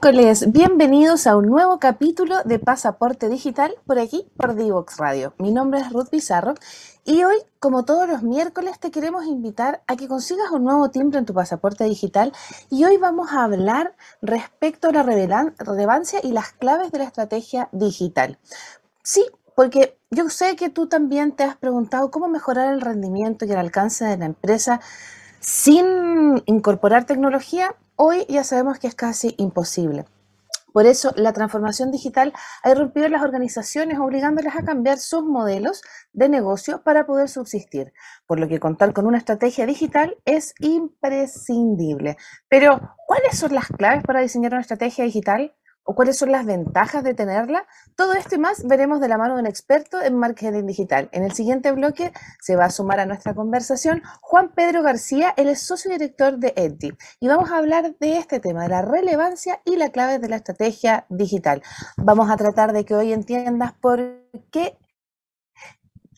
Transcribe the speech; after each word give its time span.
Miércoles, 0.00 0.52
bienvenidos 0.52 1.26
a 1.26 1.36
un 1.36 1.46
nuevo 1.46 1.80
capítulo 1.80 2.36
de 2.44 2.60
Pasaporte 2.60 3.28
Digital 3.28 3.74
por 3.84 3.98
aquí, 3.98 4.30
por 4.36 4.54
Divox 4.54 4.96
Radio. 4.96 5.34
Mi 5.38 5.50
nombre 5.50 5.80
es 5.80 5.92
Ruth 5.92 6.08
Pizarro 6.08 6.54
y 7.04 7.24
hoy, 7.24 7.34
como 7.58 7.84
todos 7.84 8.08
los 8.08 8.22
miércoles, 8.22 8.78
te 8.78 8.92
queremos 8.92 9.26
invitar 9.26 9.82
a 9.88 9.96
que 9.96 10.06
consigas 10.06 10.52
un 10.52 10.62
nuevo 10.62 10.88
timbre 10.90 11.18
en 11.18 11.24
tu 11.24 11.34
pasaporte 11.34 11.82
digital 11.82 12.32
y 12.70 12.84
hoy 12.84 12.96
vamos 12.96 13.32
a 13.32 13.42
hablar 13.42 13.96
respecto 14.22 14.90
a 14.90 14.92
la 14.92 15.02
relevancia 15.02 16.20
y 16.22 16.30
las 16.30 16.52
claves 16.52 16.92
de 16.92 16.98
la 16.98 17.04
estrategia 17.04 17.68
digital. 17.72 18.38
Sí, 19.02 19.26
porque 19.56 19.98
yo 20.12 20.30
sé 20.30 20.54
que 20.54 20.70
tú 20.70 20.86
también 20.86 21.32
te 21.32 21.42
has 21.42 21.56
preguntado 21.56 22.12
cómo 22.12 22.28
mejorar 22.28 22.72
el 22.72 22.82
rendimiento 22.82 23.46
y 23.46 23.50
el 23.50 23.58
alcance 23.58 24.04
de 24.04 24.16
la 24.16 24.26
empresa 24.26 24.80
sin 25.40 26.40
incorporar 26.46 27.04
tecnología 27.04 27.74
Hoy 28.00 28.26
ya 28.28 28.44
sabemos 28.44 28.78
que 28.78 28.86
es 28.86 28.94
casi 28.94 29.34
imposible. 29.38 30.04
Por 30.72 30.86
eso, 30.86 31.12
la 31.16 31.32
transformación 31.32 31.90
digital 31.90 32.32
ha 32.62 32.70
irrumpido 32.70 33.06
en 33.06 33.12
las 33.12 33.22
organizaciones, 33.22 33.98
obligándolas 33.98 34.54
a 34.54 34.62
cambiar 34.62 34.98
sus 34.98 35.24
modelos 35.24 35.82
de 36.12 36.28
negocio 36.28 36.84
para 36.84 37.06
poder 37.06 37.28
subsistir, 37.28 37.92
por 38.24 38.38
lo 38.38 38.46
que 38.46 38.60
contar 38.60 38.92
con 38.92 39.08
una 39.08 39.18
estrategia 39.18 39.66
digital 39.66 40.16
es 40.24 40.54
imprescindible. 40.60 42.16
Pero, 42.48 42.94
¿cuáles 43.08 43.36
son 43.36 43.52
las 43.52 43.66
claves 43.66 44.04
para 44.04 44.20
diseñar 44.20 44.52
una 44.52 44.60
estrategia 44.60 45.02
digital? 45.02 45.56
O 45.88 45.94
cuáles 45.94 46.18
son 46.18 46.30
las 46.30 46.44
ventajas 46.44 47.02
de 47.02 47.14
tenerla. 47.14 47.66
Todo 47.96 48.12
esto 48.12 48.34
y 48.34 48.38
más 48.38 48.62
veremos 48.66 49.00
de 49.00 49.08
la 49.08 49.16
mano 49.16 49.36
de 49.36 49.40
un 49.40 49.46
experto 49.46 50.02
en 50.02 50.18
marketing 50.18 50.66
digital. 50.66 51.08
En 51.12 51.22
el 51.22 51.32
siguiente 51.32 51.72
bloque 51.72 52.12
se 52.42 52.56
va 52.56 52.66
a 52.66 52.70
sumar 52.70 53.00
a 53.00 53.06
nuestra 53.06 53.34
conversación 53.34 54.02
Juan 54.20 54.50
Pedro 54.54 54.82
García, 54.82 55.32
él 55.38 55.48
es 55.48 55.62
socio 55.62 55.90
director 55.90 56.36
de 56.36 56.52
Eddy. 56.56 56.92
Y 57.20 57.28
vamos 57.28 57.50
a 57.50 57.56
hablar 57.56 57.96
de 57.98 58.18
este 58.18 58.38
tema, 58.38 58.64
de 58.64 58.68
la 58.68 58.82
relevancia 58.82 59.62
y 59.64 59.76
la 59.76 59.88
clave 59.88 60.18
de 60.18 60.28
la 60.28 60.36
estrategia 60.36 61.06
digital. 61.08 61.62
Vamos 61.96 62.30
a 62.30 62.36
tratar 62.36 62.74
de 62.74 62.84
que 62.84 62.94
hoy 62.94 63.14
entiendas 63.14 63.72
por 63.72 63.98
qué 64.50 64.76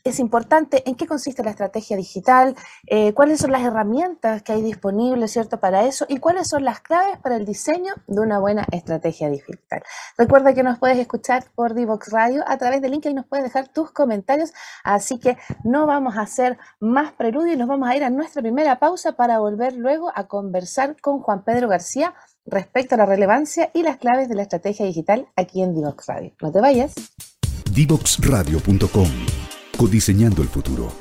es 0.04 0.18
importante 0.18 0.82
en 0.88 0.94
qué 0.94 1.06
consiste 1.06 1.42
la 1.42 1.50
estrategia 1.50 1.96
digital, 1.96 2.56
eh, 2.86 3.12
cuáles 3.12 3.40
son 3.40 3.52
las 3.52 3.62
herramientas 3.62 4.42
que 4.42 4.52
hay 4.52 4.62
disponibles, 4.62 5.32
¿cierto?, 5.32 5.60
para 5.60 5.84
eso 5.84 6.06
y 6.08 6.18
cuáles 6.18 6.48
son 6.48 6.64
las 6.64 6.80
claves 6.80 7.18
para 7.18 7.36
el 7.36 7.44
diseño 7.44 7.94
de 8.06 8.20
una 8.20 8.38
buena 8.38 8.66
estrategia 8.70 9.28
digital. 9.28 9.82
Recuerda 10.16 10.54
que 10.54 10.62
nos 10.62 10.78
puedes 10.78 10.98
escuchar 10.98 11.44
por 11.54 11.74
Divox 11.74 12.10
Radio 12.12 12.42
a 12.46 12.56
través 12.58 12.80
del 12.80 12.92
link 12.92 13.06
y 13.06 13.14
nos 13.14 13.26
puedes 13.26 13.44
dejar 13.44 13.68
tus 13.68 13.90
comentarios, 13.92 14.52
así 14.84 15.18
que 15.18 15.36
no 15.64 15.86
vamos 15.86 16.16
a 16.16 16.22
hacer 16.22 16.58
más 16.80 17.12
preludio 17.12 17.54
y 17.54 17.56
nos 17.56 17.68
vamos 17.68 17.88
a 17.88 17.96
ir 17.96 18.04
a 18.04 18.10
nuestra 18.10 18.42
primera 18.42 18.78
pausa 18.78 19.12
para 19.12 19.38
volver 19.38 19.74
luego 19.74 20.10
a 20.14 20.26
conversar 20.26 21.00
con 21.00 21.20
Juan 21.20 21.44
Pedro 21.44 21.68
García 21.68 22.14
respecto 22.46 22.94
a 22.94 22.98
la 22.98 23.06
relevancia 23.06 23.70
y 23.74 23.82
las 23.82 23.98
claves 23.98 24.28
de 24.28 24.34
la 24.34 24.42
estrategia 24.42 24.86
digital 24.86 25.28
aquí 25.36 25.62
en 25.62 25.74
Divox 25.74 26.06
Radio. 26.06 26.32
No 26.40 26.50
te 26.50 26.60
vayas. 26.60 26.94
Divoxradio.com 27.72 29.39
Diseñando 29.88 30.42
el 30.42 30.48
futuro. 30.48 30.92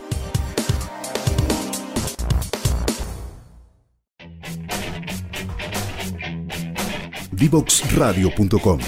Divoxradio.com. 7.32 8.80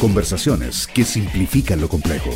Conversaciones 0.00 0.86
que 0.86 1.04
simplifican 1.04 1.80
lo 1.80 1.88
complejo. 1.88 2.30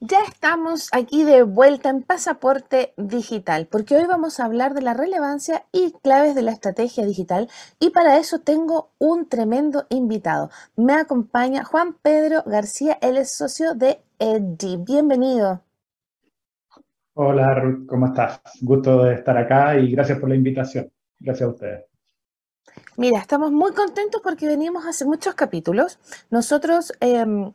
Estamos 0.00 0.88
aquí 0.92 1.24
de 1.24 1.42
vuelta 1.42 1.88
en 1.88 2.02
Pasaporte 2.02 2.92
Digital, 2.96 3.66
porque 3.70 3.96
hoy 3.96 4.06
vamos 4.06 4.38
a 4.38 4.44
hablar 4.44 4.74
de 4.74 4.82
la 4.82 4.94
relevancia 4.94 5.64
y 5.72 5.92
claves 6.02 6.34
de 6.34 6.42
la 6.42 6.52
estrategia 6.52 7.04
digital 7.04 7.48
y 7.80 7.90
para 7.90 8.18
eso 8.18 8.40
tengo 8.40 8.90
un 8.98 9.28
tremendo 9.28 9.86
invitado. 9.88 10.50
Me 10.76 10.94
acompaña 10.94 11.64
Juan 11.64 11.94
Pedro 11.94 12.42
García, 12.44 12.98
él 13.00 13.16
es 13.16 13.36
socio 13.36 13.74
de 13.74 14.00
Edgy. 14.18 14.76
Bienvenido. 14.76 15.62
Hola 17.14 17.54
Ruth, 17.54 17.86
¿cómo 17.86 18.06
estás? 18.06 18.40
Gusto 18.60 19.04
de 19.04 19.14
estar 19.14 19.36
acá 19.38 19.78
y 19.78 19.90
gracias 19.92 20.18
por 20.18 20.28
la 20.28 20.36
invitación. 20.36 20.90
Gracias 21.18 21.48
a 21.48 21.52
ustedes. 21.52 21.84
Mira, 22.98 23.20
estamos 23.20 23.50
muy 23.52 23.72
contentos 23.72 24.20
porque 24.22 24.46
venimos 24.46 24.84
hace 24.86 25.06
muchos 25.06 25.34
capítulos. 25.34 25.98
Nosotros... 26.30 26.92
Em, 27.00 27.52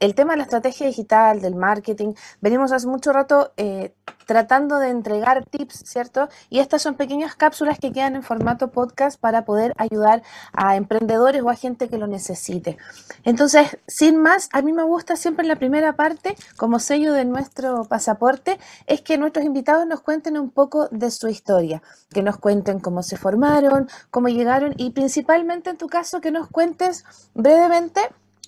el 0.00 0.14
tema 0.14 0.32
de 0.32 0.38
la 0.38 0.42
estrategia 0.44 0.86
digital, 0.86 1.40
del 1.40 1.54
marketing, 1.54 2.14
venimos 2.40 2.72
hace 2.72 2.86
mucho 2.86 3.12
rato 3.12 3.52
eh, 3.56 3.94
tratando 4.26 4.78
de 4.78 4.90
entregar 4.90 5.44
tips, 5.44 5.82
¿cierto? 5.84 6.28
Y 6.50 6.60
estas 6.60 6.82
son 6.82 6.94
pequeñas 6.94 7.36
cápsulas 7.36 7.78
que 7.78 7.92
quedan 7.92 8.16
en 8.16 8.22
formato 8.22 8.70
podcast 8.70 9.20
para 9.20 9.44
poder 9.44 9.72
ayudar 9.76 10.22
a 10.52 10.76
emprendedores 10.76 11.42
o 11.42 11.50
a 11.50 11.56
gente 11.56 11.88
que 11.88 11.98
lo 11.98 12.06
necesite. 12.06 12.78
Entonces, 13.24 13.78
sin 13.86 14.20
más, 14.20 14.48
a 14.52 14.62
mí 14.62 14.72
me 14.72 14.82
gusta 14.82 15.16
siempre 15.16 15.46
la 15.46 15.56
primera 15.56 15.94
parte, 15.94 16.36
como 16.56 16.78
sello 16.78 17.12
de 17.12 17.24
nuestro 17.24 17.84
pasaporte, 17.84 18.58
es 18.86 19.00
que 19.00 19.18
nuestros 19.18 19.44
invitados 19.44 19.86
nos 19.86 20.00
cuenten 20.00 20.38
un 20.38 20.50
poco 20.50 20.88
de 20.90 21.10
su 21.10 21.28
historia, 21.28 21.82
que 22.10 22.22
nos 22.22 22.38
cuenten 22.38 22.80
cómo 22.80 23.02
se 23.02 23.16
formaron, 23.16 23.88
cómo 24.10 24.28
llegaron 24.28 24.74
y 24.76 24.90
principalmente 24.90 25.70
en 25.70 25.76
tu 25.76 25.88
caso 25.88 26.20
que 26.20 26.30
nos 26.30 26.48
cuentes 26.48 27.04
brevemente 27.34 28.00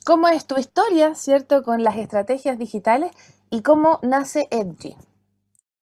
cómo 0.07 0.29
es 0.29 0.47
tu 0.47 0.57
historia, 0.57 1.17
¿cierto?, 1.17 1.65
con 1.65 1.83
las 1.83 1.97
estrategias 1.97 2.59
digitales 2.59 3.11
y 3.51 3.63
cómo 3.63 3.99
nace 4.03 4.47
Edgy. 4.53 4.95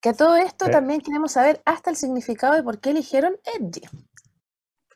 Que 0.00 0.14
todo 0.14 0.36
esto 0.36 0.70
también 0.70 1.02
queremos 1.02 1.32
saber 1.32 1.60
hasta 1.66 1.90
el 1.90 1.96
significado 1.96 2.54
de 2.54 2.62
por 2.62 2.80
qué 2.80 2.90
eligieron 2.90 3.34
Edgy. 3.58 3.82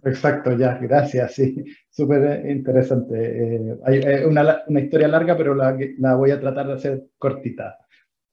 Exacto, 0.02 0.56
ya, 0.56 0.78
gracias, 0.78 1.34
sí, 1.34 1.62
súper 1.90 2.48
interesante. 2.48 3.16
Eh, 3.16 3.76
hay 3.84 3.98
eh, 3.98 4.26
una, 4.26 4.62
historia 4.80 5.08
larga, 5.08 5.36
pero 5.36 5.54
la, 5.54 5.76
la, 5.98 6.14
voy 6.14 6.30
a 6.30 6.40
tratar 6.40 6.68
de 6.68 6.72
hacer 6.74 7.04
cortita 7.18 7.76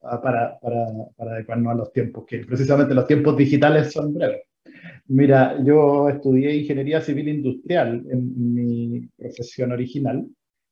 ah, 0.02 0.22
para, 0.22 0.58
para, 0.60 0.86
para 1.18 1.32
adecuarnos 1.32 1.74
a 1.74 1.76
los 1.76 1.92
tiempos, 1.92 2.26
que 2.26 2.46
precisamente 2.46 2.94
los 2.94 3.08
tiempos 3.08 3.36
digitales 3.36 3.92
son 3.92 4.14
breves. 4.14 4.44
Mira, 5.08 5.58
yo 5.62 6.08
estudié 6.08 6.56
ingeniería 6.56 7.02
civil 7.02 7.28
industrial 7.28 8.06
en 8.10 8.54
mi 8.54 9.08
profesión 9.18 9.74
original 9.74 10.26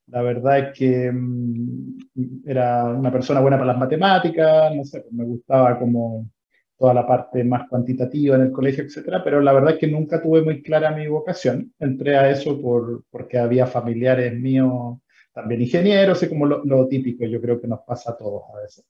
la 0.07 0.21
verdad 0.21 0.59
es 0.59 0.77
que 0.77 1.11
mm, 1.11 1.97
era 2.45 2.85
una 2.85 3.11
persona 3.11 3.39
buena 3.39 3.57
para 3.57 3.71
las 3.71 3.79
matemáticas, 3.79 4.75
no 4.75 4.83
sé, 4.83 5.01
pues 5.01 5.13
me 5.13 5.25
gustaba 5.25 5.79
como 5.79 6.29
toda 6.77 6.93
la 6.93 7.07
parte 7.07 7.43
más 7.43 7.67
cuantitativa 7.69 8.35
en 8.35 8.43
el 8.43 8.51
colegio, 8.51 8.83
etcétera, 8.83 9.23
pero 9.23 9.41
la 9.41 9.53
verdad 9.53 9.73
es 9.73 9.79
que 9.79 9.87
nunca 9.87 10.21
tuve 10.21 10.41
muy 10.41 10.61
clara 10.61 10.91
mi 10.91 11.07
vocación. 11.07 11.73
Entré 11.79 12.17
a 12.17 12.29
eso 12.29 12.59
por, 12.61 13.03
porque 13.09 13.37
había 13.37 13.67
familiares 13.67 14.33
míos 14.39 14.99
también 15.31 15.61
ingenieros, 15.61 16.21
y 16.23 16.29
como 16.29 16.45
lo, 16.45 16.87
típico, 16.87 17.25
yo 17.25 17.41
creo 17.41 17.59
que 17.59 17.67
nos 17.67 17.79
pasa 17.87 18.11
a 18.11 18.17
todos 18.17 18.43
a 18.53 18.61
veces. 18.61 18.85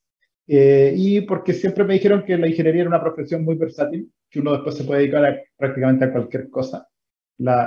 Eh, 0.47 0.93
y 0.95 1.21
porque 1.21 1.53
siempre 1.53 1.85
me 1.85 1.93
dijeron 1.93 2.23
que 2.25 2.37
la 2.37 2.47
ingeniería 2.47 2.81
era 2.81 2.89
una 2.89 3.01
profesión 3.01 3.45
muy 3.45 3.55
versátil, 3.55 4.11
que 4.29 4.39
uno 4.39 4.53
después 4.53 4.75
se 4.75 4.83
puede 4.83 5.01
dedicar 5.01 5.41
prácticamente 5.57 6.05
a 6.05 6.11
cualquier 6.11 6.49
cosa 6.49 6.87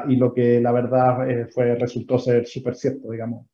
y 0.08 0.16
lo 0.16 0.32
que 0.32 0.60
la 0.60 0.72
verdad 0.72 1.28
eh, 1.30 1.46
fue, 1.46 1.74
resultó 1.74 2.18
ser 2.18 2.46
súper 2.46 2.74
cierto, 2.74 3.10
digamos, 3.10 3.46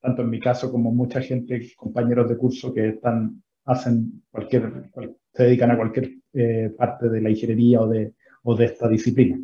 tanto 0.00 0.22
en 0.22 0.30
mi 0.30 0.40
caso 0.40 0.70
como 0.70 0.92
mucha 0.92 1.20
gente, 1.20 1.60
compañeros 1.76 2.28
de 2.28 2.36
curso 2.36 2.72
que 2.72 2.88
están, 2.88 3.42
hacen 3.64 4.22
cualquier, 4.30 4.90
se 5.32 5.42
dedican 5.44 5.70
a 5.70 5.76
cualquier 5.76 6.10
eh, 6.32 6.72
parte 6.76 7.08
de 7.08 7.20
la 7.20 7.30
ingeniería 7.30 7.80
o 7.80 7.88
de, 7.88 8.14
o 8.42 8.54
de 8.56 8.64
esta 8.64 8.88
disciplina. 8.88 9.38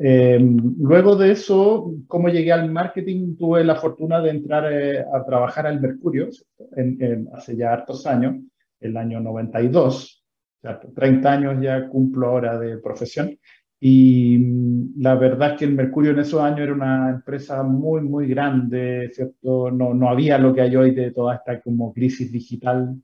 Em, 0.00 0.56
luego 0.78 1.16
de 1.16 1.32
eso, 1.32 1.92
¿cómo 2.06 2.28
llegué 2.28 2.52
al 2.52 2.70
marketing? 2.70 3.36
Tuve 3.36 3.64
la 3.64 3.74
fortuna 3.74 4.20
de 4.20 4.30
entrar 4.30 4.72
eh, 4.72 5.00
a 5.00 5.24
trabajar 5.24 5.66
al 5.66 5.80
Mercurio 5.80 6.28
en, 6.76 7.28
hace 7.34 7.56
ya 7.56 7.72
hartos 7.72 8.06
años, 8.06 8.36
el 8.80 8.96
año 8.96 9.20
92, 9.20 10.24
o 10.58 10.60
sea, 10.60 10.80
30 10.80 11.32
años 11.32 11.56
ya 11.60 11.88
cumplo 11.88 12.28
ahora 12.28 12.58
de 12.58 12.78
profesión. 12.78 13.36
Y 13.80 14.38
mm, 14.38 15.00
la 15.02 15.14
verdad 15.14 15.52
es 15.52 15.58
que 15.58 15.64
el 15.66 15.74
Mercurio 15.74 16.12
en 16.12 16.20
esos 16.20 16.40
años 16.40 16.60
era 16.60 16.72
una 16.74 17.10
empresa 17.10 17.62
muy, 17.62 18.02
muy 18.02 18.28
grande, 18.28 19.10
¿cierto? 19.12 19.70
No, 19.70 19.94
no 19.94 20.08
había 20.08 20.38
lo 20.38 20.54
que 20.54 20.62
hay 20.62 20.76
hoy 20.76 20.92
de 20.94 21.12
toda 21.12 21.36
esta 21.36 21.60
como 21.60 21.92
crisis 21.92 22.32
digital 22.32 22.96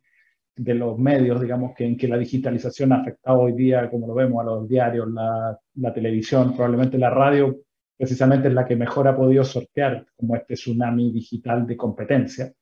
de 0.57 0.75
los 0.75 0.99
medios, 0.99 1.41
digamos, 1.41 1.75
que 1.77 1.85
en 1.85 1.97
que 1.97 2.09
la 2.09 2.19
digitalización 2.19 2.93
ha 2.93 3.01
afectado 3.01 3.41
hoy 3.41 3.53
día, 3.55 3.91
como 3.91 4.07
lo 4.07 4.15
vemos, 4.15 4.41
a 4.41 4.45
los 4.45 4.69
diarios, 4.69 5.11
la, 5.11 5.59
la 5.77 5.93
televisión, 5.93 6.55
probablemente 6.55 6.99
la 6.99 7.11
radio, 7.11 7.59
precisamente 7.97 8.49
es 8.49 8.55
la 8.55 8.65
que 8.65 8.77
mejor 8.77 9.09
ha 9.09 9.17
podido 9.17 9.45
sortear 9.45 10.07
como 10.17 10.37
este 10.37 10.55
tsunami 10.55 11.13
digital 11.13 11.67
de 11.67 11.77
competencia. 11.77 12.53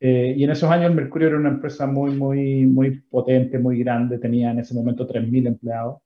Eh, 0.00 0.34
y 0.36 0.44
en 0.44 0.50
esos 0.50 0.70
años 0.70 0.90
el 0.90 0.96
Mercurio 0.96 1.28
era 1.28 1.36
una 1.38 1.50
empresa 1.50 1.86
muy, 1.86 2.10
muy, 2.16 2.66
muy 2.66 3.00
potente, 3.02 3.58
muy 3.58 3.78
grande, 3.78 4.18
tenía 4.18 4.50
en 4.50 4.58
ese 4.58 4.74
momento 4.74 5.06
3.000 5.06 5.46
empleados. 5.46 5.98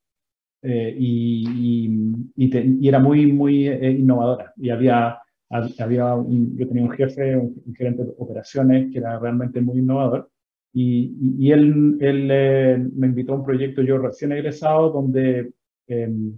Eh, 0.62 0.94
y, 0.98 2.10
y, 2.36 2.88
era 2.88 2.98
muy, 2.98 3.32
muy 3.32 3.68
eh, 3.68 3.90
innovadora. 3.90 4.52
Y 4.56 4.70
había 4.70 5.18
había 5.48 6.16
yo 6.56 6.66
tenía 6.66 6.82
un 6.82 6.90
jefe, 6.90 7.36
un, 7.36 7.62
gerente 7.76 8.04
de 8.04 8.14
operaciones 8.18 8.90
que 8.90 8.98
era 8.98 9.18
realmente 9.18 9.60
muy 9.60 9.78
innovador 9.78 10.28
y, 10.72 11.14
y, 11.38 11.52
él, 11.52 11.96
él 12.00 12.28
eh, 12.30 12.78
me 12.94 13.06
invitó 13.06 13.32
a 13.32 13.36
un 13.36 13.44
proyecto, 13.44 13.80
yo 13.80 13.96
recién 13.96 14.32
egresado, 14.32 14.90
donde 14.90 15.52
em, 15.86 16.36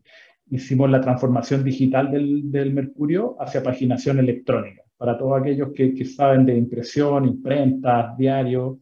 hicimos 0.50 0.88
la 0.90 1.00
transformación 1.00 1.64
digital 1.64 2.10
del, 2.12 2.48
del, 2.48 2.72
Mercurio 2.72 3.34
hacia 3.40 3.64
paginación 3.64 4.20
electrónica, 4.20 4.82
para 4.96 5.18
todos 5.18 5.40
aquellos 5.40 5.72
que, 5.74 5.92
que 5.92 6.04
saben 6.04 6.46
de 6.46 6.56
impresión, 6.56 7.24
imprenta, 7.24 8.14
diario, 8.16 8.78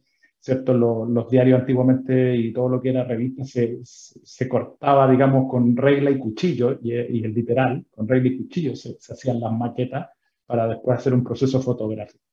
¿cierto? 0.47 0.73
Los, 0.73 1.09
los, 1.09 1.29
diarios 1.29 1.59
antiguamente 1.59 2.37
y 2.37 2.53
todo 2.53 2.69
lo 2.69 2.81
que 2.81 2.91
era 2.91 3.03
revista 3.03 3.43
se, 3.43 3.79
se, 3.83 4.47
cortaba, 4.47 5.11
digamos, 5.11 5.51
con 5.51 5.75
regla 5.75 6.09
y 6.09 6.17
cuchillo, 6.17 6.79
y, 6.81 6.93
y 6.93 7.23
el 7.25 7.33
literal, 7.33 7.85
con 7.91 8.07
regla 8.07 8.29
y 8.29 8.37
cuchillo 8.37 8.73
se, 8.73 8.95
se 8.97 9.11
hacían 9.11 9.41
las 9.41 9.51
maquetas 9.51 10.07
para 10.45 10.65
después 10.69 10.99
hacer 10.99 11.13
un 11.13 11.25
proceso 11.25 11.61
fotográfico. 11.61 12.23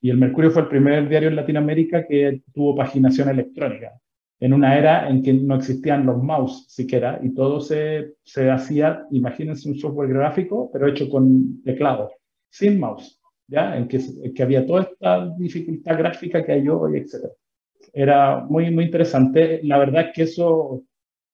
Y 0.00 0.08
el 0.08 0.16
Mercurio 0.16 0.50
fue 0.50 0.62
el 0.62 0.68
primer 0.68 1.10
diario 1.10 1.28
en 1.28 1.36
Latinoamérica 1.36 2.06
que 2.06 2.40
tuvo 2.54 2.74
paginación 2.74 3.28
electrónica, 3.28 4.00
en 4.40 4.54
una 4.54 4.78
era 4.78 5.06
en 5.10 5.22
que 5.22 5.34
no 5.34 5.56
existían 5.56 6.06
los 6.06 6.22
mouse 6.22 6.64
siquiera, 6.70 7.20
y 7.22 7.34
todo 7.34 7.60
se, 7.60 8.14
se 8.22 8.50
hacía, 8.50 9.04
imagínense 9.10 9.68
un 9.68 9.76
software 9.76 10.08
gráfico, 10.08 10.70
pero 10.72 10.88
hecho 10.88 11.10
con 11.10 11.62
teclado, 11.64 12.12
sin 12.48 12.80
mouse, 12.80 13.20
¿ya? 13.46 13.76
En 13.76 13.88
que, 13.88 14.00
que 14.34 14.42
había 14.42 14.64
toda 14.64 14.84
esta 14.84 15.28
dificultad 15.36 15.98
gráfica 15.98 16.42
que 16.42 16.52
hay 16.52 16.66
hoy, 16.66 16.96
etc. 16.96 17.30
Era 17.92 18.44
muy, 18.48 18.70
muy 18.70 18.84
interesante. 18.84 19.60
La 19.64 19.78
verdad 19.78 20.08
es 20.08 20.12
que 20.14 20.22
eso 20.22 20.82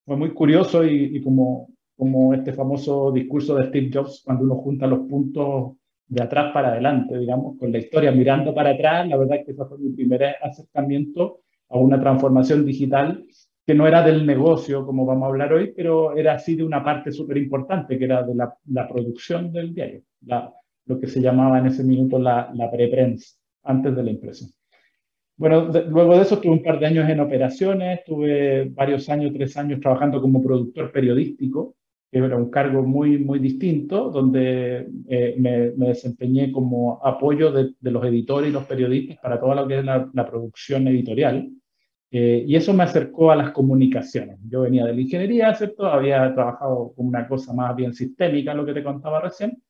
fue 0.04 0.16
muy 0.16 0.32
curioso 0.32 0.84
y, 0.84 1.20
como, 1.22 1.68
como 1.96 2.34
este 2.34 2.52
famoso 2.52 3.10
discurso 3.12 3.56
de 3.56 3.68
Steve 3.68 3.90
Jobs, 3.92 4.22
cuando 4.24 4.44
uno 4.44 4.56
junta 4.56 4.86
los 4.86 5.00
puntos 5.08 5.76
de 6.06 6.22
atrás 6.22 6.52
para 6.52 6.68
adelante, 6.68 7.18
digamos, 7.18 7.58
con 7.58 7.72
la 7.72 7.78
historia 7.78 8.12
mirando 8.12 8.54
para 8.54 8.70
atrás, 8.70 9.08
la 9.08 9.16
verdad 9.16 9.38
es 9.38 9.46
que 9.46 9.52
ese 9.52 9.64
fue 9.64 9.78
mi 9.78 9.90
primer 9.90 10.36
acercamiento 10.42 11.40
a 11.70 11.78
una 11.78 11.98
transformación 11.98 12.64
digital 12.64 13.24
que 13.66 13.74
no 13.74 13.86
era 13.86 14.02
del 14.02 14.26
negocio, 14.26 14.84
como 14.84 15.06
vamos 15.06 15.24
a 15.24 15.28
hablar 15.28 15.52
hoy, 15.54 15.72
pero 15.74 16.14
era 16.16 16.34
así 16.34 16.54
de 16.54 16.64
una 16.64 16.84
parte 16.84 17.10
súper 17.10 17.38
importante, 17.38 17.98
que 17.98 18.04
era 18.04 18.22
de 18.22 18.34
la, 18.34 18.88
producción 18.88 19.50
del 19.50 19.74
diario, 19.74 20.02
lo 20.86 21.00
que 21.00 21.06
se 21.06 21.22
llamaba 21.22 21.58
en 21.58 21.66
ese 21.66 21.82
minuto 21.82 22.18
la, 22.18 22.50
la 22.54 22.70
preprensa, 22.70 23.36
antes 23.62 23.96
de 23.96 24.02
la 24.02 24.10
impresión. 24.10 24.50
Bueno, 25.36 25.66
de, 25.66 25.84
luego 25.84 26.16
de 26.16 26.22
eso 26.22 26.38
tuve 26.38 26.52
un 26.52 26.62
par 26.62 26.78
de 26.78 26.86
años 26.86 27.08
en 27.08 27.20
operaciones, 27.20 28.04
tuve 28.04 28.66
varios 28.70 29.08
años, 29.08 29.32
tres 29.32 29.56
años 29.56 29.80
trabajando 29.80 30.20
como 30.20 30.42
productor 30.42 30.92
periodístico, 30.92 31.74
que 32.10 32.18
era 32.18 32.36
un 32.36 32.50
cargo 32.50 32.82
muy, 32.82 33.18
muy 33.18 33.40
distinto, 33.40 34.10
donde 34.10 34.86
eh, 35.08 35.34
me, 35.36 35.72
me, 35.72 35.88
desempeñé 35.88 36.52
como 36.52 37.04
apoyo 37.04 37.50
de, 37.50 37.72
de, 37.80 37.90
los 37.90 38.04
editores 38.04 38.50
y 38.50 38.52
los 38.52 38.64
periodistas 38.64 39.18
para 39.20 39.40
toda 39.40 39.56
lo 39.56 39.66
que 39.66 39.78
es 39.80 39.84
la, 39.84 40.08
la 40.12 40.24
producción 40.24 40.86
editorial. 40.86 41.50
Eh, 42.16 42.44
y 42.46 42.54
eso 42.54 42.72
me 42.72 42.84
acercó 42.84 43.32
a 43.32 43.36
las 43.36 43.50
comunicaciones. 43.50 44.38
Yo 44.48 44.60
venía 44.60 44.84
de 44.84 44.94
la 44.94 45.00
ingeniería, 45.00 45.52
¿cierto? 45.56 45.84
Había 45.84 46.32
trabajado 46.32 46.92
con 46.94 47.08
una 47.08 47.26
cosa 47.26 47.52
más 47.52 47.74
bien 47.74 47.92
sistémica, 47.92 48.54
lo 48.54 48.64
que 48.64 48.72
te 48.74 48.84
contaba 48.84 49.20
recién. 49.20 49.60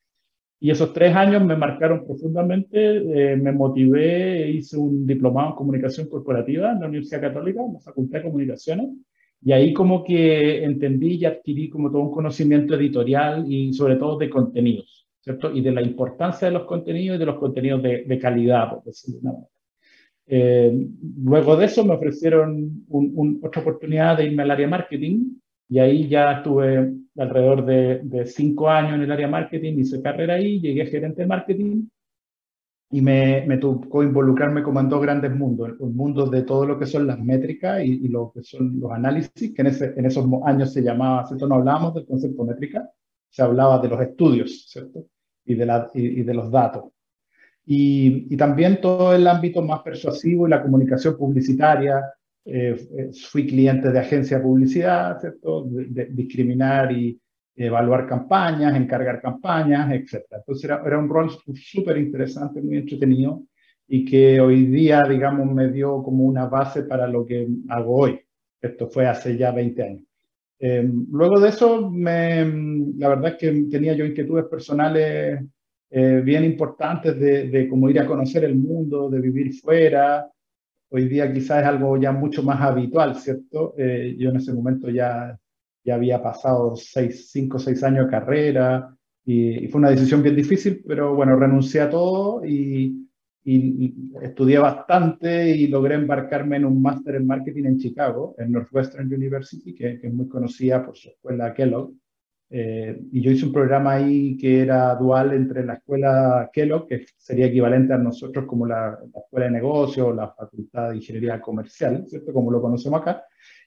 Y 0.61 0.71
esos 0.71 0.93
tres 0.93 1.15
años 1.15 1.45
me 1.45 1.57
marcaron 1.57 2.05
profundamente, 2.05 3.33
eh, 3.33 3.37
me 3.37 3.53
motivé, 3.53 4.49
hice 4.51 4.79
un 4.79 5.07
diplomado 5.07 5.51
en 5.51 5.57
comunicación 5.57 6.09
corporativa 6.09 6.73
en 6.73 6.81
la 6.81 6.87
Universidad 6.87 7.21
Católica, 7.21 7.61
en 7.63 7.75
la 7.75 7.81
Facultad 7.81 8.19
de 8.19 8.25
Comunicaciones, 8.25 8.89
y 9.43 9.53
ahí 9.53 9.75
como 9.75 10.03
que 10.03 10.65
entendí 10.65 11.17
y 11.17 11.25
adquirí 11.27 11.69
como 11.69 11.91
todo 11.91 12.01
un 12.03 12.13
conocimiento 12.13 12.75
editorial 12.77 13.45
y 13.47 13.75
sobre 13.75 13.97
todo 13.97 14.17
de 14.17 14.31
contenidos, 14.31 15.07
¿cierto? 15.21 15.55
Y 15.55 15.61
de 15.61 15.73
la 15.73 15.83
importancia 15.83 16.49
de 16.49 16.55
los 16.55 16.65
contenidos 16.65 17.17
y 17.17 17.19
de 17.19 17.27
los 17.27 17.39
contenidos 17.39 17.83
de, 17.83 18.05
de 18.05 18.19
calidad, 18.19 18.71
por 18.71 18.85
decirlo 18.85 19.21
de 19.21 19.21
una 19.21 19.33
manera. 19.33 19.51
Eh, 20.27 20.89
luego 21.23 21.57
de 21.57 21.67
eso 21.67 21.85
me 21.85 21.95
ofrecieron 21.95 22.85
un, 22.89 23.13
un, 23.15 23.41
otra 23.43 23.61
oportunidad 23.61 24.17
de 24.17 24.25
irme 24.25 24.45
al 24.45 24.53
área 24.53 24.69
marketing 24.69 25.35
y 25.69 25.79
ahí 25.79 26.09
ya 26.09 26.33
estuve 26.33 26.93
alrededor 27.17 27.65
de, 27.65 28.27
cinco 28.27 28.69
años 28.69 28.95
en 28.95 29.03
el 29.03 29.13
área 29.13 29.29
marketing, 29.29 29.79
hice 29.79 30.03
carrera 30.03 30.35
ahí, 30.35 30.61
llegué 30.61 30.83
a 30.83 30.87
gerente 30.87 31.23
de 31.23 31.29
marketing 31.29 31.87
y 32.91 33.01
me, 33.01 33.45
me, 33.47 33.59
tocó 33.59 34.03
involucrarme 34.03 34.63
como 34.63 34.81
en 34.81 34.89
dos 34.89 35.03
grandes 35.03 35.35
mundos, 35.35 35.71
el 35.81 35.91
mundo 35.91 36.27
de 36.27 36.43
todo 36.43 36.65
lo 36.67 36.79
que 36.79 36.87
son 36.87 37.07
las 37.07 37.19
métricas 37.19 37.83
y, 37.83 38.07
lo 38.09 38.31
que 38.33 38.43
son 38.43 38.79
los 38.79 38.93
análisis, 38.93 39.53
que 39.55 39.63
en, 39.63 40.07
esos 40.07 40.27
años 40.45 40.73
se 40.73 40.83
llamaba, 40.83 41.27
¿cierto? 41.27 41.49
No 41.49 41.57
hablábamos 41.57 41.95
del 41.95 42.07
concepto 42.07 42.45
métrica, 42.45 42.89
se 43.31 43.43
hablaba 43.43 43.81
de 43.81 43.89
los 43.89 44.01
estudios, 44.01 44.67
¿cierto? 44.69 45.07
Y 45.45 45.55
de, 45.55 45.67
la, 45.67 45.91
y, 45.93 46.23
de 46.23 46.35
los 46.35 46.51
datos. 46.51 46.85
Y, 47.67 48.37
también 48.37 48.81
todo 48.81 49.15
el 49.15 49.27
ámbito 49.27 49.61
más 49.63 49.81
persuasivo 49.81 50.47
y 50.47 50.51
la 50.51 50.63
comunicación 50.63 51.17
publicitaria. 51.17 52.01
Eh, 52.47 53.11
fui 53.31 53.47
cliente 53.47 53.91
de 53.91 53.99
agencia 53.99 54.37
de 54.37 54.43
publicidad, 54.43 55.19
¿cierto? 55.21 55.65
De, 55.65 55.87
de, 55.87 56.05
discriminar 56.07 56.93
y, 56.93 57.19
evaluar 57.57 58.07
campañas, 58.07 58.75
encargar 58.75 59.21
campañas, 59.21 59.93
etc. 59.93 60.25
Entonces 60.31 60.65
era, 60.65 60.83
era 60.85 60.99
un 60.99 61.09
rol 61.09 61.31
súper 61.55 61.99
interesante, 61.99 62.61
muy 62.61 62.79
entretenido 62.79 63.45
y 63.87 64.05
que 64.05 64.41
hoy 64.41 64.67
día, 64.67 65.03
digamos, 65.09 65.53
me 65.53 65.71
dio 65.71 66.03
como 66.03 66.25
una 66.25 66.47
base 66.47 66.83
para 66.83 67.07
lo 67.07 67.25
que 67.25 67.47
hago 67.69 67.97
hoy. 67.97 68.21
Esto 68.61 68.89
fue 68.89 69.07
hace 69.07 69.37
ya 69.37 69.53
20 69.53 69.83
años. 69.83 70.05
Eh, 70.59 70.89
luego 71.11 71.41
de 71.41 71.51
eso, 71.51 71.91
me, 71.91 72.45
la 72.97 73.09
verdad 73.09 73.33
es 73.33 73.37
que 73.37 73.67
tenía 73.71 73.93
yo 73.93 74.05
inquietudes 74.05 74.47
personales 74.47 75.41
eh, 75.91 76.23
bien 76.25 76.45
importantes 76.45 77.19
de, 77.19 77.49
de 77.51 77.69
cómo 77.69 77.91
ir 77.91 78.01
a 78.01 78.07
conocer 78.07 78.45
el 78.45 78.57
mundo, 78.57 79.11
de 79.11 79.21
vivir 79.21 79.53
fuera. 79.53 80.27
Hoy 80.97 81.09
día 81.09 81.33
quizás 81.33 81.63
es 81.63 81.67
algo 81.67 81.97
ya 81.97 82.13
mucho 82.13 82.45
más 82.45 82.61
habitual, 82.61 83.17
¿cierto? 83.17 83.75
Eh, 83.77 84.15
yo 84.17 84.31
en 84.31 84.37
ese 84.37 84.53
momento 84.53 84.89
ya 84.89 85.37
ya 85.85 85.95
había 85.97 86.23
pasado 86.23 86.75
cinco 86.77 87.57
o 87.57 87.61
seis 87.61 87.83
años 87.83 88.07
de 88.07 88.11
carrera 88.11 88.97
y, 89.25 89.69
fue 89.69 89.81
una 89.81 89.91
decisión 89.91 90.23
bien 90.23 90.37
difícil, 90.37 90.83
pero 90.87 91.15
bueno, 91.15 91.37
renuncié 91.37 91.83
a 91.83 91.91
todo 91.91 92.45
y 92.45 93.09
estudié 94.23 94.59
bastante 94.59 95.51
y 95.51 95.67
logré 95.67 95.97
embarcarme 95.97 96.57
en 96.57 96.65
un 96.65 96.81
máster 96.81 97.17
en 97.17 97.27
marketing 97.27 97.65
en 97.65 97.79
Chicago, 97.79 98.35
en 98.39 98.53
Northwestern 98.53 99.13
University, 99.13 99.75
que, 99.75 100.01
que 100.01 100.07
es 100.07 100.15
muy 100.15 100.29
conocida 100.29 100.85
por 100.85 100.97
su 100.97 101.11
escuela 101.11 101.53
Kellogg. 101.53 101.93
Eh, 102.57 102.97
y 103.11 103.21
yo 103.21 103.33
hice 103.33 103.47
un 103.47 103.53
programa 103.53 103.95
ahí 103.95 104.37
que 104.37 104.61
era 104.61 104.95
dual 104.95 105.33
entre 105.33 105.65
la 105.65 105.75
escuela 105.75 106.49
Kellogg, 106.53 106.87
que 106.87 107.05
sería 107.17 107.47
equivalente 107.47 107.95
a 107.95 107.99
nosotros 107.99 108.47
como 108.47 108.65
la, 108.65 108.97
la 109.13 109.21
escuela 109.23 109.47
de 109.47 109.53
negocios, 109.53 110.15
la 110.15 110.29
facultad 110.29 110.91
de 110.91 110.97
ingeniería 110.99 111.41
comercial, 111.41 112.05
¿cierto? 112.07 112.33
Como 112.33 112.53
lo 112.53 112.63
conocemos 112.63 113.01
acá, 113.01 113.25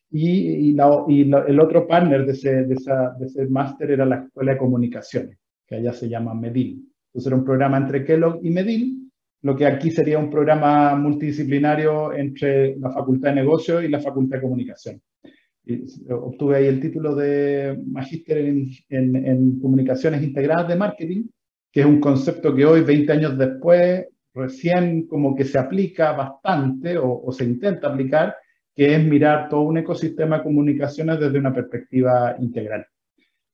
y, 0.10 0.70
y, 0.70 0.72
la, 0.72 1.03
y 1.06 1.25
la, 1.25 1.39
el 1.39 1.60
otro 1.60 1.86
partner 1.86 2.25
de 2.25 2.32
ese, 2.32 2.63
de, 2.63 2.75
de 2.75 3.25
ese 3.25 3.46
máster 3.48 3.91
era 3.91 4.06
la 4.06 4.24
Escuela 4.24 4.53
de 4.53 4.58
Comunicaciones, 4.58 5.38
que 5.67 5.75
allá 5.75 5.91
se 5.91 6.08
llama 6.08 6.34
MEDIL. 6.34 6.88
Entonces 7.08 7.27
era 7.27 7.36
un 7.36 7.44
programa 7.44 7.75
entre 7.75 8.06
Kellogg 8.06 8.39
y 8.41 8.51
MEDIL, 8.51 9.12
lo 9.41 9.53
que 9.53 9.65
aquí 9.65 9.91
sería 9.91 10.17
un 10.17 10.29
programa 10.29 10.96
multidisciplinario 10.96 12.13
entre 12.13 12.77
la 12.77 12.91
Facultad 12.91 13.32
de 13.32 13.36
Negocios 13.36 13.84
y 13.84 13.89
la 13.89 14.00
Facultad 14.00 14.38
de 14.38 14.44
Comunicación. 14.44 15.01
Obtuve 16.09 16.57
ahí 16.57 16.65
el 16.65 16.79
título 16.79 17.15
de 17.15 17.77
Magíster 17.86 18.38
en, 18.38 19.59
Comunicaciones 19.59 20.24
Integradas 20.24 20.67
de 20.67 20.75
Marketing, 20.75 21.25
que 21.71 21.81
es 21.81 21.86
un 21.86 22.00
concepto 22.00 22.55
que 22.55 22.65
hoy, 22.65 22.81
20 22.81 23.12
años 23.12 23.38
después, 23.38 24.05
recién 24.33 25.07
como 25.07 25.36
que 25.36 25.43
se 25.43 25.57
aplica 25.57 26.13
bastante 26.13 26.97
o, 26.97 27.31
se 27.31 27.43
intenta 27.43 27.88
aplicar, 27.88 28.36
que 28.75 28.95
es 28.95 29.03
mirar 29.03 29.50
todo 29.50 29.62
un 29.62 29.79
ecosistema 29.79 30.38
de 30.38 30.43
comunicaciones 30.43 31.19
desde 31.19 31.39
una 31.39 31.53
perspectiva 31.53 32.36
integral. 32.39 32.86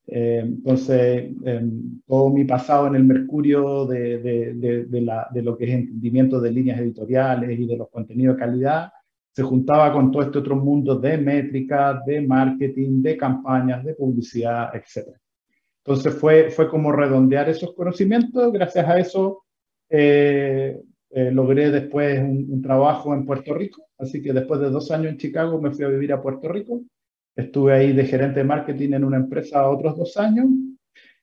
Eh, 0.05 0.41
entonces, 0.43 1.31
eh, 1.45 1.61
todo 2.05 2.29
mi 2.29 2.43
pasado 2.43 2.87
en 2.87 2.95
el 2.95 3.05
Mercurio 3.05 3.85
de, 3.85 4.19
de 4.19 5.41
lo 5.41 5.57
que 5.57 5.65
es 5.65 5.71
entendimiento 5.71 6.41
de 6.41 6.51
líneas 6.51 6.79
editoriales 6.79 7.57
y 7.57 7.65
de 7.65 7.77
los 7.77 7.89
contenidos 7.89 8.35
de 8.35 8.39
calidad, 8.39 8.89
se 9.33 9.41
juntaba 9.41 9.91
con 9.91 10.11
todo 10.11 10.21
este 10.21 10.37
otro 10.37 10.55
mundo 10.55 10.95
de 10.95 11.17
métricas, 11.17 12.05
de 12.05 12.21
marketing, 12.21 13.01
de 13.01 13.17
campañas, 13.17 13.83
de 13.83 13.95
publicidad, 13.95 14.69
etc. 14.75 15.09
Entonces 15.83 16.13
fue, 16.13 16.51
fue 16.51 16.69
como 16.69 16.91
redondear 16.91 17.49
esos 17.49 17.73
conocimientos, 17.73 18.53
gracias 18.53 18.87
a 18.87 18.99
eso 18.99 19.43
eh, 19.89 20.79
eh, 21.09 21.31
logré 21.31 21.71
después 21.71 22.19
un, 22.19 22.61
trabajo 22.61 23.13
en 23.13 23.25
Puerto 23.25 23.53
Rico, 23.53 23.85
así 23.97 24.21
que 24.21 24.33
después 24.33 24.59
de 24.59 24.69
dos 24.69 24.91
años 24.91 25.11
en 25.11 25.17
Chicago 25.17 25.59
me 25.59 25.71
fui 25.71 25.83
a 25.85 25.89
vivir 25.89 26.13
a 26.13 26.21
Puerto 26.21 26.47
Rico. 26.47 26.81
Estuve 27.35 27.73
ahí 27.73 27.93
de 27.93 28.05
gerente 28.05 28.39
de 28.39 28.45
marketing 28.45 28.93
en 28.93 29.03
una 29.03 29.17
empresa 29.17 29.67
otros 29.67 29.97
dos 29.97 30.15
años 30.17 30.45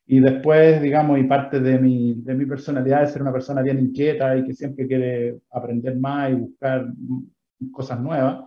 y 0.07 0.19
después, 0.19 0.83
digamos, 0.83 1.21
y 1.21 1.25
parte 1.25 1.61
de 1.61 1.79
mi, 1.79 2.15
de 2.15 2.35
mi 2.35 2.45
personalidad 2.45 3.05
es 3.05 3.13
ser 3.13 3.23
una 3.23 3.33
persona 3.33 3.63
bien 3.63 3.79
inquieta 3.79 4.37
y 4.37 4.45
que 4.45 4.55
siempre 4.55 4.89
quiere 4.89 5.39
aprender 5.51 5.97
más 5.97 6.33
y 6.33 6.35
buscar 6.35 6.87
cosas 7.73 8.01
nuevas, 8.01 8.45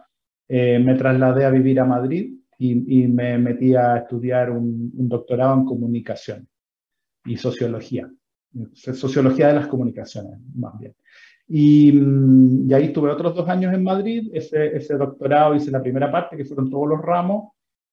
eh, 0.47 0.79
me 0.79 0.95
trasladé 0.95 1.45
a 1.45 1.49
vivir 1.49 1.79
a 1.79 1.85
Madrid 1.85 2.33
y, 2.57 3.03
y 3.03 3.07
me 3.07 3.37
metí 3.37 3.75
a 3.75 3.97
estudiar 3.97 4.51
un, 4.51 4.91
un 4.95 5.09
doctorado 5.09 5.53
en 5.55 5.65
comunicación 5.65 6.47
y 7.25 7.37
sociología. 7.37 8.09
sociología 8.73 9.47
de 9.47 9.55
las 9.55 9.67
comunicaciones, 9.67 10.39
más 10.55 10.77
bien. 10.79 10.93
Y, 11.47 11.91
mm, 11.91 12.69
y, 12.69 12.73
ahí 12.73 12.85
estuve 12.85 13.11
otros 13.11 13.35
dos 13.35 13.47
años 13.49 13.73
en 13.73 13.83
Madrid, 13.83 14.29
ese, 14.33 14.75
ese 14.75 14.95
doctorado 14.95 15.55
hice 15.55 15.71
la 15.71 15.81
primera 15.81 16.11
parte, 16.11 16.37
que 16.37 16.45
fueron 16.45 16.69
todos 16.69 16.87
los 16.87 17.01
ramos, 17.01 17.51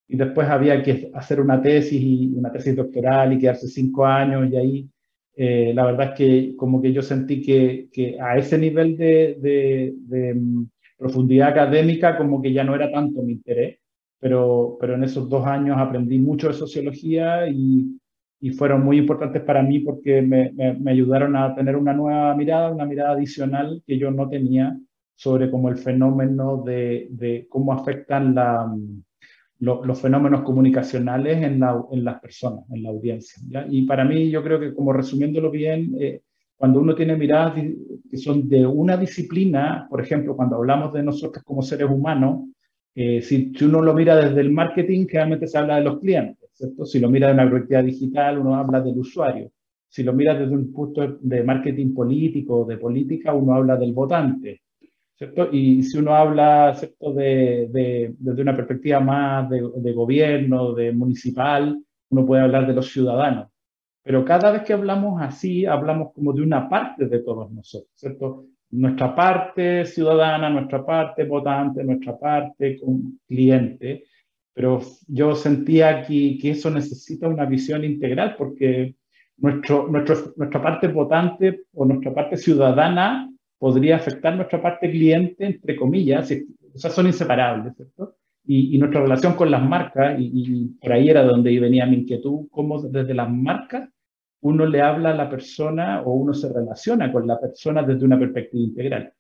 y 0.08 0.16
después 0.16 0.48
había 0.48 0.82
que 0.82 1.10
hacer 1.14 1.40
una 1.40 1.60
tesis, 1.62 2.00
y 2.00 2.34
una 2.36 2.52
tesis 2.52 2.76
doctoral 2.76 3.32
y 3.32 3.38
quedarse 3.38 3.68
cinco 3.68 4.04
años, 4.04 4.50
y 4.50 4.56
ahí 4.56 4.90
eh, 5.36 5.72
la 5.74 5.86
verdad 5.86 6.08
es 6.10 6.18
que 6.18 6.56
como 6.56 6.82
que 6.82 6.92
yo 6.92 7.02
sentí 7.02 7.40
que, 7.40 7.88
que 7.92 8.20
a 8.20 8.36
ese 8.36 8.58
nivel 8.58 8.96
de, 8.96 9.38
de, 9.40 9.94
de, 9.96 10.34
mm, 10.34 10.68
profundidad 11.00 11.48
académica 11.48 12.18
como 12.18 12.42
que 12.42 12.52
ya 12.52 12.62
no 12.62 12.74
era 12.74 12.92
tanto 12.92 13.22
mi 13.22 13.32
interés, 13.32 13.78
pero, 14.20 14.76
pero 14.78 14.94
en 14.94 15.04
esos 15.04 15.28
dos 15.30 15.46
años 15.46 15.78
aprendí 15.78 16.18
mucho 16.18 16.48
de 16.48 16.54
sociología 16.54 17.48
y, 17.48 17.96
fueron 18.56 18.82
muy 18.82 18.96
importantes 18.96 19.42
para 19.42 19.62
mí 19.62 19.80
porque 19.80 20.22
me, 20.22 20.50
me, 20.52 20.90
ayudaron 20.90 21.36
a 21.36 21.54
tener 21.54 21.76
una 21.76 21.92
nueva 21.92 22.34
mirada, 22.34 22.70
una 22.70 22.86
mirada 22.86 23.10
adicional 23.10 23.82
que 23.86 23.98
yo 23.98 24.10
no 24.10 24.30
tenía 24.30 24.78
sobre 25.14 25.50
cómo 25.50 25.68
el 25.68 25.76
fenómeno 25.76 26.62
de, 26.64 27.46
cómo 27.50 27.74
afectan 27.74 28.34
los 29.58 30.00
fenómenos 30.00 30.40
comunicacionales 30.40 31.42
en, 31.42 31.60
la, 31.60 31.84
en, 31.92 32.02
las 32.02 32.18
personas, 32.18 32.64
en 32.70 32.82
la 32.82 32.88
audiencia. 32.88 33.66
Y 33.68 33.82
para 33.82 34.06
mí, 34.06 34.30
yo 34.30 34.42
creo 34.42 34.58
que 34.58 34.72
como 34.72 34.94
resumiéndolo 34.94 35.50
bien, 35.50 35.94
eh, 36.00 36.22
cuando 36.60 36.80
uno 36.80 36.94
tiene 36.94 37.16
miradas 37.16 37.54
que 37.54 38.18
son 38.18 38.46
de 38.46 38.66
una 38.66 38.98
disciplina, 38.98 39.86
por 39.88 39.98
ejemplo, 39.98 40.36
cuando 40.36 40.56
hablamos 40.56 40.92
de 40.92 41.02
nosotros 41.02 41.42
como 41.42 41.62
seres 41.62 41.88
humanos, 41.88 42.50
eh, 42.94 43.22
si, 43.22 43.50
si, 43.56 43.64
uno 43.64 43.80
lo 43.80 43.94
mira 43.94 44.14
desde 44.14 44.42
el 44.42 44.52
marketing, 44.52 45.06
generalmente 45.06 45.46
se 45.46 45.56
habla 45.56 45.76
de 45.76 45.84
los 45.84 45.98
clientes, 46.00 46.50
¿cierto? 46.52 46.84
Si 46.84 47.00
lo 47.00 47.08
mira 47.08 47.28
de 47.28 47.32
una 47.32 47.48
perspectiva 47.48 47.80
digital, 47.80 48.40
uno 48.40 48.56
habla 48.56 48.82
del 48.82 48.98
usuario. 48.98 49.50
Si 49.88 50.02
lo 50.02 50.12
mira 50.12 50.38
desde 50.38 50.54
un 50.54 50.70
punto 50.70 51.16
de 51.18 51.42
marketing 51.42 51.94
político, 51.94 52.66
de 52.66 52.76
política, 52.76 53.32
uno 53.32 53.54
habla 53.54 53.78
del 53.78 53.94
votante. 53.94 54.60
Y 55.52 55.82
si 55.82 55.96
uno 55.96 56.14
habla 56.14 56.74
¿cierto? 56.74 57.14
De, 57.14 57.70
de, 57.72 58.14
desde 58.18 58.42
una 58.42 58.54
perspectiva 58.54 59.00
más 59.00 59.48
de, 59.48 59.66
de, 59.76 59.92
gobierno, 59.94 60.74
de 60.74 60.92
municipal, 60.92 61.82
uno 62.10 62.26
puede 62.26 62.42
hablar 62.42 62.66
de 62.66 62.74
los 62.74 62.92
ciudadanos. 62.92 63.49
Pero 64.02 64.24
cada 64.24 64.50
vez 64.50 64.62
que 64.62 64.72
hablamos 64.72 65.20
así, 65.20 65.66
hablamos 65.66 66.12
como 66.14 66.32
de 66.32 66.42
una 66.42 66.68
parte 66.68 67.06
de 67.06 67.20
todos 67.20 67.50
nosotros, 67.50 67.90
¿cierto? 67.94 68.46
Nuestra 68.70 69.14
parte 69.14 69.84
ciudadana, 69.84 70.48
nuestra 70.48 70.84
parte 70.84 71.24
votante, 71.24 71.84
nuestra 71.84 72.18
parte 72.18 72.78
cliente. 73.26 74.04
Pero 74.54 74.80
yo 75.06 75.34
sentía 75.34 76.02
que, 76.02 76.38
que 76.40 76.50
eso 76.50 76.70
necesita 76.70 77.28
una 77.28 77.44
visión 77.44 77.84
integral 77.84 78.36
porque 78.36 78.94
nuestro, 79.38 79.88
nuestro, 79.88 80.32
nuestra 80.36 80.62
parte 80.62 80.88
votante 80.88 81.62
o 81.74 81.84
nuestra 81.84 82.14
parte 82.14 82.36
ciudadana 82.36 83.30
podría 83.58 83.96
afectar 83.96 84.34
nuestra 84.34 84.62
parte 84.62 84.90
cliente, 84.90 85.44
entre 85.44 85.76
comillas, 85.76 86.32
o 86.74 86.78
sea, 86.78 86.90
son 86.90 87.06
inseparables, 87.06 87.74
¿cierto? 87.76 88.16
Y, 88.44 88.74
y 88.74 88.78
nuestra 88.78 89.02
relación 89.02 89.34
con 89.34 89.50
las 89.50 89.62
marcas, 89.62 90.18
y, 90.18 90.30
y, 90.32 90.64
por 90.80 90.92
ahí 90.92 91.08
era 91.08 91.22
donde 91.22 91.58
venía 91.60 91.86
mi 91.86 91.98
inquietud, 91.98 92.48
cómo 92.50 92.80
desde 92.82 93.14
las 93.14 93.30
marcas 93.30 93.88
uno 94.42 94.66
le 94.66 94.80
habla 94.80 95.10
a 95.10 95.14
la 95.14 95.28
persona 95.28 96.02
o 96.02 96.14
uno 96.14 96.32
se 96.32 96.52
relaciona 96.52 97.12
con 97.12 97.26
la 97.26 97.38
persona 97.38 97.82
desde 97.82 98.04
una 98.06 98.18
perspectiva 98.18 98.64
integral. 98.64 99.12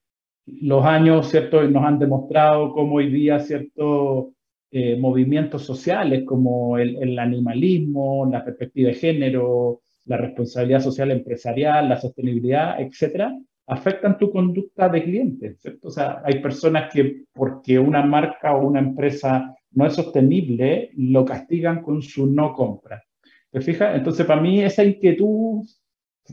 Los 0.46 0.84
años, 0.84 1.28
¿cierto?, 1.28 1.62
nos 1.62 1.84
han 1.84 1.98
demostrado 1.98 2.72
cómo 2.72 2.96
hoy 2.96 3.10
día, 3.10 3.38
¿cierto?, 3.38 4.32
eh, 4.72 4.96
movimientos 4.98 5.64
sociales 5.64 6.24
como 6.24 6.78
el, 6.78 6.96
el 7.02 7.18
animalismo, 7.18 8.28
la 8.30 8.44
perspectiva 8.44 8.88
de 8.88 8.94
género, 8.94 9.82
la 10.06 10.16
responsabilidad 10.16 10.80
social 10.80 11.10
empresarial, 11.10 11.88
la 11.88 12.00
sostenibilidad, 12.00 12.80
etcétera, 12.80 13.36
afectan 13.70 14.18
tu 14.18 14.30
conducta 14.30 14.88
de 14.88 15.04
cliente, 15.04 15.54
¿cierto? 15.54 15.88
O 15.88 15.90
sea, 15.90 16.20
hay 16.24 16.42
personas 16.42 16.92
que 16.92 17.22
porque 17.32 17.78
una 17.78 18.04
marca 18.04 18.54
o 18.54 18.66
una 18.66 18.80
empresa 18.80 19.54
no 19.72 19.86
es 19.86 19.94
sostenible, 19.94 20.90
lo 20.96 21.24
castigan 21.24 21.80
con 21.80 22.02
su 22.02 22.26
no 22.26 22.52
compra. 22.52 23.00
¿Te 23.48 23.60
fijas? 23.60 23.96
Entonces, 23.96 24.26
para 24.26 24.40
mí 24.40 24.60
esa 24.60 24.82
inquietud 24.82 25.64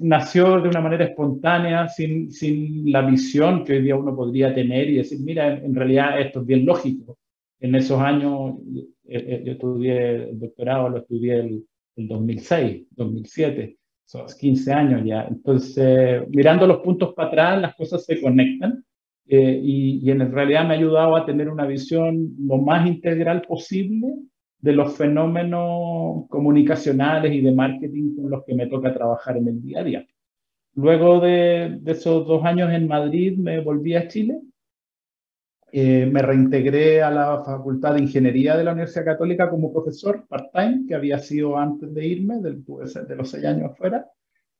nació 0.01 0.59
de 0.61 0.69
una 0.69 0.81
manera 0.81 1.05
espontánea, 1.05 1.87
sin, 1.87 2.31
sin 2.31 2.91
la 2.91 3.03
visión 3.03 3.63
que 3.63 3.73
hoy 3.73 3.83
día 3.83 3.95
uno 3.95 4.15
podría 4.15 4.53
tener 4.53 4.89
y 4.89 4.97
decir, 4.97 5.19
mira, 5.19 5.53
en, 5.53 5.75
realidad 5.75 6.19
esto 6.19 6.41
es 6.41 6.45
bien 6.47 6.65
lógico. 6.65 7.19
En 7.59 7.75
esos 7.75 8.01
años, 8.01 8.55
eh, 9.05 9.25
eh, 9.27 9.43
yo 9.45 9.51
estudié 9.53 10.29
el 10.29 10.39
doctorado, 10.39 10.89
lo 10.89 10.97
estudié 10.97 11.35
el, 11.35 11.67
el 11.97 12.07
2006, 12.07 12.87
2007 12.91 13.77
son 14.07 14.25
15 14.39 14.73
años 14.73 15.01
ya. 15.05 15.27
Entonces, 15.29 16.23
mirando 16.29 16.65
los 16.65 16.79
puntos 16.79 17.13
para 17.13 17.27
atrás, 17.27 17.61
las 17.61 17.75
cosas 17.75 18.05
se 18.05 18.19
conectan 18.19 18.83
eh, 19.27 19.59
y, 19.61 19.99
y, 20.01 20.11
en 20.11 20.31
realidad 20.31 20.65
me 20.65 20.73
ha 20.73 20.77
ayudado 20.77 21.15
a 21.15 21.25
tener 21.25 21.49
una 21.49 21.65
visión 21.65 22.33
lo 22.39 22.57
más 22.57 22.87
integral 22.87 23.41
posible 23.41 24.07
de 24.59 24.71
los 24.71 24.95
fenómenos 24.95 26.27
comunicacionales 26.29 27.33
y 27.33 27.41
de 27.41 27.51
marketing 27.51 28.15
con 28.15 28.31
los 28.31 28.45
que 28.45 28.55
me 28.55 28.67
toca 28.67 28.93
trabajar 28.93 29.35
en 29.37 29.49
el 29.49 29.61
día 29.61 29.81
a 29.81 29.83
día. 29.83 30.07
Luego 30.75 31.19
de, 31.19 31.77
de 31.81 31.91
esos 31.91 32.25
dos 32.25 32.45
años 32.45 32.71
en 32.71 32.87
Madrid 32.87 33.37
me 33.37 33.59
volví 33.59 33.95
a 33.95 34.07
Chile 34.07 34.39
eh, 35.71 36.05
me 36.05 36.21
reintegré 36.21 37.01
a 37.01 37.11
la 37.11 37.43
Facultad 37.43 37.95
de 37.95 38.01
Ingeniería 38.01 38.55
de 38.55 38.63
la 38.63 38.71
Universidad 38.71 39.05
Católica 39.05 39.49
como 39.49 39.71
profesor 39.71 40.25
part-time, 40.27 40.85
que 40.87 40.95
había 40.95 41.19
sido 41.19 41.57
antes 41.57 41.93
de 41.93 42.05
irme, 42.05 42.39
de, 42.41 42.55
de 42.55 43.15
los 43.15 43.29
seis 43.29 43.45
años 43.45 43.71
afuera. 43.71 44.05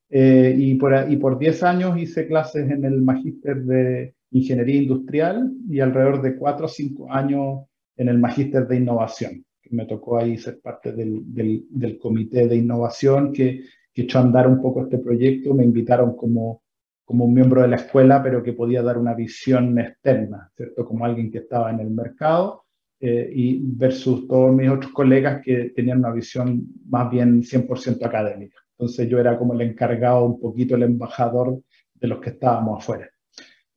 Eh, 0.10 0.56
y, 0.58 0.76
por, 0.76 0.94
y 1.10 1.18
por 1.18 1.38
diez 1.38 1.64
años 1.64 1.98
hice 1.98 2.28
clases 2.28 2.70
en 2.70 2.86
el 2.86 3.02
Magíster 3.02 3.64
de 3.64 4.16
Ingeniería 4.32 4.82
Industrial 4.82 5.52
y 5.70 5.80
alrededor 5.80 6.22
de 6.22 6.38
cuatro 6.38 6.66
o 6.66 6.70
cinco 6.70 7.12
años 7.12 7.66
en 7.96 8.10
el 8.10 8.18
Magíster 8.20 8.68
de 8.68 8.78
Innovación. 8.78 9.46
Que 9.62 9.76
me 9.76 9.86
tocó 9.86 10.18
ahí 10.18 10.38
ser 10.38 10.60
parte 10.62 10.94
del 10.94 11.98
comité 12.02 12.48
de 12.48 12.56
innovación 12.56 13.34
que, 13.34 13.64
que 13.94 14.04
echó 14.04 14.20
a 14.20 14.22
andar 14.22 14.48
un 14.48 14.62
poco 14.62 14.84
este 14.84 14.98
proyecto. 14.98 15.54
Me 15.54 15.66
invitaron 15.66 16.16
como 16.16 16.62
como 17.08 17.24
un 17.24 17.34
miembro 17.34 17.62
de 17.62 17.70
la 17.70 17.78
escuela, 17.78 18.22
pero 18.22 18.44
que 18.44 18.52
podía 18.52 18.84
dar 18.84 18.98
una 18.98 19.14
visión 19.14 19.80
externa, 19.80 20.52
¿cierto? 20.58 20.84
Como 20.84 21.06
alguien 21.06 21.32
que 21.32 21.38
estaba 21.38 21.72
en 21.72 21.80
el 21.80 21.90
mercado 21.90 22.66
eh, 23.00 23.32
y 23.34 23.62
versus 23.64 24.28
todos 24.28 24.54
mis 24.54 24.70
otros 24.70 24.92
colegas 24.92 25.42
que 25.42 25.72
tenían 25.74 26.00
una 26.00 26.12
visión 26.12 26.68
más 26.90 27.10
bien 27.10 27.42
100% 27.44 28.06
académica. 28.06 28.58
Entonces 28.78 29.08
yo 29.08 29.20
era 29.20 29.38
como 29.38 29.54
el 29.54 29.62
encargado, 29.62 30.26
un 30.26 30.38
poquito 30.38 30.76
el 30.76 30.84
embajador 30.84 31.62
de 31.94 32.08
los 32.10 32.20
que 32.20 32.32
estábamos 32.32 32.84
afuera. 32.84 33.10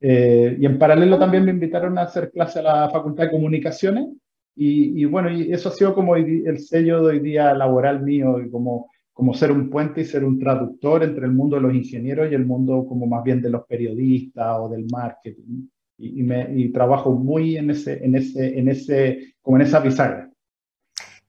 Eh, 0.01 0.57
y 0.59 0.67
en 0.67 0.77
paralelo 0.77 1.17
también 1.17 1.45
me 1.45 1.53
invitaron 1.53 1.99
a 1.99 2.03
hacer 2.03 2.33
clase 2.33 2.59
a 2.59 2.63
la 2.63 2.91
Facultad 2.91 3.27
de 3.27 3.31
Comunicaciones 3.31 4.09
y, 4.57 5.05
bueno, 5.05 5.31
y 5.31 5.53
eso 5.53 5.69
ha 5.69 5.73
sido 5.73 5.95
como 5.95 6.17
el 6.17 6.59
sello 6.59 7.01
de 7.03 7.13
hoy 7.13 7.21
día 7.21 7.55
laboral 7.55 8.03
mío 8.03 8.41
y 8.41 8.51
como 8.51 8.91
como 9.12 9.35
ser 9.35 9.52
un 9.52 9.69
puente 9.69 10.00
y 10.00 10.05
ser 10.05 10.25
un 10.25 10.38
traductor 10.38 11.02
entre 11.02 11.26
el 11.26 11.33
mundo 11.33 11.57
de 11.57 11.62
los 11.62 11.75
ingenieros 11.75 12.31
y 12.31 12.35
el 12.35 12.47
mundo 12.47 12.87
como 12.88 13.07
más 13.07 13.23
bien 13.23 13.43
de 13.43 13.50
los 13.50 13.67
periodistas 13.67 14.57
o 14.59 14.69
del 14.69 14.87
marketing. 14.90 15.69
Y, 15.99 16.23
me, 16.23 16.49
y 16.57 16.73
trabajo 16.73 17.12
muy 17.12 17.59
en 17.59 17.71
ese, 17.71 18.02
en 18.02 18.14
ese, 18.14 18.59
en 18.59 18.69
ese, 18.69 19.35
como 19.43 19.59
en 19.59 19.64
esa 19.64 19.81
bisagra. 19.81 20.31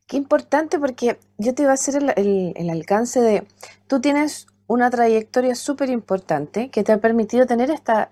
Qué 0.08 0.16
importante 0.16 0.80
porque 0.80 1.18
yo 1.38 1.54
te 1.54 1.64
iba 1.64 1.72
a 1.72 1.74
hacer 1.74 2.02
el, 2.02 2.14
el, 2.16 2.54
el 2.56 2.70
alcance 2.70 3.20
de, 3.20 3.44
tú 3.88 4.00
tienes 4.00 4.48
una 4.68 4.90
trayectoria 4.90 5.56
súper 5.56 5.90
importante 5.90 6.70
que 6.70 6.84
te 6.86 6.94
ha 6.94 7.02
permitido 7.02 7.46
tener 7.46 7.70
esta 7.70 8.12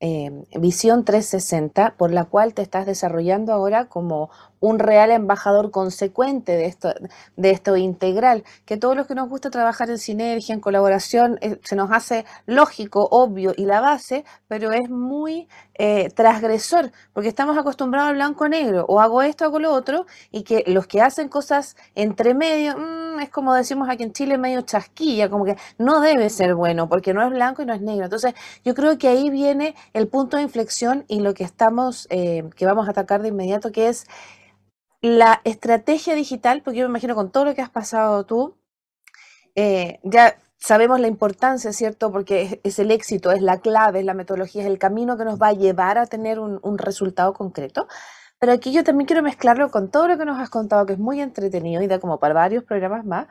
eh, 0.00 0.30
visión 0.58 1.04
360 1.04 1.94
por 1.96 2.10
la 2.12 2.24
cual 2.24 2.52
te 2.54 2.62
estás 2.62 2.86
desarrollando 2.86 3.52
ahora 3.52 3.86
como 3.86 4.30
un 4.60 4.78
real 4.78 5.10
embajador 5.10 5.70
consecuente 5.70 6.52
de 6.52 6.66
esto, 6.66 6.92
de 7.36 7.50
esto 7.50 7.76
integral, 7.76 8.44
que 8.64 8.76
todos 8.76 8.96
los 8.96 9.06
que 9.06 9.14
nos 9.14 9.28
gusta 9.28 9.50
trabajar 9.50 9.90
en 9.90 9.98
sinergia, 9.98 10.54
en 10.54 10.60
colaboración, 10.60 11.38
eh, 11.40 11.58
se 11.62 11.76
nos 11.76 11.90
hace 11.92 12.24
lógico, 12.46 13.08
obvio 13.10 13.52
y 13.56 13.66
la 13.66 13.80
base, 13.80 14.24
pero 14.48 14.72
es 14.72 14.88
muy 14.90 15.48
eh, 15.74 16.08
transgresor, 16.10 16.90
porque 17.12 17.28
estamos 17.28 17.56
acostumbrados 17.58 18.10
al 18.10 18.16
blanco-negro, 18.16 18.86
o 18.88 19.00
hago 19.00 19.22
esto, 19.22 19.44
hago 19.44 19.58
lo 19.58 19.72
otro, 19.72 20.06
y 20.30 20.42
que 20.42 20.64
los 20.66 20.86
que 20.86 21.00
hacen 21.02 21.28
cosas 21.28 21.76
entre 21.94 22.34
medio, 22.34 22.76
mmm, 22.76 23.20
es 23.20 23.30
como 23.30 23.54
decimos 23.54 23.88
aquí 23.88 24.02
en 24.02 24.12
Chile, 24.12 24.38
medio 24.38 24.62
chasquilla, 24.62 25.28
como 25.28 25.44
que 25.44 25.56
no 25.78 26.00
debe 26.00 26.28
ser 26.30 26.54
bueno, 26.54 26.88
porque 26.88 27.14
no 27.14 27.22
es 27.22 27.30
blanco 27.30 27.62
y 27.62 27.66
no 27.66 27.74
es 27.74 27.80
negro. 27.80 28.04
Entonces, 28.04 28.34
yo 28.64 28.74
creo 28.74 28.98
que 28.98 29.08
ahí 29.08 29.30
viene 29.30 29.74
el 29.92 30.08
punto 30.08 30.36
de 30.36 30.42
inflexión 30.42 31.04
y 31.08 31.20
lo 31.20 31.34
que 31.34 31.44
estamos, 31.44 32.06
eh, 32.10 32.48
que 32.56 32.66
vamos 32.66 32.88
a 32.88 32.90
atacar 32.90 33.22
de 33.22 33.28
inmediato, 33.28 33.72
que 33.72 33.88
es 33.88 34.06
la 35.00 35.40
estrategia 35.44 36.14
digital, 36.14 36.62
porque 36.62 36.78
yo 36.78 36.86
me 36.86 36.92
imagino 36.92 37.14
con 37.14 37.30
todo 37.30 37.44
lo 37.44 37.54
que 37.54 37.62
has 37.62 37.70
pasado 37.70 38.24
tú, 38.24 38.56
eh, 39.54 40.00
ya 40.02 40.36
sabemos 40.58 41.00
la 41.00 41.08
importancia, 41.08 41.72
¿cierto? 41.72 42.10
Porque 42.12 42.60
es, 42.62 42.78
el 42.78 42.90
éxito, 42.90 43.30
es 43.30 43.42
la 43.42 43.60
clave, 43.60 44.00
es 44.00 44.04
la 44.04 44.14
metodología, 44.14 44.62
es 44.62 44.68
el 44.68 44.78
camino 44.78 45.16
que 45.16 45.24
nos 45.24 45.40
va 45.40 45.48
a 45.48 45.52
llevar 45.52 45.98
a 45.98 46.06
tener 46.06 46.38
un, 46.38 46.78
resultado 46.78 47.32
concreto. 47.32 47.88
Pero 48.38 48.52
aquí 48.52 48.72
yo 48.72 48.84
también 48.84 49.06
quiero 49.06 49.22
mezclarlo 49.22 49.70
con 49.70 49.90
todo 49.90 50.08
lo 50.08 50.18
que 50.18 50.24
nos 50.26 50.38
has 50.38 50.50
contado, 50.50 50.84
que 50.86 50.94
es 50.94 50.98
muy 50.98 51.20
entretenido 51.20 51.82
y 51.82 51.86
da 51.86 51.98
como 52.00 52.18
para 52.18 52.34
varios 52.34 52.64
programas 52.64 53.04
más, 53.04 53.28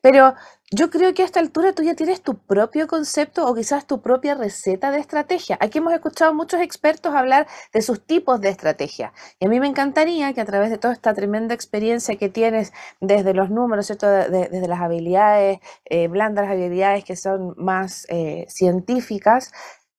Pero 0.00 0.34
yo 0.72 0.90
creo 0.90 1.14
que 1.14 1.22
a 1.22 1.24
esta 1.24 1.38
altura 1.38 1.72
tú 1.72 1.84
ya 1.84 1.94
tienes 1.94 2.22
tu 2.22 2.38
propio 2.38 2.88
concepto 2.88 3.46
o 3.46 3.54
quizás 3.54 3.86
tu 3.86 4.02
propia 4.02 4.34
receta 4.34 4.90
de 4.90 4.98
estrategia. 4.98 5.56
Aquí 5.60 5.78
hemos 5.78 5.92
escuchado 5.92 6.34
muchos 6.34 6.60
expertos 6.60 7.14
hablar 7.14 7.46
de 7.72 7.82
sus 7.82 8.04
tipos 8.04 8.40
de 8.40 8.48
estrategia. 8.48 9.12
Y 9.38 9.46
a 9.46 9.48
mí 9.48 9.60
me 9.60 9.68
encantaría 9.68 10.32
que 10.32 10.40
a 10.40 10.44
través 10.44 10.70
de 10.70 10.78
toda 10.78 10.92
esta 10.92 11.14
tremenda 11.14 11.54
experiencia 11.54 12.16
que 12.16 12.28
tienes 12.28 12.72
desde 13.00 13.32
los 13.32 13.50
números, 13.50 13.86
¿cierto? 13.86 14.08
desde 14.08 14.66
las 14.66 14.80
habilidades 14.80 15.60
eh, 15.84 16.08
blandas, 16.08 16.46
las 16.46 16.54
habilidades 16.54 17.04
que 17.04 17.14
son 17.14 17.54
más 17.56 18.04
eh, 18.08 18.46
científicas, 18.48 19.52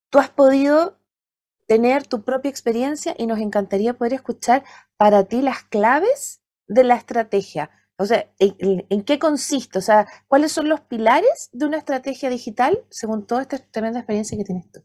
tú 0.09 0.19
has 0.19 0.29
podido 0.29 0.97
tener 1.67 2.07
tu 2.07 2.23
propia 2.23 2.49
experiencia 2.49 3.15
y 3.17 3.27
nos 3.27 3.39
encantaría 3.39 3.93
poder 3.93 4.13
escuchar 4.13 4.63
para 4.97 5.25
ti 5.25 5.41
las 5.41 5.63
claves 5.63 6.41
de 6.67 6.83
la 6.83 6.95
estrategia. 6.95 7.69
O 7.99 8.05
sea, 8.05 8.27
¿en, 8.37 9.01
qué 9.01 9.17
consiste? 9.17 9.79
O 9.79 9.81
sea, 9.81 10.05
¿cuáles 10.27 10.51
son 10.51 10.69
los 10.69 10.81
pilares 10.81 11.49
de 11.51 11.65
una 11.65 11.77
estrategia 11.77 12.29
digital 12.29 12.77
según 12.89 13.25
toda 13.25 13.41
esta 13.41 13.57
tremenda 13.57 13.99
experiencia 13.99 14.37
que 14.37 14.43
tienes 14.43 14.71
tú? 14.71 14.81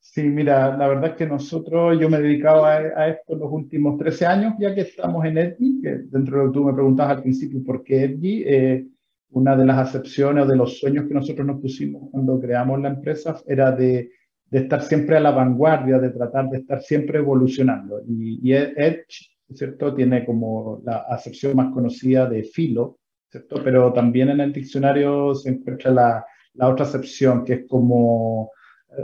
Sí, 0.00 0.24
mira, 0.24 0.76
la 0.76 0.88
verdad 0.88 1.10
es 1.10 1.16
que 1.16 1.26
nosotros, 1.26 1.98
yo 2.00 2.08
me 2.08 2.16
he 2.16 2.22
dedicado 2.22 2.64
a, 2.64 3.08
esto 3.08 3.36
los 3.36 3.52
últimos 3.52 3.98
13 3.98 4.26
años, 4.26 4.54
ya 4.58 4.74
que 4.74 4.80
estamos 4.80 5.24
en 5.26 5.38
Edgy, 5.38 5.80
que 5.80 5.90
dentro 6.10 6.38
de 6.38 6.44
lo 6.44 6.50
que 6.50 6.58
tú 6.58 6.64
me 6.64 6.72
preguntabas 6.72 7.18
al 7.18 7.22
principio 7.22 7.62
por 7.62 7.84
qué 7.84 8.04
Edgy, 8.04 8.42
eh, 8.46 8.86
una 9.30 9.54
de 9.54 9.66
las 9.66 9.78
acepciones 9.78 10.44
o 10.44 10.48
de 10.48 10.56
los 10.56 10.78
sueños 10.78 11.06
que 11.06 11.14
nosotros 11.14 11.46
nos 11.46 11.60
pusimos 11.60 12.10
cuando 12.10 12.40
creamos 12.40 12.80
la 12.80 12.88
empresa 12.88 13.36
era 13.46 13.70
de, 13.70 14.10
de 14.46 14.58
estar 14.58 14.82
siempre 14.82 15.18
a 15.18 15.20
la 15.20 15.30
vanguardia, 15.30 15.98
de 15.98 16.10
tratar 16.10 16.48
de 16.48 16.58
estar 16.58 16.80
siempre 16.80 17.18
evolucionando. 17.18 18.00
Y, 18.08 18.40
y 18.42 18.54
Edge 18.54 19.35
¿cierto? 19.54 19.94
Tiene 19.94 20.24
como 20.24 20.80
la 20.84 20.98
acepción 21.08 21.56
más 21.56 21.72
conocida 21.72 22.28
de 22.28 22.44
filo, 22.44 22.98
¿cierto? 23.30 23.60
Pero 23.62 23.92
también 23.92 24.30
en 24.30 24.40
el 24.40 24.52
diccionario 24.52 25.34
se 25.34 25.50
encuentra 25.50 25.90
la, 25.90 26.26
la 26.54 26.68
otra 26.68 26.84
acepción 26.84 27.44
que 27.44 27.52
es 27.54 27.66
como 27.68 28.50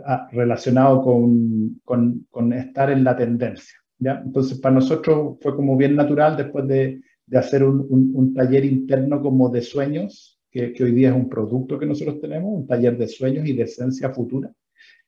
ah, 0.05 0.29
relacionado 0.33 1.03
con, 1.03 1.81
con, 1.85 2.27
con, 2.31 2.53
estar 2.53 2.91
en 2.91 3.05
la 3.05 3.17
tendencia, 3.17 3.77
¿ya? 3.99 4.23
Entonces, 4.25 4.59
para 4.59 4.77
nosotros 4.77 5.39
fue 5.41 5.55
como 5.55 5.77
bien 5.77 5.97
natural 5.97 6.37
después 6.37 6.67
de, 6.67 7.01
de 7.27 7.39
hacer 7.39 7.65
un, 7.65 7.87
un, 8.15 8.35
taller 8.35 8.65
interno 8.65 9.23
como 9.23 9.49
de 9.49 9.63
sueños, 9.63 10.41
que, 10.51 10.73
que 10.73 10.85
hoy 10.85 10.93
día 10.93 11.11
es 11.11 11.15
un 11.15 11.29
producto 11.29 11.79
que 11.79 11.87
nosotros 11.87 12.21
tenemos, 12.21 12.53
un 12.53 12.67
taller 12.67 12.97
de 12.99 13.09
sueños 13.09 13.47
y 13.47 13.55
de 13.55 13.63
esencia 13.63 14.11
futura, 14.11 14.53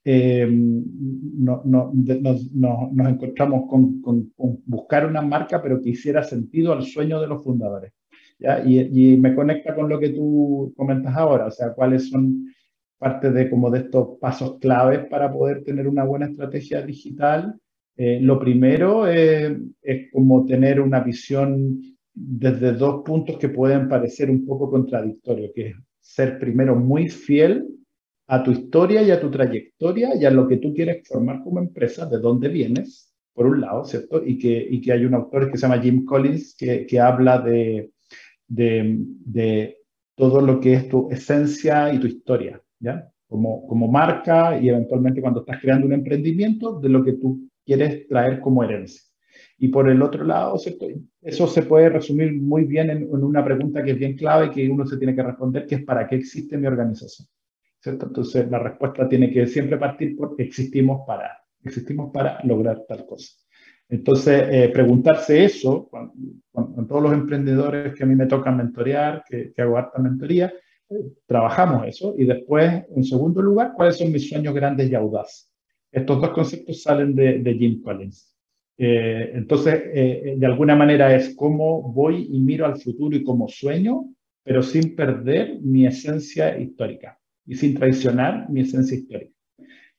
eh, 0.04 0.46
no, 0.50 1.62
no, 1.64 1.90
nos, 1.94 2.52
nos, 2.52 3.08
encontramos 3.08 3.68
con, 3.68 4.02
con, 4.02 4.32
buscar 4.66 5.06
una 5.06 5.22
marca, 5.22 5.62
pero 5.62 5.80
que 5.80 5.90
hiciera 5.90 6.22
sentido 6.22 6.72
al 6.72 6.82
sueño 6.82 7.20
de 7.20 7.26
los 7.26 7.42
fundadores. 7.42 7.92
¿ya? 8.38 8.62
Y, 8.64 8.80
y, 8.80 9.16
me 9.16 9.34
conecta 9.34 9.74
con 9.74 9.88
lo 9.88 9.98
que 9.98 10.10
tú 10.10 10.74
comentas 10.76 11.16
ahora, 11.16 11.46
o 11.46 11.50
sea, 11.50 11.72
cuáles 11.72 12.10
son 12.10 12.46
parte 12.98 13.30
de, 13.30 13.48
como 13.48 13.70
de 13.70 13.80
estos 13.80 14.18
pasos 14.20 14.58
claves 14.60 15.06
para 15.08 15.32
poder 15.32 15.64
tener 15.64 15.88
una 15.88 16.04
buena 16.04 16.26
estrategia 16.26 16.82
digital. 16.82 17.58
Eh, 17.96 18.18
lo 18.20 18.38
primero 18.38 19.06
es 19.06 19.56
como 20.12 20.44
tener 20.44 20.80
una 20.80 21.00
visión 21.00 21.80
desde 22.12 22.72
dos 22.72 23.02
puntos 23.04 23.38
que 23.38 23.48
pueden 23.48 23.88
parecer 23.88 24.30
un 24.30 24.44
poco 24.46 24.70
contradictorios, 24.70 25.50
que 25.54 25.68
es 25.68 25.76
ser 26.00 26.38
primero 26.38 26.76
muy 26.76 27.08
fiel 27.08 27.66
a 28.26 28.42
tu 28.42 28.50
historia 28.52 29.02
y 29.02 29.10
a 29.10 29.20
tu 29.20 29.30
trayectoria 29.30 30.14
y 30.14 30.24
a 30.24 30.30
lo 30.30 30.48
que 30.48 30.56
tú 30.56 30.72
quieres 30.72 31.06
formar 31.06 31.42
como 31.42 31.58
empresa, 31.58 32.06
de 32.06 32.18
dónde 32.18 32.48
vienes, 32.48 33.12
por 33.34 33.46
un 33.46 33.60
lado, 33.60 33.84
¿cierto? 33.84 34.22
Y 34.24 34.38
que, 34.38 34.66
y 34.70 34.80
que 34.80 34.92
hay 34.92 35.04
un 35.04 35.14
autor 35.14 35.50
que 35.50 35.58
se 35.58 35.62
llama 35.62 35.82
Jim 35.82 36.04
Collins 36.04 36.54
que, 36.56 36.86
que 36.86 37.00
habla 37.00 37.38
de, 37.40 37.90
de, 38.46 38.96
de, 38.98 39.78
todo 40.16 40.40
lo 40.40 40.60
que 40.60 40.74
es 40.74 40.88
tu 40.88 41.10
esencia 41.10 41.92
y 41.92 41.98
tu 41.98 42.06
historia, 42.06 42.62
¿ya? 42.78 43.10
Como, 43.26 43.66
como 43.66 43.88
marca 43.88 44.58
y 44.60 44.68
eventualmente 44.68 45.20
cuando 45.20 45.40
estás 45.40 45.60
creando 45.60 45.86
un 45.86 45.92
emprendimiento, 45.92 46.78
de 46.78 46.88
lo 46.88 47.04
que 47.04 47.14
tú 47.14 47.48
quieres 47.66 48.06
traer 48.06 48.40
como 48.40 48.62
herencia. 48.62 49.02
Y 49.58 49.68
por 49.68 49.88
el 49.88 50.00
otro 50.02 50.24
lado, 50.24 50.56
¿cierto? 50.58 50.86
Eso 51.20 51.48
se 51.48 51.62
puede 51.62 51.88
resumir 51.88 52.32
muy 52.32 52.64
bien 52.64 52.90
en, 52.90 52.98
en 52.98 53.24
una 53.24 53.44
pregunta 53.44 53.82
que 53.82 53.92
es 53.92 53.98
bien 53.98 54.16
clave 54.16 54.50
que 54.50 54.68
uno 54.68 54.86
se 54.86 54.96
tiene 54.98 55.16
que 55.16 55.22
responder, 55.22 55.66
que 55.66 55.76
es 55.76 55.84
¿para 55.84 56.06
qué 56.06 56.16
existe 56.16 56.56
mi 56.56 56.66
organización? 56.68 57.26
Entonces 57.86 58.50
la 58.50 58.58
respuesta 58.58 59.08
tiene 59.08 59.30
que 59.30 59.46
siempre 59.46 59.76
partir 59.76 60.16
por 60.16 60.34
existimos 60.38 61.02
para, 61.06 61.38
existimos 61.62 62.10
para 62.12 62.38
lograr 62.44 62.82
tal 62.88 63.04
cosa. 63.06 63.28
Entonces, 63.88 64.48
eh, 64.50 64.70
preguntarse 64.70 65.44
eso, 65.44 65.88
con, 65.90 66.88
todos 66.88 67.02
los 67.02 67.12
emprendedores 67.12 67.94
que 67.94 68.04
a 68.04 68.06
mí 68.06 68.14
me 68.14 68.26
toca 68.26 68.50
mentorear, 68.50 69.22
que, 69.28 69.52
hago 69.58 69.76
harta 69.76 70.00
mentoría, 70.00 70.52
eh, 70.88 70.94
trabajamos 71.26 71.86
eso 71.86 72.14
y 72.16 72.24
después, 72.24 72.84
en 72.94 73.04
segundo 73.04 73.42
lugar, 73.42 73.72
cuáles 73.76 73.98
son 73.98 74.10
mis 74.10 74.28
sueños 74.28 74.54
grandes 74.54 74.90
y 74.90 74.94
audaces. 74.94 75.50
Estos 75.92 76.20
dos 76.20 76.30
conceptos 76.30 76.82
salen 76.82 77.14
de, 77.14 77.38
de 77.38 77.54
Jim 77.54 77.82
Collins. 77.82 78.34
Eh, 78.76 79.30
entonces, 79.34 79.84
de 80.36 80.46
alguna 80.46 80.74
manera 80.74 81.14
es 81.14 81.36
cómo 81.36 81.92
voy 81.92 82.26
y 82.32 82.40
miro 82.40 82.66
al 82.66 82.80
futuro 82.80 83.16
y 83.16 83.22
como 83.22 83.46
sueño, 83.48 84.06
pero 84.42 84.62
sin 84.62 84.96
perder 84.96 85.60
mi 85.60 85.86
esencia 85.86 86.58
histórica 86.58 87.18
y 87.46 87.54
sin 87.56 87.74
traicionar 87.74 88.48
mi 88.50 88.60
esencia 88.60 88.96
histórica. 88.96 89.32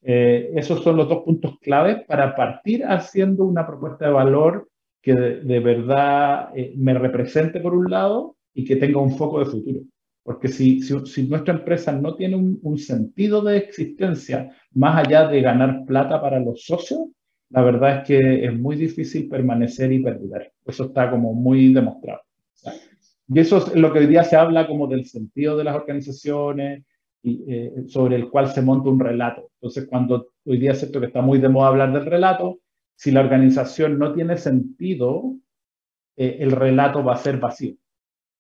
Eh, 0.02 0.52
esos 0.56 0.84
son 0.84 0.98
los 0.98 1.10
dos 1.10 1.24
puntos 1.24 1.58
clave 1.60 2.06
para 2.08 2.36
partir 2.36 2.84
haciendo 2.86 3.44
una 3.44 3.66
propuesta 3.66 4.06
de 4.06 4.12
valor 4.12 4.70
que 5.02 5.14
de, 5.14 5.60
verdad 5.60 6.50
eh, 6.56 6.74
me 6.78 6.94
represente 6.94 7.60
por 7.60 7.74
un 7.74 7.90
lado 7.90 8.36
y 8.54 8.66
que 8.66 8.76
tenga 8.76 9.00
un 9.00 9.18
foco 9.18 9.40
de 9.40 9.46
futuro. 9.46 9.80
Porque 10.24 10.48
si, 10.48 10.82
si, 10.82 11.28
nuestra 11.28 11.54
empresa 11.54 11.92
no 11.92 12.16
tiene 12.16 12.36
un, 12.36 12.60
un, 12.64 12.78
sentido 12.78 13.44
de 13.44 13.58
existencia 13.58 14.50
más 14.74 15.06
allá 15.06 15.28
de 15.28 15.42
ganar 15.42 15.86
plata 15.86 16.20
para 16.20 16.40
los 16.40 16.64
socios, 16.66 17.10
la 17.50 17.62
verdad 17.62 18.00
es 18.00 18.08
que 18.08 18.46
es 18.46 18.60
muy 18.60 18.76
difícil 18.76 19.30
permanecer 19.30 19.92
y 19.92 20.04
perdurar. 20.04 20.52
Eso 20.66 20.86
está 20.86 21.10
como 21.10 21.34
muy 21.34 21.74
demostrado. 21.74 22.22
y 23.28 23.40
eso 23.40 23.58
es 23.58 23.76
lo 23.76 23.94
que 23.94 24.00
hoy 24.00 24.08
día 24.08 24.24
se 24.24 24.36
habla 24.36 24.68
como 24.68 24.88
del 24.88 25.06
sentido 25.06 25.58
de 25.58 25.64
las 25.64 25.76
organizaciones, 25.76 26.84
eh, 27.26 27.86
sobre 27.88 28.16
el 28.16 28.30
cual 28.30 28.50
se 28.50 28.62
monta 28.62 28.90
un 28.90 29.00
relato. 29.00 29.50
Entonces, 29.56 29.88
cuando 29.90 30.30
hoy 30.46 30.60
día 30.60 30.74
es 30.74 30.80
cierto 30.80 31.00
que 31.00 31.08
está 31.08 31.22
muy 31.22 31.40
de 31.40 31.50
moda 31.50 31.70
hablar 31.70 31.92
del 31.92 32.06
relato, 32.06 32.60
si 32.96 33.12
la 33.12 33.22
organización 33.22 33.98
no 33.98 34.14
tiene 34.14 34.38
sentido, 34.38 35.36
eh, 36.16 36.38
el 36.40 36.52
relato 36.52 37.04
va 37.04 37.14
a 37.14 37.18
ser 37.18 37.38
vacío. 37.38 37.76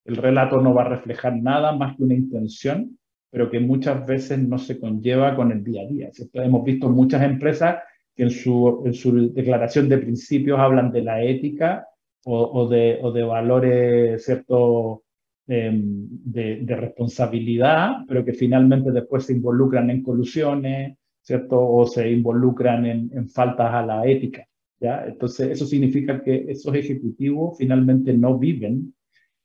El 0.06 0.18
relato 0.18 0.62
no 0.62 0.74
va 0.74 0.84
a 0.84 0.90
reflejar 0.90 1.36
nada 1.36 1.76
más 1.76 1.98
que 1.98 2.04
una 2.04 2.14
intención, 2.14 2.98
pero 3.32 3.50
que 3.50 3.60
muchas 3.60 4.06
veces 4.06 4.40
no 4.40 4.60
se 4.60 4.80
conlleva 4.80 5.36
con 5.36 5.52
el 5.52 5.64
día 5.64 5.82
a 5.82 5.88
día. 5.88 6.10
Hemos 6.34 6.64
visto 6.64 6.88
muchas 6.90 7.24
empresas 7.24 7.80
que 8.16 8.24
en 8.24 8.30
su, 8.30 9.32
declaración 9.34 9.90
de 9.90 9.98
principios 9.98 10.60
hablan 10.60 10.92
de 10.92 11.02
la 11.02 11.24
ética 11.24 11.88
o 12.24 12.68
de 12.68 13.24
valores, 13.24 14.24
¿cierto? 14.24 15.05
Em, 15.48 16.08
de, 16.24 16.76
responsabilidad, 16.76 17.98
pero 18.08 18.26
que 18.26 18.34
finalmente 18.34 18.92
después 18.92 19.26
se 19.26 19.34
involucran 19.34 19.92
en 19.92 20.02
colusiones, 20.02 20.98
¿cierto? 21.22 21.62
O 21.62 21.86
se 21.86 22.10
involucran 22.10 22.84
en, 22.88 23.30
faltas 23.30 23.72
a 23.72 23.86
la 23.86 24.08
ética, 24.08 24.48
¿ya? 24.80 25.06
Entonces, 25.06 25.52
eso 25.52 25.68
significa 25.68 26.24
que 26.24 26.46
esos 26.50 26.74
ejecutivos 26.74 27.60
finalmente 27.60 28.12
no 28.14 28.40
viven 28.40 28.96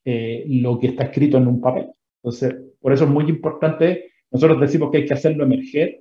eh, 0.02 0.46
lo 0.48 0.78
que 0.78 0.86
está 0.88 1.04
escrito 1.04 1.36
en 1.36 1.48
un 1.48 1.60
papel. 1.60 1.88
Entonces, 2.22 2.56
por 2.80 2.94
eso 2.94 3.04
es 3.04 3.10
muy 3.10 3.28
importante, 3.28 4.06
nosotros 4.30 4.58
decimos 4.58 4.90
que 4.90 4.98
hay 4.98 5.06
que 5.06 5.14
hacerlo 5.14 5.44
emerger 5.44 6.00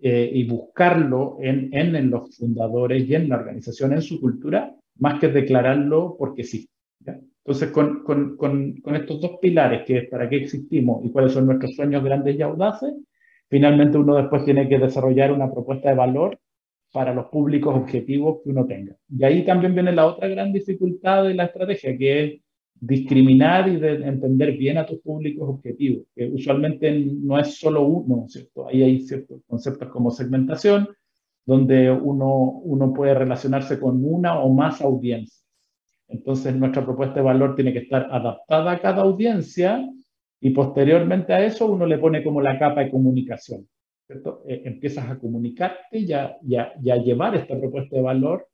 eh, 0.00 0.30
y 0.32 0.44
buscarlo 0.44 1.38
en, 1.40 1.68
en, 1.72 1.96
en, 1.96 2.10
los 2.10 2.36
fundadores 2.36 3.08
y 3.08 3.16
en 3.16 3.28
la 3.28 3.38
organización, 3.38 3.92
en 3.92 4.02
su 4.02 4.20
cultura, 4.20 4.72
más 4.98 5.18
que 5.18 5.26
declararlo 5.28 6.14
porque 6.16 6.44
sí. 6.44 6.68
¿ya? 7.00 7.18
Entonces, 7.44 7.70
con, 7.70 8.94
estos 8.94 9.20
dos 9.20 9.32
pilares, 9.40 9.82
que 9.84 9.98
es 9.98 10.08
para 10.08 10.28
qué 10.28 10.36
existimos 10.36 11.04
y 11.04 11.10
cuáles 11.10 11.32
son 11.32 11.46
nuestros 11.46 11.74
sueños 11.74 12.04
grandes 12.04 12.38
y 12.38 12.42
audaces, 12.42 12.94
finalmente 13.48 13.98
uno 13.98 14.16
después 14.16 14.44
tiene 14.44 14.68
que 14.68 14.78
desarrollar 14.78 15.32
una 15.32 15.50
propuesta 15.50 15.88
de 15.88 15.96
valor 15.96 16.38
para 16.92 17.12
los 17.12 17.26
públicos 17.26 17.74
objetivos 17.74 18.40
que 18.44 18.50
uno 18.50 18.64
tenga. 18.66 18.94
Y 19.08 19.24
ahí 19.24 19.44
también 19.44 19.74
viene 19.74 19.92
la 19.92 20.06
otra 20.06 20.28
gran 20.28 20.52
dificultad 20.52 21.24
de 21.24 21.34
la 21.34 21.46
estrategia, 21.46 21.96
que 21.98 22.24
es 22.24 22.40
discriminar 22.74 23.68
y 23.68 23.76
de 23.76 23.94
entender 24.06 24.56
bien 24.56 24.78
a 24.78 24.86
tus 24.86 25.00
públicos 25.00 25.48
objetivos, 25.48 26.04
que 26.14 26.26
usualmente 26.26 26.92
no 26.92 27.38
es 27.38 27.58
solo 27.58 27.82
uno, 27.82 28.26
¿cierto? 28.28 28.68
Ahí 28.68 28.82
hay 28.82 29.00
ciertos 29.00 29.40
conceptos 29.46 29.88
como 29.88 30.10
segmentación, 30.10 30.88
donde 31.44 31.90
uno 31.90 32.92
puede 32.94 33.14
relacionarse 33.14 33.80
con 33.80 34.04
una 34.04 34.40
o 34.40 34.52
más 34.52 34.80
audiencias. 34.80 35.41
Entonces 36.12 36.54
nuestra 36.54 36.84
propuesta 36.84 37.16
de 37.16 37.22
valor 37.22 37.54
tiene 37.56 37.72
que 37.72 37.80
estar 37.80 38.06
adaptada 38.10 38.72
a 38.72 38.78
cada 38.78 39.02
audiencia 39.02 39.82
y 40.40 40.50
posteriormente 40.50 41.32
a 41.32 41.44
eso 41.44 41.66
uno 41.66 41.86
le 41.86 41.98
pone 41.98 42.22
como 42.22 42.40
la 42.40 42.58
capa 42.58 42.82
de 42.82 42.90
comunicación. 42.90 43.66
¿cierto? 44.06 44.42
Eh, 44.46 44.62
empiezas 44.66 45.08
a 45.08 45.18
comunicarte 45.18 45.98
y 45.98 46.12
a, 46.12 46.38
llevar 46.82 47.34
esta 47.36 47.58
propuesta 47.58 47.96
de 47.96 48.02
valor, 48.02 48.46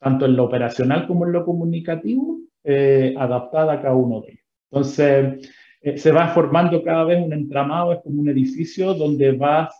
tanto 0.00 0.26
en 0.26 0.34
lo 0.34 0.44
operacional 0.44 1.06
como 1.06 1.26
en 1.26 1.32
lo 1.32 1.44
comunicativo, 1.44 2.38
eh, 2.64 3.14
adaptada 3.16 3.74
a 3.74 3.82
cada 3.82 3.94
uno 3.94 4.20
de 4.22 4.32
ellos. 4.32 4.44
Entonces, 4.70 5.52
eh, 5.82 5.98
se 5.98 6.10
va 6.10 6.28
formando 6.28 6.82
cada 6.82 7.04
vez 7.04 7.24
un 7.24 7.32
entramado, 7.32 7.92
es 7.92 8.00
como 8.02 8.22
un 8.22 8.28
edificio 8.28 8.94
donde 8.94 9.32
vas 9.32 9.72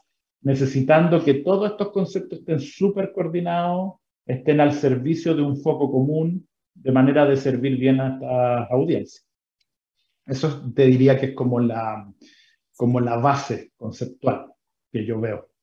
necesitando 0.42 1.24
que 1.24 1.34
todos 1.34 1.70
estos 1.70 1.90
conceptos 1.90 2.40
estén 2.40 2.60
súper 2.60 3.12
coordinados, 3.12 3.94
estén 4.26 4.60
al 4.60 4.72
servicio 4.72 5.34
de 5.34 5.42
un 5.42 5.56
foco 5.56 5.90
común, 5.90 6.46
de 6.74 6.92
manera 6.92 7.24
de 7.24 7.36
servir 7.36 7.78
bien 7.78 8.00
a 8.00 8.14
esta 8.14 8.64
audiencia. 8.64 9.22
Eso 10.26 10.72
te 10.74 10.86
diría 10.86 11.18
que 11.18 11.26
es 11.26 11.34
como 11.34 11.60
la, 11.60 12.12
como 12.76 13.00
la 13.00 13.16
base 13.16 13.72
conceptual 13.76 14.52
que 14.90 15.04
yo 15.04 15.20
veo. 15.20 15.53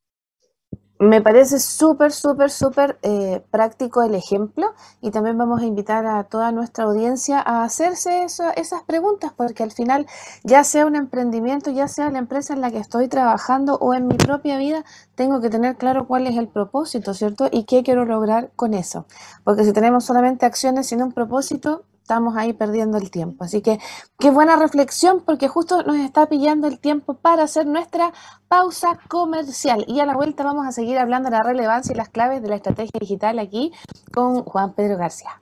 Me 1.02 1.20
parece 1.20 1.60
súper, 1.60 2.12
súper, 2.12 2.52
súper 2.52 3.00
eh, 3.02 3.44
práctico 3.50 4.04
el 4.04 4.14
ejemplo 4.14 4.76
y 5.02 5.10
también 5.10 5.36
vamos 5.36 5.60
a 5.60 5.66
invitar 5.66 6.06
a 6.06 6.26
toda 6.26 6.52
nuestra 6.52 6.84
audiencia 6.84 7.42
a 7.44 7.64
hacerse 7.64 8.24
esas 8.24 8.84
preguntas 8.84 9.34
porque 9.36 9.64
al 9.64 9.72
final, 9.72 10.06
ya 10.44 10.64
sea 10.64 10.86
un 10.86 10.96
emprendimiento, 10.96 11.72
ya 11.72 11.88
sea 11.88 12.12
la 12.12 12.20
empresa 12.20 12.54
en 12.54 12.62
la 12.62 12.70
que 12.70 12.78
estoy 12.78 13.08
trabajando 13.08 13.80
o 13.82 13.96
en 13.96 14.06
mi 14.06 14.16
propia 14.16 14.60
vida, 14.60 14.86
tengo 15.16 15.42
que 15.42 15.50
tener 15.50 15.76
claro 15.76 16.06
cuál 16.06 16.28
es 16.28 16.38
el 16.38 16.48
propósito, 16.48 17.16
¿cierto? 17.16 17.50
Y 17.52 17.64
qué 17.64 17.82
quiero 17.82 18.06
lograr 18.06 18.52
con 18.56 18.76
eso. 18.76 19.08
Porque 19.44 19.64
si 19.64 19.74
tenemos 19.74 20.06
solamente 20.06 20.46
acciones 20.46 20.86
sin 20.86 21.02
un 21.02 21.14
propósito, 21.14 21.84
estamos 22.12 22.36
ahí 22.36 22.52
perdiendo 22.52 22.98
el 22.98 23.10
tiempo. 23.10 23.46
Así 23.46 23.62
que 23.62 23.80
qué 24.20 24.32
buena 24.32 24.58
reflexión 24.58 25.24
porque 25.26 25.48
justo 25.48 25.82
nos 25.84 25.96
está 25.96 26.28
pillando 26.28 26.68
el 26.68 26.78
tiempo 26.78 27.14
para 27.14 27.44
hacer 27.44 27.66
nuestra 27.66 28.12
pausa 28.50 29.00
comercial. 29.08 29.86
Y 29.88 30.02
a 30.02 30.06
la 30.06 30.14
vuelta 30.14 30.44
vamos 30.44 30.68
a 30.68 30.74
seguir 30.74 30.98
hablando 30.98 31.30
de 31.30 31.38
la 31.38 31.44
relevancia 31.44 31.94
y 31.94 31.96
las 31.96 32.10
claves 32.10 32.42
de 32.42 32.50
la 32.50 32.56
estrategia 32.56 33.00
digital 33.00 33.40
aquí 33.40 33.72
con 34.14 34.44
Juan 34.44 34.74
Pedro 34.74 34.98
García. 34.98 35.42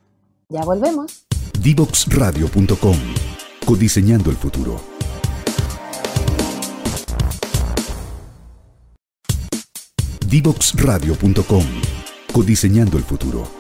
Ya 0.50 0.62
volvemos. 0.62 1.26
Divoxradio.com 1.60 2.98
Codiseñando 3.66 4.30
el 4.30 4.38
futuro. 4.38 4.80
Divoxradio.com 10.28 11.66
Codiseñando 12.32 12.98
el 13.00 13.04
futuro. 13.04 13.59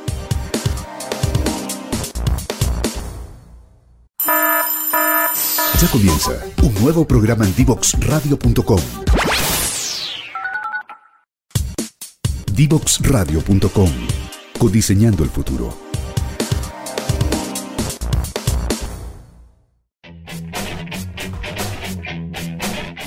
Ya 5.82 5.88
comienza 5.88 6.32
un 6.62 6.74
nuevo 6.82 7.08
programa 7.08 7.46
en 7.46 7.56
Divoxradio.com. 7.56 8.82
Divoxradio.com. 12.52 13.90
Codiseñando 14.60 15.24
el 15.24 15.30
futuro. 15.30 15.74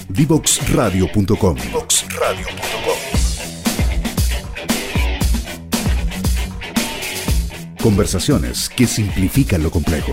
Divoxradio.com. 0.08 1.56
Conversaciones 7.82 8.70
que 8.70 8.86
simplifican 8.86 9.62
lo 9.62 9.70
complejo. 9.70 10.12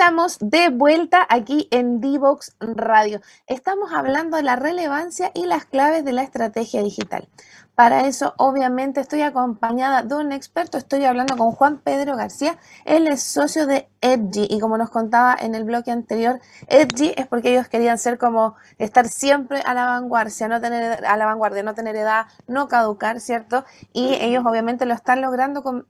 Estamos 0.00 0.38
de 0.40 0.70
vuelta 0.70 1.26
aquí 1.28 1.68
en 1.70 2.00
Divox 2.00 2.56
Radio. 2.58 3.20
Estamos 3.46 3.92
hablando 3.92 4.38
de 4.38 4.42
la 4.42 4.56
relevancia 4.56 5.30
y 5.34 5.44
las 5.44 5.66
claves 5.66 6.06
de 6.06 6.12
la 6.12 6.22
estrategia 6.22 6.82
digital. 6.82 7.28
Para 7.74 8.06
eso, 8.06 8.32
obviamente, 8.38 9.02
estoy 9.02 9.20
acompañada 9.20 10.02
de 10.02 10.14
un 10.14 10.32
experto. 10.32 10.78
Estoy 10.78 11.04
hablando 11.04 11.36
con 11.36 11.52
Juan 11.52 11.82
Pedro 11.82 12.16
García. 12.16 12.56
Él 12.86 13.08
es 13.08 13.22
socio 13.22 13.66
de 13.66 13.90
Edgy 14.00 14.46
y 14.48 14.58
como 14.58 14.78
nos 14.78 14.88
contaba 14.88 15.36
en 15.38 15.54
el 15.54 15.64
bloque 15.64 15.90
anterior, 15.90 16.40
Edgy 16.68 17.12
es 17.18 17.26
porque 17.26 17.52
ellos 17.52 17.68
querían 17.68 17.98
ser 17.98 18.16
como 18.16 18.54
estar 18.78 19.06
siempre 19.06 19.60
a 19.66 19.74
la 19.74 19.84
vanguardia, 19.84 20.48
no 20.48 20.62
tener 20.62 21.04
a 21.04 21.16
la 21.18 21.26
vanguardia, 21.26 21.62
no 21.62 21.74
tener 21.74 21.96
edad, 21.96 22.24
no 22.46 22.68
caducar, 22.68 23.20
¿cierto? 23.20 23.66
Y 23.92 24.14
ellos 24.14 24.46
obviamente 24.46 24.86
lo 24.86 24.94
están 24.94 25.20
logrando 25.20 25.62
con 25.62 25.86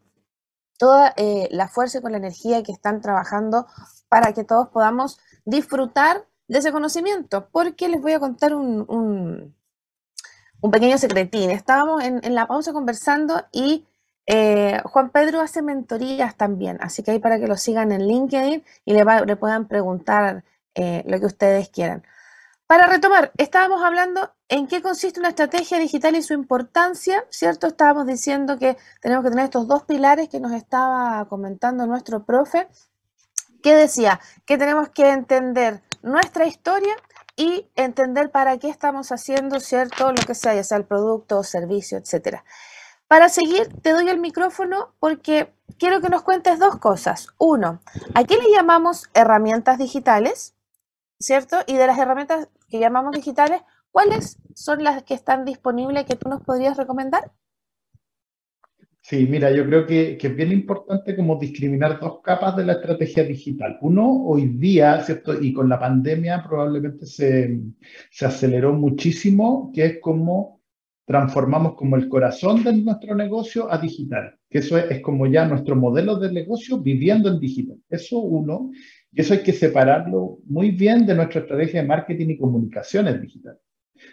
toda 0.79 1.13
eh, 1.17 1.47
la 1.53 1.69
fuerza 1.69 1.99
y 1.99 2.01
con 2.01 2.13
la 2.13 2.19
energía 2.19 2.65
que 2.65 2.73
están 2.73 3.03
trabajando 3.03 3.67
para 4.11 4.35
que 4.35 4.45
todos 4.45 4.69
podamos 4.69 5.19
disfrutar 5.47 6.27
de 6.49 6.59
ese 6.59 6.73
conocimiento. 6.73 7.49
Porque 7.51 7.89
les 7.89 8.03
voy 8.03 8.13
a 8.13 8.21
contar 8.21 8.55
un, 8.55 8.85
un, 10.61 10.71
pequeño 10.71 10.99
secretín. 10.99 11.51
Estábamos 11.51 12.05
en, 12.05 12.35
la 12.35 12.47
pausa 12.47 12.75
conversando 12.75 13.43
y 13.53 13.87
eh, 14.27 14.83
Juan 14.85 15.11
Pedro 15.11 15.41
hace 15.41 15.63
mentorías 15.63 16.37
también, 16.37 16.79
así 16.83 17.03
que 17.03 17.13
ahí 17.13 17.19
para 17.19 17.41
que 17.41 17.47
lo 17.47 17.57
sigan 17.57 17.91
en 17.91 18.07
LinkedIn 18.07 18.63
y 18.85 18.93
le, 18.93 19.05
le 19.27 19.37
puedan 19.37 19.67
preguntar 19.67 20.45
eh, 20.75 21.03
lo 21.07 21.19
que 21.19 21.27
ustedes 21.27 21.71
quieran. 21.71 22.05
Para 22.71 22.87
retomar, 22.87 23.33
estábamos 23.37 23.83
hablando 23.83 24.33
en 24.49 24.69
qué 24.69 24.81
consiste 24.81 25.19
una 25.19 25.31
estrategia 25.31 25.79
digital 25.81 26.15
y 26.15 26.23
su 26.23 26.35
importancia, 26.35 27.25
¿cierto? 27.29 27.67
Estábamos 27.67 28.07
diciendo 28.07 28.59
que 28.59 28.77
tenemos 29.01 29.25
que 29.25 29.31
tener 29.31 29.47
estos 29.47 29.67
dos 29.67 29.83
pilares 29.83 30.29
que 30.29 30.39
nos 30.39 30.53
estaba 30.53 31.27
comentando 31.29 31.85
nuestro 31.87 32.25
profe, 32.25 32.69
que 33.61 33.75
decía 33.75 34.21
que 34.47 34.59
tenemos 34.59 34.89
que 34.89 35.11
entender 35.11 35.83
nuestra 36.03 36.47
historia 36.47 36.95
y 37.37 37.67
entender 37.75 38.31
para 38.31 38.59
qué 38.59 38.69
estamos 38.69 39.13
haciendo, 39.13 39.61
¿cierto? 39.61 40.13
Lo 40.13 40.23
que 40.27 40.35
sea, 40.35 40.55
ya 40.55 40.65
sea 40.65 40.79
el 40.79 40.85
producto 40.85 41.39
o 41.39 41.45
servicio, 41.45 41.99
etcétera. 41.99 42.45
Para 43.09 43.29
seguir, 43.29 43.69
te 43.83 43.91
doy 43.91 44.09
el 44.09 44.21
micrófono 44.21 44.95
porque 45.01 45.53
quiero 45.79 46.01
que 46.01 46.11
nos 46.11 46.23
cuentes 46.23 46.59
dos 46.59 46.79
cosas. 46.79 47.29
Uno, 47.39 47.81
¿a 48.15 48.25
qué 48.25 48.37
le 48.37 48.53
llamamos 48.53 49.11
herramientas 49.15 49.79
digitales? 49.79 50.55
¿Cierto? 51.19 51.59
Y 51.67 51.77
de 51.77 51.87
las 51.87 51.99
herramientas 51.99 52.49
que 52.69 52.79
llamamos 52.79 53.13
digitales, 53.13 53.63
¿cuáles 53.91 54.39
son 54.55 54.85
las 54.85 55.03
que 55.03 55.15
están 55.15 55.45
disponibles 55.45 56.05
que 56.05 56.17
tú 56.17 56.29
nos 56.29 56.43
podrías 56.43 56.77
recomendar? 56.77 57.33
Sí, 59.11 59.27
mira, 59.27 59.51
yo 59.51 59.67
creo 59.67 59.87
que, 59.87 60.17
es 60.23 60.37
bien 60.37 60.53
importante 60.53 61.17
como 61.17 61.37
discriminar 61.37 61.99
dos 61.99 62.21
capas 62.23 62.57
de 62.57 62.65
la 62.65 62.75
estrategia 62.75 63.25
digital. 63.25 63.77
Uno, 63.81 64.09
hoy 64.25 64.47
día, 64.47 65.01
¿cierto? 65.03 65.35
Y 65.43 65.53
con 65.53 65.69
la 65.69 65.81
pandemia 65.81 66.45
probablemente 66.49 67.07
se, 67.07 67.61
se 68.09 68.27
aceleró 68.27 68.73
muchísimo, 68.73 69.73
que 69.75 69.85
es 69.85 70.01
como 70.01 70.63
transformamos 71.07 71.75
como 71.75 71.97
el 71.97 72.09
corazón 72.09 72.63
de 72.63 72.73
nuestro 72.73 73.17
negocio 73.17 73.73
a 73.73 73.79
digital, 73.79 74.39
que 74.49 74.59
eso 74.59 74.79
es, 74.79 75.01
como 75.01 75.27
ya 75.27 75.45
nuestro 75.45 75.75
modelo 75.75 76.17
de 76.17 76.31
negocio 76.31 76.79
viviendo 76.79 77.29
en 77.31 77.41
digital. 77.41 77.79
Eso 77.89 78.21
uno. 78.21 78.71
Y 79.13 79.23
eso 79.23 79.35
hay 79.35 79.43
que 79.43 79.53
separarlo 79.53 80.39
muy 80.47 80.71
bien 80.71 81.05
de 81.05 81.17
nuestra 81.17 81.41
estrategia 81.41 81.83
de 81.83 81.89
marketing 81.89 82.29
y 82.29 82.39
comunicaciones 82.39 83.21
digitales. 83.21 83.61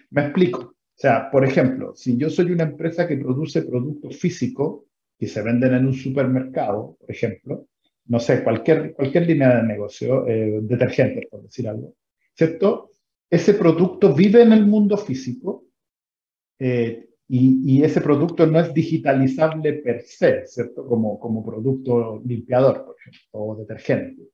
Me 0.10 0.23
explico. 0.23 0.60
O 0.60 0.99
sea, 0.99 1.29
por 1.29 1.45
ejemplo, 1.45 1.93
si 1.95 2.17
yo 2.17 2.31
soy 2.31 2.51
una 2.51 2.63
empresa 2.63 3.07
que 3.07 3.17
produce 3.17 3.62
productos 3.62 4.17
físicos 4.17 4.87
que 5.17 5.27
se 5.27 5.41
venden 5.41 5.73
en 5.73 5.86
un 5.86 5.93
supermercado, 5.93 6.97
por 6.99 7.12
ejemplo, 7.12 7.67
no 8.06 8.19
sé, 8.19 8.43
cualquier, 8.43 8.93
cualquier 8.93 9.27
línea 9.27 9.58
de 9.58 9.63
negocio, 9.63 10.27
eh, 10.27 10.60
detergentes, 10.62 11.25
por 11.30 11.43
decir 11.43 11.67
algo, 11.67 11.93
¿cierto? 12.34 12.91
Ese 13.30 13.53
producto 13.53 14.13
vive 14.13 14.41
en 14.41 14.53
el 14.53 14.65
mundo 14.65 14.95
físico 14.97 15.65
eh, 16.60 17.10
y, 17.27 17.80
y, 17.80 17.84
ese 17.84 17.99
producto 17.99 18.47
no 18.47 18.60
es 18.60 18.73
digitalizable 18.73 19.73
per 19.73 20.01
se, 20.03 20.45
¿cierto? 20.47 20.86
Como, 20.88 21.19
como 21.19 21.45
producto 21.45 22.21
limpiador, 22.25 22.86
por 22.86 22.95
ejemplo, 22.97 23.21
o 23.32 23.56
detergente 23.58 24.30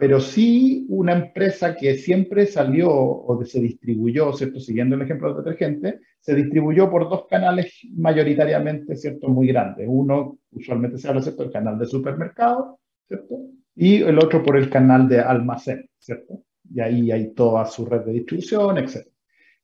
pero 0.00 0.18
sí 0.18 0.86
una 0.88 1.12
empresa 1.12 1.76
que 1.76 1.94
siempre 1.94 2.46
salió 2.46 2.90
o 2.90 3.44
se 3.44 3.60
distribuyó, 3.60 4.32
¿cierto? 4.32 4.58
Siguiendo 4.58 4.96
el 4.96 5.02
ejemplo 5.02 5.28
del 5.28 5.44
detergente, 5.44 6.00
se 6.18 6.34
distribuyó 6.34 6.90
por 6.90 7.10
dos 7.10 7.26
canales 7.28 7.70
mayoritariamente, 7.96 8.96
¿cierto? 8.96 9.28
Muy 9.28 9.48
grandes. 9.48 9.86
Uno, 9.86 10.38
usualmente 10.52 10.96
se 10.96 11.06
habla, 11.06 11.20
¿cierto? 11.20 11.42
El 11.42 11.52
canal 11.52 11.78
de 11.78 11.84
supermercado, 11.84 12.80
¿cierto? 13.06 13.40
Y 13.76 13.96
el 13.96 14.18
otro 14.18 14.42
por 14.42 14.56
el 14.56 14.70
canal 14.70 15.06
de 15.06 15.20
almacén, 15.20 15.86
¿cierto? 15.98 16.44
Y 16.74 16.80
ahí 16.80 17.12
hay 17.12 17.34
toda 17.34 17.66
su 17.66 17.84
red 17.84 18.00
de 18.00 18.12
distribución, 18.12 18.78
etc. 18.78 19.06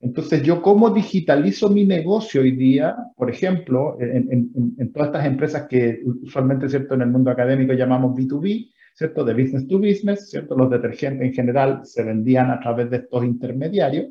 Entonces, 0.01 0.43
yo 0.43 0.61
cómo 0.61 0.91
digitalizo 0.91 1.71
mi 1.71 1.87
negocio 1.87 2.43
hoy 2.43 2.51
día, 2.51 2.95
por 3.17 3.31
ejemplo, 3.31 3.97
en, 3.99 4.31
en, 4.31 4.75
en 4.77 4.93
todas 4.93 5.09
estas 5.09 5.25
empresas 5.25 5.67
que 5.67 6.03
usualmente, 6.05 6.69
¿cierto? 6.69 6.95
En 6.95 7.01
el 7.01 7.09
mundo 7.09 7.31
académico 7.31 7.73
llamamos 7.73 8.15
B2B, 8.15 8.71
¿cierto? 8.97 9.25
De 9.25 9.35
business 9.35 9.69
to 9.69 9.79
business, 9.79 10.31
¿cierto? 10.31 10.57
Los 10.57 10.71
detergentes 10.71 11.27
en 11.27 11.35
general 11.35 11.81
se 11.85 12.03
vendían 12.03 12.51
a 12.51 12.59
través 12.59 12.91
de 12.91 12.97
estos 12.97 13.25
intermediarios. 13.25 14.07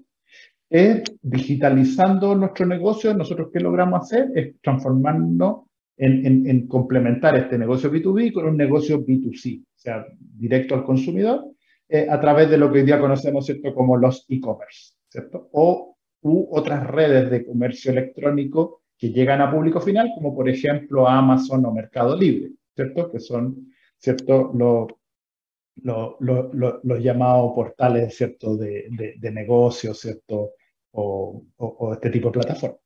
Es 0.69 1.03
digitalizando 1.21 2.35
nuestro 2.35 2.65
negocio, 2.65 3.13
nosotros 3.13 3.49
qué 3.51 3.59
logramos 3.59 4.01
hacer 4.01 4.29
es 4.35 4.61
transformarnos 4.61 5.63
en, 5.97 6.45
en, 6.47 6.67
complementar 6.67 7.35
este 7.37 7.57
negocio 7.57 7.91
B2B 7.91 8.33
con 8.33 8.45
un 8.45 8.57
negocio 8.57 9.03
B2C, 9.03 9.61
o 9.61 9.65
sea, 9.75 10.05
directo 10.19 10.75
al 10.75 10.83
consumidor, 10.83 11.45
eh, 11.87 12.07
a 12.09 12.19
través 12.19 12.49
de 12.49 12.57
lo 12.57 12.71
que 12.71 12.79
hoy 12.79 12.85
día 12.85 12.99
conocemos, 12.99 13.45
¿cierto? 13.45 13.73
Como 13.73 13.95
los 13.95 14.25
e-commerce, 14.27 14.93
¿cierto? 15.07 15.49
O 15.53 15.95
u 16.21 16.47
otras 16.51 16.85
redes 16.87 17.29
de 17.29 17.45
comercio 17.45 17.91
electrónico 17.91 18.81
que 18.97 19.11
llegan 19.11 19.41
a 19.41 19.51
público 19.51 19.79
final, 19.79 20.09
como 20.15 20.35
por 20.35 20.49
ejemplo 20.49 21.07
Amazon 21.07 21.65
o 21.65 21.71
Mercado 21.71 22.17
Libre, 22.17 22.51
¿cierto? 22.75 23.09
Que 23.09 23.19
son, 23.19 23.71
¿cierto? 23.99 24.51
Los, 24.53 26.15
los, 26.19 27.03
llamados 27.03 27.53
portales, 27.53 28.15
¿cierto? 28.15 28.55
De, 28.57 28.87
de, 29.19 29.31
negocios, 29.31 29.99
¿cierto? 29.99 30.51
O, 30.91 31.43
o, 31.57 31.93
este 31.93 32.09
tipo 32.09 32.29
de 32.29 32.39
plataformas. 32.39 32.79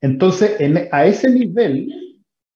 Entonces, 0.00 0.56
a 0.92 1.06
ese 1.06 1.30
nivel, 1.30 2.10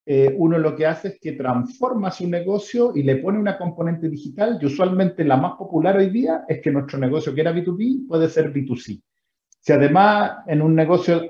eh, 0.07 0.35
uno 0.37 0.59
lo 0.59 0.77
que 0.77 0.87
hace 0.87 1.09
es 1.09 1.19
que 1.21 1.33
transforma 1.33 2.11
su 2.11 2.29
negocio 2.29 2.93
y 2.95 3.03
le 3.03 3.17
pone 3.17 3.39
una 3.39 3.57
componente 3.57 4.11
digital 4.11 4.59
y 4.61 4.67
usualmente 4.67 5.25
la 5.25 5.39
más 5.39 5.57
popular 5.57 5.97
hoy 5.97 6.11
día 6.11 6.45
es 6.47 6.61
que 6.61 6.71
nuestro 6.71 6.99
negocio 6.99 7.35
que 7.35 7.41
era 7.41 7.55
B2B 7.55 8.07
puede 8.07 8.29
ser 8.29 8.53
B2C. 8.53 9.01
Si 9.61 9.73
además 9.73 10.45
en 10.47 10.61
un 10.61 10.75
negocio 10.75 11.27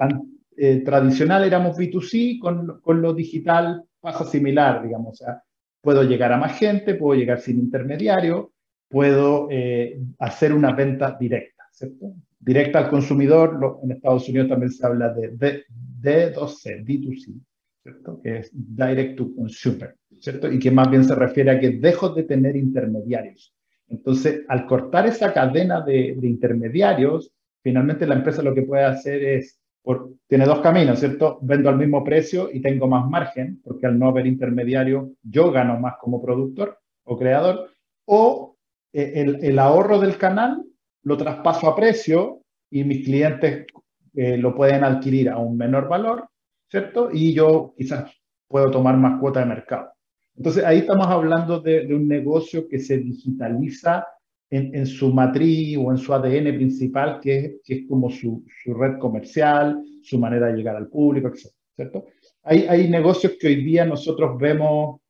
eh, 0.57 0.83
tradicional 0.85 1.45
éramos 1.45 1.77
B2C, 1.79 2.41
con, 2.41 2.81
con, 2.81 3.01
lo 3.01 3.15
digital 3.15 3.85
pasa 4.01 4.25
similar, 4.25 4.83
digamos. 4.83 5.21
O 5.21 5.25
sea, 5.25 5.41
puedo 5.85 6.03
llegar 6.03 6.33
a 6.33 6.39
más 6.39 6.59
gente, 6.59 6.95
puedo 6.95 7.19
llegar 7.19 7.39
sin 7.41 7.59
intermediario, 7.59 8.53
puedo 8.89 9.49
eh, 9.51 10.01
hacer 10.19 10.53
una 10.53 10.73
venta 10.73 11.17
directa, 11.19 11.65
¿cierto? 11.71 12.15
Directa 12.41 12.81
al 12.81 12.91
consumidor, 12.91 13.79
en 13.83 13.93
Estados 13.93 14.29
Unidos 14.29 14.49
también 14.49 14.73
se 14.73 14.85
habla 14.85 15.11
de, 15.13 15.29
de 15.29 15.65
D2C, 16.01 16.85
D2C. 16.85 17.41
¿cierto? 17.85 18.21
Que 18.23 18.39
es 18.39 18.51
direct 18.53 19.17
to 19.19 19.35
consumer, 19.35 19.95
¿cierto? 20.19 20.51
Y 20.51 20.59
que 20.59 20.71
más 20.71 20.91
bien 20.91 21.05
se 21.05 21.15
refiere 21.15 21.51
a 21.51 21.61
que 21.61 21.71
dejo 21.71 22.09
de 22.09 22.23
tener 22.23 22.57
intermediarios. 22.57 23.55
Entonces, 23.89 24.43
al 24.49 24.67
cortar 24.67 25.07
esa 25.07 25.35
cadena 25.35 25.83
de, 25.83 26.17
intermediarios, 26.23 27.31
finalmente 27.63 28.07
la 28.07 28.15
empresa 28.15 28.43
lo 28.43 28.55
que 28.55 28.63
puede 28.63 28.85
hacer 28.85 29.23
es, 29.23 29.61
por, 29.85 30.15
tiene 30.27 30.47
dos 30.47 30.59
caminos, 30.61 30.99
¿cierto? 30.99 31.39
Vendo 31.43 31.69
al 31.69 31.77
mismo 31.77 32.03
precio 32.03 32.49
y 32.53 32.61
tengo 32.61 32.89
más 32.89 33.09
margen, 33.09 33.61
porque 33.63 33.87
al 33.87 33.99
no 33.99 34.09
haber 34.09 34.27
intermediario, 34.27 35.13
yo 35.23 35.53
gano 35.53 35.79
más 35.79 35.95
como 36.01 36.21
productor 36.21 36.81
o 37.05 37.17
creador, 37.17 37.71
o 38.07 38.57
eh, 38.93 39.39
el, 39.41 39.59
ahorro 39.61 40.01
del 40.01 40.17
canal 40.17 40.65
lo 41.03 41.17
traspaso 41.17 41.69
a 41.69 41.77
precio 41.77 42.41
y 42.71 42.83
mis 42.83 43.05
clientes 43.05 43.67
eh, 44.15 44.39
lo 44.39 44.55
pueden 44.55 44.83
adquirir 44.83 45.29
a 45.29 45.39
un 45.39 45.57
menor 45.57 45.89
valor 45.89 46.29
¿cierto? 46.75 47.09
Y 47.13 47.33
yo 47.33 47.73
quizás 47.77 48.11
puedo 48.49 48.69
tomar 48.69 48.97
más 48.97 49.21
cuota 49.21 49.39
de 49.39 49.47
mercado. 49.47 49.93
Entonces 50.37 50.65
ahí 50.65 50.79
estamos 50.79 51.07
hablando 51.07 51.61
de, 51.61 51.87
un 51.95 52.09
negocio 52.09 52.67
que 52.69 52.81
se 52.81 52.99
digitaliza 52.99 54.05
en, 54.51 54.87
su 54.87 55.13
matriz 55.13 55.77
o 55.79 55.91
en 55.91 55.99
su 55.99 56.13
ADN 56.13 56.55
principal, 56.55 57.19
que, 57.21 57.59
es 57.67 57.87
como 57.89 58.11
su, 58.11 58.45
red 58.67 58.99
comercial, 58.99 59.83
su 60.03 60.19
manera 60.19 60.47
de 60.49 60.57
llegar 60.57 60.77
al 60.77 60.89
público, 60.89 61.29
etc. 61.29 61.49
¿cierto? 61.75 62.07
Hay, 62.43 62.67
hay 62.69 62.89
negocios 62.89 63.35
que 63.39 63.49
hoy 63.49 63.65
día 63.65 63.85
nosotros 63.85 64.39
vemos 64.39 65.01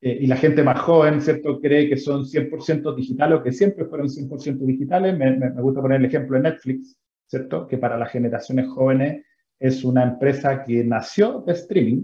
eh, 0.00 0.18
y 0.20 0.26
la 0.26 0.36
gente 0.36 0.62
más 0.62 0.80
joven, 0.80 1.20
¿cierto?, 1.20 1.60
cree 1.60 1.88
que 1.88 1.96
son 1.96 2.24
100% 2.24 2.94
digitales 2.94 3.38
o 3.38 3.42
que 3.42 3.52
siempre 3.52 3.84
fueron 3.86 4.08
100% 4.08 4.58
digitales. 4.64 5.16
Me, 5.16 5.36
me, 5.36 5.50
me, 5.50 5.62
gusta 5.62 5.82
poner 5.82 6.00
el 6.00 6.06
ejemplo 6.06 6.36
de 6.36 6.42
Netflix, 6.42 6.96
¿cierto?, 7.26 7.66
que 7.66 7.78
para 7.78 7.98
las 7.98 8.10
generaciones 8.10 8.68
jóvenes 8.68 9.24
es 9.58 9.84
una 9.84 10.02
empresa 10.02 10.62
que 10.62 10.84
nació 10.84 11.42
de 11.46 11.52
streaming, 11.52 12.02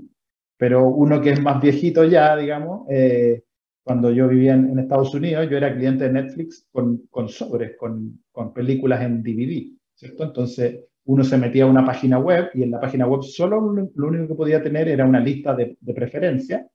pero 0.56 0.88
uno 0.88 1.20
que 1.20 1.30
es 1.30 1.40
más 1.42 1.60
viejito 1.60 2.04
ya, 2.04 2.36
digamos, 2.36 2.86
eh, 2.90 3.42
cuando 3.90 4.12
yo 4.12 4.28
vivía 4.28 4.54
en, 4.54 4.78
Estados 4.78 5.12
Unidos, 5.16 5.48
yo 5.50 5.56
era 5.56 5.74
cliente 5.74 6.04
de 6.04 6.12
Netflix 6.12 6.64
con, 6.70 7.28
sobres, 7.28 7.76
con, 7.76 8.22
con, 8.30 8.52
películas 8.52 9.02
en 9.02 9.20
DVD, 9.20 9.66
¿cierto? 9.96 10.22
Entonces 10.22 10.84
uno 11.06 11.24
se 11.24 11.36
metía 11.36 11.64
a 11.64 11.66
una 11.66 11.84
página 11.84 12.20
web 12.20 12.50
y 12.54 12.62
en 12.62 12.70
la 12.70 12.78
página 12.78 13.08
web 13.08 13.24
solo 13.24 13.60
lo 13.60 14.06
único 14.06 14.28
que 14.28 14.34
podía 14.36 14.62
tener 14.62 14.86
era 14.86 15.04
una 15.04 15.18
lista 15.18 15.56
de, 15.56 15.76
de 15.80 15.92
preferencias, 15.92 16.68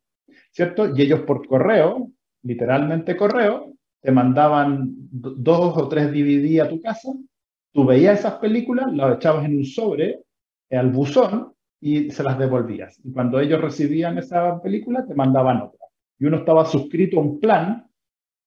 ¿cierto? 0.51 0.93
Y 0.93 1.03
ellos 1.03 1.21
por 1.21 1.47
correo, 1.47 2.11
literalmente 2.43 3.15
correo, 3.15 3.71
te 4.01 4.11
mandaban 4.11 4.93
dos 5.09 5.77
o 5.77 5.87
tres 5.87 6.11
DVD 6.11 6.63
a 6.63 6.67
tu 6.67 6.81
casa, 6.81 7.13
tú 7.71 7.85
veías 7.85 8.19
esas 8.19 8.33
películas, 8.39 8.93
las 8.93 9.15
echabas 9.15 9.45
en 9.45 9.55
un 9.55 9.63
sobre 9.63 10.19
al 10.69 10.91
buzón 10.91 11.53
y 11.79 12.11
se 12.11 12.23
las 12.23 12.37
devolvías. 12.37 12.99
Y 13.05 13.13
cuando 13.13 13.39
ellos 13.39 13.61
recibían 13.61 14.17
esa 14.17 14.61
película, 14.61 15.05
te 15.05 15.15
mandaban 15.15 15.61
otra. 15.61 15.84
Y 16.19 16.25
uno 16.25 16.37
estaba 16.37 16.65
suscrito 16.65 17.19
a 17.19 17.21
un 17.21 17.39
plan, 17.39 17.87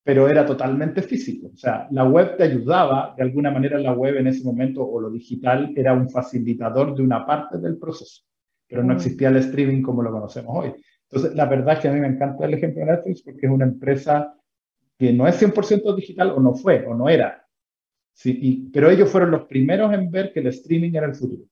pero 0.02 0.28
era 0.28 0.46
totalmente 0.46 1.02
físico. 1.02 1.50
O 1.52 1.56
sea, 1.56 1.86
la 1.90 2.04
web 2.04 2.36
te 2.36 2.44
ayudaba, 2.44 3.14
de 3.16 3.22
alguna 3.22 3.50
manera 3.50 3.78
la 3.78 3.92
web 3.92 4.16
en 4.16 4.26
ese 4.28 4.44
momento 4.44 4.82
o 4.82 5.00
lo 5.00 5.10
digital 5.10 5.72
era 5.76 5.92
un 5.92 6.08
facilitador 6.08 6.94
de 6.94 7.02
una 7.02 7.26
parte 7.26 7.58
del 7.58 7.78
proceso, 7.78 8.22
pero 8.66 8.82
no 8.82 8.94
existía 8.94 9.28
el 9.28 9.36
streaming 9.36 9.82
como 9.82 10.02
lo 10.02 10.10
conocemos 10.10 10.56
hoy. 10.56 10.72
Entonces, 11.10 11.34
la 11.36 11.46
verdad 11.46 11.74
es 11.74 11.80
que 11.80 11.88
a 11.88 11.92
mí 11.92 12.00
me 12.00 12.08
encanta 12.08 12.46
el 12.46 12.54
ejemplo 12.54 12.84
de 12.84 12.92
Netflix 12.92 13.22
porque 13.22 13.46
es 13.46 13.52
una 13.52 13.64
empresa 13.64 14.34
que 14.98 15.12
no 15.12 15.26
es 15.26 15.40
100% 15.40 15.94
digital 15.94 16.30
o 16.30 16.40
no 16.40 16.54
fue 16.54 16.84
o 16.86 16.94
no 16.94 17.08
era. 17.08 17.46
Sí, 18.12 18.68
pero 18.72 18.90
ellos 18.90 19.10
fueron 19.10 19.30
los 19.30 19.44
primeros 19.46 19.92
en 19.92 20.10
ver 20.10 20.32
que 20.32 20.40
el 20.40 20.48
streaming 20.48 20.92
era 20.94 21.06
el 21.06 21.14
futuro 21.14 21.44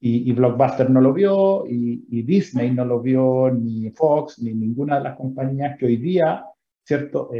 y, 0.00 0.32
Blockbuster 0.32 0.88
no 0.90 1.00
lo 1.00 1.12
vio, 1.12 1.64
y, 1.66 2.22
Disney 2.22 2.70
no 2.70 2.84
lo 2.84 3.00
vio, 3.00 3.50
ni 3.50 3.90
Fox, 3.90 4.40
ni 4.40 4.54
ninguna 4.54 4.98
de 4.98 5.04
las 5.04 5.16
compañías 5.16 5.76
que 5.78 5.86
hoy 5.86 5.96
día, 5.96 6.44
¿cierto? 6.84 7.30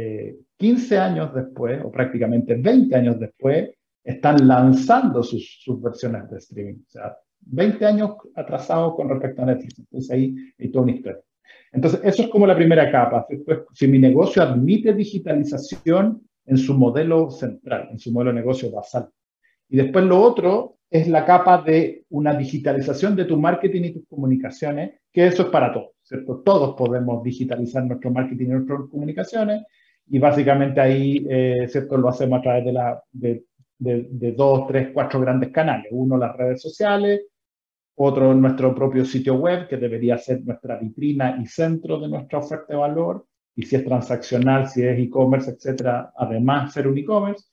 15 0.57 0.95
eh, 0.95 0.97
años 0.97 1.33
después, 1.33 1.81
o 1.83 1.91
prácticamente 1.91 2.55
20 2.55 2.95
años 2.95 3.19
después, 3.19 3.69
están 4.03 4.47
lanzando 4.47 5.23
sus, 5.23 5.61
sus 5.63 5.81
versiones 5.81 6.29
de 6.29 6.37
streaming. 6.37 6.81
O 6.87 6.89
sea, 6.89 7.17
20 7.41 7.85
años 7.85 8.11
atrasados 8.35 8.95
con 8.95 9.09
respecto 9.09 9.41
a 9.41 9.45
Netflix. 9.45 9.79
Entonces 9.79 10.11
ahí 10.11 10.35
hay 10.57 10.71
toda 10.71 10.83
una 10.83 10.93
historia. 10.93 11.21
Entonces, 11.71 12.01
eso 12.03 12.23
es 12.23 12.29
como 12.29 12.47
la 12.47 12.55
primera 12.55 12.91
capa. 12.91 13.27
Si 13.73 13.87
mi 13.87 13.99
negocio 13.99 14.41
admite 14.41 14.93
digitalización 14.93 16.21
en 16.45 16.57
su 16.57 16.73
modelo 16.73 17.29
central, 17.29 17.89
en 17.91 17.99
su 17.99 18.11
modelo 18.11 18.31
de 18.31 18.39
negocio 18.39 18.71
basal. 18.71 19.07
Y 19.69 19.77
después 19.77 20.03
lo 20.05 20.19
otro 20.19 20.78
es 20.89 21.07
la 21.07 21.25
capa 21.25 21.61
de 21.61 22.05
una 22.09 22.33
digitalización 22.33 23.15
de 23.15 23.25
tu 23.25 23.37
marketing 23.37 23.83
y 23.83 23.93
tus 23.93 24.07
comunicaciones, 24.07 25.01
que 25.11 25.27
eso 25.27 25.43
es 25.43 25.49
para 25.49 25.71
todos, 25.71 25.91
¿cierto? 26.01 26.41
Todos 26.43 26.75
podemos 26.75 27.23
digitalizar 27.23 27.83
nuestro 27.83 28.11
marketing 28.11 28.45
y 28.45 28.49
nuestras 28.49 28.79
comunicaciones 28.89 29.63
y 30.07 30.17
básicamente 30.17 30.81
ahí, 30.81 31.25
eh, 31.29 31.67
¿cierto? 31.69 31.97
Lo 31.97 32.09
hacemos 32.09 32.39
a 32.39 32.41
través 32.41 32.65
de, 32.65 32.73
la, 32.73 33.03
de, 33.11 33.43
de, 33.77 34.31
dos, 34.31 34.67
tres, 34.67 34.89
cuatro 34.91 35.19
grandes 35.21 35.51
canales. 35.51 35.87
Uno, 35.91 36.17
las 36.17 36.35
redes 36.35 36.61
sociales, 36.61 37.21
otro, 37.95 38.33
nuestro 38.33 38.73
propio 38.73 39.05
sitio 39.05 39.35
web, 39.35 39.67
que 39.67 39.77
debería 39.77 40.17
ser 40.17 40.43
nuestra 40.43 40.77
vitrina 40.77 41.37
y 41.39 41.45
centro 41.45 41.99
de 41.99 42.07
nuestra 42.07 42.39
oferta 42.39 42.73
de 42.73 42.79
valor. 42.79 43.27
Y 43.55 43.63
si 43.63 43.75
es 43.75 43.85
transaccional, 43.85 44.67
si 44.67 44.83
es 44.83 44.97
e-commerce, 44.97 45.51
etcétera, 45.51 46.11
además 46.15 46.73
ser 46.73 46.87
un 46.87 46.97
e-commerce 46.97 47.45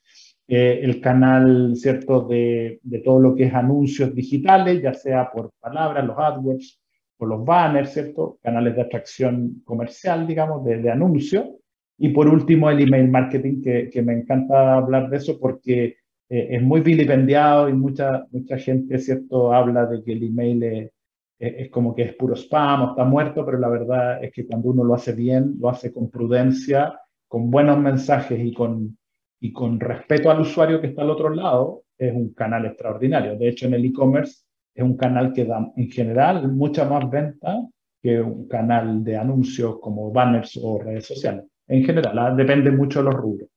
eh, 0.48 0.80
el 0.82 1.00
canal, 1.00 1.74
¿cierto?, 1.74 2.22
de, 2.22 2.78
de, 2.82 2.98
todo 3.00 3.18
lo 3.18 3.34
que 3.34 3.44
es 3.44 3.54
anuncios 3.54 4.14
digitales, 4.14 4.80
ya 4.80 4.94
sea 4.94 5.30
por 5.32 5.50
palabras, 5.60 6.06
los 6.06 6.16
AdWords, 6.16 6.80
por 7.16 7.28
los 7.28 7.44
banners, 7.44 7.92
¿cierto?, 7.92 8.38
canales 8.42 8.76
de 8.76 8.82
atracción 8.82 9.62
comercial, 9.64 10.26
digamos, 10.26 10.64
de, 10.64 10.78
de 10.78 10.90
anuncio. 10.90 11.58
Y 11.98 12.10
por 12.10 12.28
último, 12.28 12.70
el 12.70 12.80
email 12.80 13.08
marketing, 13.08 13.60
que, 13.60 13.90
que 13.90 14.02
me 14.02 14.12
encanta 14.12 14.74
hablar 14.74 15.10
de 15.10 15.16
eso 15.16 15.38
porque 15.40 15.96
eh, 16.28 16.48
es 16.50 16.62
muy 16.62 16.80
vilipendiado 16.80 17.68
y 17.68 17.72
mucha, 17.72 18.24
mucha 18.30 18.56
gente, 18.58 18.98
¿cierto?, 18.98 19.52
habla 19.52 19.86
de 19.86 20.02
que 20.04 20.12
el 20.12 20.22
email 20.22 20.62
es, 20.62 20.92
es 21.38 21.70
como 21.70 21.94
que 21.94 22.02
es 22.02 22.14
puro 22.14 22.36
spam 22.36 22.82
o 22.82 22.90
está 22.90 23.04
muerto, 23.04 23.44
pero 23.44 23.58
la 23.58 23.68
verdad 23.68 24.22
es 24.22 24.32
que 24.32 24.46
cuando 24.46 24.70
uno 24.70 24.84
lo 24.84 24.94
hace 24.94 25.12
bien, 25.12 25.56
lo 25.58 25.70
hace 25.70 25.92
con 25.92 26.08
prudencia, 26.08 27.00
con 27.26 27.50
buenos 27.50 27.78
mensajes 27.78 28.38
y 28.38 28.54
con, 28.54 28.96
y 29.40 29.52
con 29.52 29.78
respeto 29.78 30.30
al 30.30 30.40
usuario 30.40 30.80
que 30.80 30.88
está 30.88 31.02
al 31.02 31.10
otro 31.10 31.30
lado, 31.30 31.84
es 31.98 32.12
un 32.12 32.32
canal 32.34 32.66
extraordinario. 32.66 33.36
De 33.36 33.48
hecho, 33.48 33.66
en 33.66 33.74
el 33.74 33.84
e-commerce 33.84 34.44
es 34.74 34.84
un 34.84 34.96
canal 34.96 35.32
que 35.32 35.44
da 35.44 35.72
en 35.76 35.90
general 35.90 36.52
mucha 36.52 36.84
más 36.84 37.08
venta 37.10 37.56
que 38.02 38.20
un 38.20 38.46
canal 38.46 39.02
de 39.02 39.16
anuncios 39.16 39.78
como 39.80 40.12
banners 40.12 40.58
o 40.62 40.78
redes 40.78 41.06
sociales. 41.06 41.44
En 41.66 41.84
general, 41.84 42.18
ah, 42.18 42.34
depende 42.34 42.70
mucho 42.70 43.00
de 43.00 43.04
los 43.06 43.14
rubros. 43.14 43.48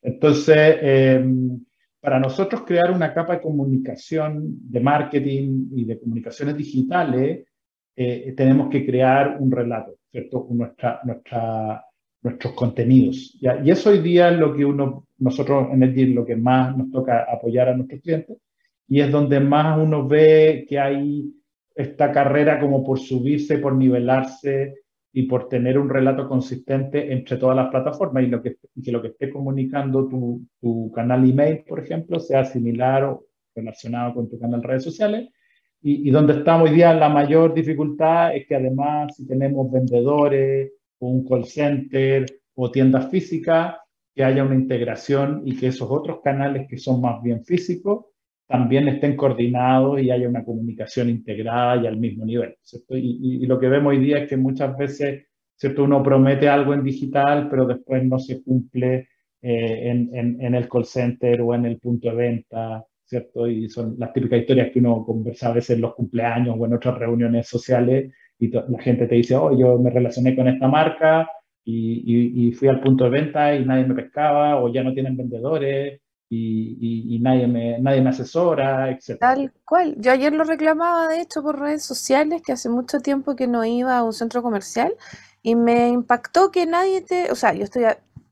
Entonces, 0.00 0.78
em, 0.80 1.64
para 2.00 2.18
nosotros 2.20 2.62
crear 2.64 2.90
una 2.92 3.12
capa 3.12 3.34
de 3.34 3.40
comunicación, 3.42 4.70
de 4.70 4.80
marketing 4.80 5.68
y 5.72 5.84
de 5.84 5.98
comunicaciones 5.98 6.56
digitales, 6.56 7.46
eh, 7.96 8.32
tenemos 8.36 8.70
que 8.70 8.86
crear 8.86 9.36
un 9.40 9.50
relato, 9.50 9.96
¿cierto? 10.10 10.46
Nuestra, 10.50 11.00
nuestra, 11.04 11.84
nuestros 12.28 12.54
contenidos. 12.54 13.36
Y 13.40 13.70
eso 13.70 13.90
hoy 13.90 13.98
día 13.98 14.30
es 14.30 14.38
lo 14.38 14.54
que 14.54 14.64
uno, 14.64 15.06
nosotros 15.18 15.68
en 15.72 15.82
el 15.82 16.14
lo 16.14 16.24
que 16.24 16.36
más 16.36 16.76
nos 16.76 16.90
toca 16.90 17.26
apoyar 17.30 17.68
a 17.68 17.76
nuestros 17.76 18.00
clientes, 18.00 18.36
y 18.88 19.00
es 19.00 19.10
donde 19.10 19.40
más 19.40 19.78
uno 19.78 20.06
ve 20.06 20.66
que 20.68 20.78
hay 20.78 21.30
esta 21.74 22.10
carrera 22.12 22.58
como 22.60 22.84
por 22.84 22.98
subirse, 22.98 23.58
por 23.58 23.74
nivelarse 23.74 24.74
y 25.12 25.24
por 25.24 25.48
tener 25.48 25.78
un 25.78 25.88
relato 25.88 26.28
consistente 26.28 27.12
entre 27.12 27.36
todas 27.36 27.56
las 27.56 27.70
plataformas 27.70 28.24
y, 28.24 28.26
lo 28.26 28.42
que, 28.42 28.56
que 28.82 28.92
lo 28.92 29.02
que 29.02 29.08
esté 29.08 29.30
comunicando 29.30 30.06
tu, 30.06 30.42
tu 30.60 30.90
canal 30.92 31.28
email, 31.28 31.64
por 31.66 31.80
ejemplo, 31.80 32.20
sea 32.20 32.44
similar 32.44 33.04
o 33.04 33.26
relacionado 33.54 34.14
con 34.14 34.28
tu 34.28 34.38
canal 34.38 34.62
redes 34.62 34.84
sociales, 34.84 35.28
y, 35.80 36.10
donde 36.10 36.32
estamos 36.32 36.68
hoy 36.68 36.74
día 36.74 36.92
la 36.92 37.08
mayor 37.08 37.54
dificultad 37.54 38.34
es 38.34 38.46
que 38.48 38.56
además 38.56 39.14
si 39.16 39.24
tenemos 39.26 39.70
vendedores 39.70 40.72
un 41.00 41.26
call 41.26 41.44
center 41.44 42.26
o 42.54 42.70
tiendas 42.70 43.10
físicas, 43.10 43.76
que 44.14 44.24
haya 44.24 44.44
una 44.44 44.54
integración 44.54 45.42
y 45.44 45.56
que 45.56 45.68
esos 45.68 45.88
otros 45.90 46.20
canales 46.22 46.66
que 46.68 46.78
son 46.78 47.00
más 47.00 47.22
bien 47.22 47.44
físicos 47.44 48.06
también 48.46 48.88
estén 48.88 49.14
coordinados 49.14 50.00
y 50.00 50.10
haya 50.10 50.28
una 50.28 50.44
comunicación 50.44 51.10
integrada 51.10 51.82
y 51.82 51.86
al 51.86 51.98
mismo 51.98 52.24
nivel. 52.24 52.56
Y, 52.90 53.46
lo 53.46 53.60
que 53.60 53.68
vemos 53.68 53.90
hoy 53.90 53.98
día 53.98 54.18
es 54.18 54.28
que 54.28 54.38
muchas 54.38 54.76
veces 54.76 55.26
¿cierto? 55.54 55.84
uno 55.84 56.02
promete 56.02 56.48
algo 56.48 56.72
en 56.72 56.82
digital, 56.82 57.48
pero 57.50 57.66
después 57.66 58.02
no 58.04 58.18
se 58.18 58.42
cumple 58.42 59.08
eh, 59.42 59.90
en, 59.90 60.10
en, 60.14 60.40
en, 60.40 60.54
el 60.54 60.68
call 60.68 60.86
center 60.86 61.42
o 61.42 61.54
en 61.54 61.66
el 61.66 61.78
punto 61.78 62.08
de 62.08 62.16
venta 62.16 62.84
¿cierto? 63.08 63.48
Y 63.48 63.68
son 63.70 63.94
las 63.98 64.12
típicas 64.12 64.40
historias 64.40 64.70
que 64.70 64.80
uno 64.80 65.02
conversa 65.04 65.48
a 65.48 65.54
veces 65.54 65.76
en 65.76 65.82
los 65.82 65.94
cumpleaños 65.94 66.56
o 66.58 66.66
en 66.66 66.74
otras 66.74 66.98
reuniones 66.98 67.48
sociales 67.48 68.12
y 68.38 68.48
la 68.48 68.64
gente 68.80 69.06
te 69.06 69.16
dice, 69.16 69.34
oh, 69.36 69.56
yo 69.56 69.78
me 69.78 69.90
relacioné 69.90 70.36
con 70.36 70.48
esta 70.48 70.68
marca 70.68 71.28
y, 71.64 72.48
y, 72.48 72.52
fui 72.52 72.68
al 72.68 72.80
punto 72.80 73.04
de 73.04 73.10
venta 73.10 73.54
y 73.54 73.64
nadie 73.64 73.84
me 73.84 73.94
pescaba 73.94 74.56
o 74.56 74.72
ya 74.72 74.82
no 74.82 74.94
tienen 74.94 75.16
vendedores 75.16 76.00
y, 76.30 77.14
y, 77.14 77.18
nadie, 77.20 77.46
me, 77.46 77.78
nadie 77.78 78.00
me 78.00 78.10
asesora, 78.10 78.90
etc. 78.90 79.18
Tal 79.18 79.52
cual. 79.64 79.94
Yo 79.98 80.12
ayer 80.12 80.32
lo 80.32 80.44
reclamaba, 80.44 81.08
de 81.08 81.20
hecho, 81.20 81.42
por 81.42 81.58
redes 81.58 81.82
sociales, 81.84 82.42
que 82.44 82.52
hace 82.52 82.68
mucho 82.68 83.00
tiempo 83.00 83.36
que 83.36 83.46
no 83.46 83.64
iba 83.64 83.98
a 83.98 84.02
un 84.02 84.12
centro 84.12 84.42
comercial 84.42 84.94
y 85.42 85.56
me 85.56 85.88
impactó 85.88 86.50
que 86.50 86.66
nadie 86.66 87.00
te, 87.00 87.30
o 87.30 87.34
sea, 87.34 87.54
yo 87.54 87.64
estoy, 87.64 87.84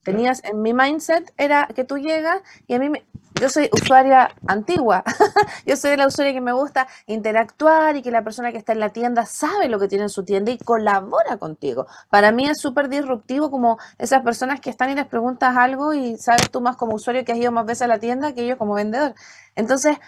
tenías 0.07 0.42
en 0.45 0.62
mi 0.62 0.73
mindset 0.73 1.35
era 1.37 1.66
que 1.75 1.85
tú 1.85 1.99
llegas 1.99 2.40
y 2.69 2.75
a 2.75 2.79
mí 2.79 2.88
me, 2.88 3.05
yo 3.40 3.51
soy 3.51 3.69
usuaria 3.73 4.31
antigua. 4.47 5.03
yo 5.66 5.77
soy 5.77 5.97
la 5.97 6.07
usuaria 6.07 6.33
que 6.33 6.40
me 6.40 6.53
gusta 6.53 6.87
interactuar 7.07 7.97
y 7.97 8.03
que 8.03 8.12
la 8.12 8.23
persona 8.23 8.53
que 8.53 8.59
está 8.59 8.73
en 8.73 8.81
la 8.81 8.90
tienda 8.90 9.27
sabe 9.27 9.69
lo 9.69 9.81
que 9.81 9.88
tiene 9.88 10.05
en 10.05 10.11
su 10.11 10.25
tienda 10.25 10.53
y 10.53 10.59
colabora 10.59 11.37
contigo. 11.38 11.87
Para 12.09 12.31
mí 12.31 12.47
es 12.47 12.61
súper 12.61 12.88
disruptivo 12.88 13.51
como 13.51 13.79
esas 13.99 14.23
personas 14.23 14.61
que 14.61 14.71
están 14.71 14.90
y 14.90 14.95
les 14.95 15.07
preguntas 15.07 15.57
algo 15.57 15.92
y 15.92 16.16
sabes 16.19 16.51
tú 16.51 16.61
más 16.61 16.77
como 16.77 16.95
usuario 16.95 17.25
que 17.25 17.33
has 17.33 17.38
ido 17.38 17.51
más 17.51 17.66
veces 17.66 17.83
a 17.83 17.88
la 17.88 17.99
tienda 17.99 18.33
que 18.33 18.47
yo 18.47 18.57
como 18.57 18.75
vendedor. 18.75 19.14
Entonces, 19.57 19.99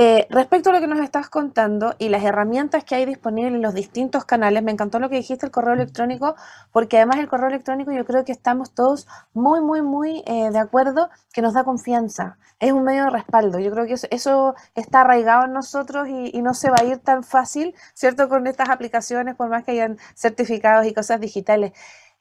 eh, 0.00 0.28
respecto 0.30 0.70
a 0.70 0.72
lo 0.74 0.78
que 0.78 0.86
nos 0.86 1.00
estás 1.00 1.28
contando 1.28 1.96
y 1.98 2.08
las 2.08 2.22
herramientas 2.22 2.84
que 2.84 2.94
hay 2.94 3.04
disponibles 3.04 3.52
en 3.54 3.62
los 3.62 3.74
distintos 3.74 4.24
canales, 4.24 4.62
me 4.62 4.70
encantó 4.70 5.00
lo 5.00 5.08
que 5.08 5.16
dijiste, 5.16 5.44
el 5.44 5.50
correo 5.50 5.74
electrónico, 5.74 6.36
porque 6.70 6.98
además 6.98 7.18
el 7.18 7.26
correo 7.26 7.48
electrónico 7.48 7.90
yo 7.90 8.04
creo 8.04 8.24
que 8.24 8.30
estamos 8.30 8.72
todos 8.72 9.08
muy, 9.34 9.60
muy, 9.60 9.82
muy 9.82 10.22
eh, 10.24 10.50
de 10.52 10.58
acuerdo 10.60 11.10
que 11.32 11.42
nos 11.42 11.54
da 11.54 11.64
confianza. 11.64 12.38
Es 12.60 12.70
un 12.70 12.84
medio 12.84 13.06
de 13.06 13.10
respaldo. 13.10 13.58
Yo 13.58 13.72
creo 13.72 13.86
que 13.86 13.94
eso, 13.94 14.54
está 14.76 15.00
arraigado 15.00 15.46
en 15.46 15.52
nosotros 15.52 16.06
y, 16.08 16.30
y, 16.32 16.42
no 16.42 16.54
se 16.54 16.70
va 16.70 16.76
a 16.80 16.84
ir 16.84 16.98
tan 16.98 17.24
fácil, 17.24 17.74
¿cierto? 17.92 18.28
Con 18.28 18.46
estas 18.46 18.68
aplicaciones, 18.68 19.34
por 19.34 19.48
más 19.48 19.64
que 19.64 19.72
hayan 19.72 19.98
certificados 20.14 20.86
y 20.86 20.94
cosas 20.94 21.18
digitales. 21.20 21.72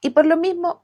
Y 0.01 0.11
por 0.11 0.25
lo 0.25 0.35
mismo, 0.37 0.83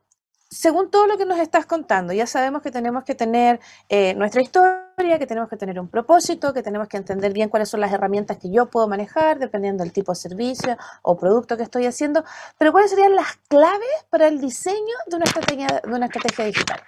según 0.54 0.92
todo 0.92 1.08
lo 1.08 1.18
que 1.18 1.26
nos 1.26 1.40
estás 1.40 1.66
contando, 1.66 2.14
ya 2.14 2.28
sabemos 2.28 2.62
que 2.62 2.72
tenemos 2.72 3.04
que 3.04 3.16
tener 3.16 3.60
eh, 3.90 4.14
nuestra 4.16 4.42
historia, 4.42 5.18
que 5.18 5.26
tenemos 5.26 5.50
que 5.50 5.58
tener 5.58 5.80
un 5.80 5.88
propósito, 5.88 6.54
que 6.54 6.62
tenemos 6.62 6.88
que 6.88 6.98
entender 6.98 7.34
bien 7.34 7.50
cuáles 7.50 7.70
son 7.70 7.82
las 7.82 7.92
herramientas 7.92 8.38
que 8.38 8.52
yo 8.52 8.68
puedo 8.68 8.88
manejar, 8.88 9.40
dependiendo 9.40 9.84
del 9.84 9.92
tipo 9.92 10.12
de 10.12 10.18
servicio 10.18 10.78
o 11.02 11.18
producto 11.18 11.58
que 11.58 11.64
estoy 11.64 11.86
haciendo, 11.86 12.24
pero 12.58 12.72
cuáles 12.72 12.92
serían 12.92 13.16
las 13.16 13.36
claves 13.48 14.06
para 14.10 14.28
el 14.28 14.40
diseño 14.40 14.96
de 15.08 15.16
una 15.16 15.26
estrategia, 15.26 15.68
de 15.84 15.94
una 15.94 16.06
estrategia 16.06 16.46
digital. 16.46 16.80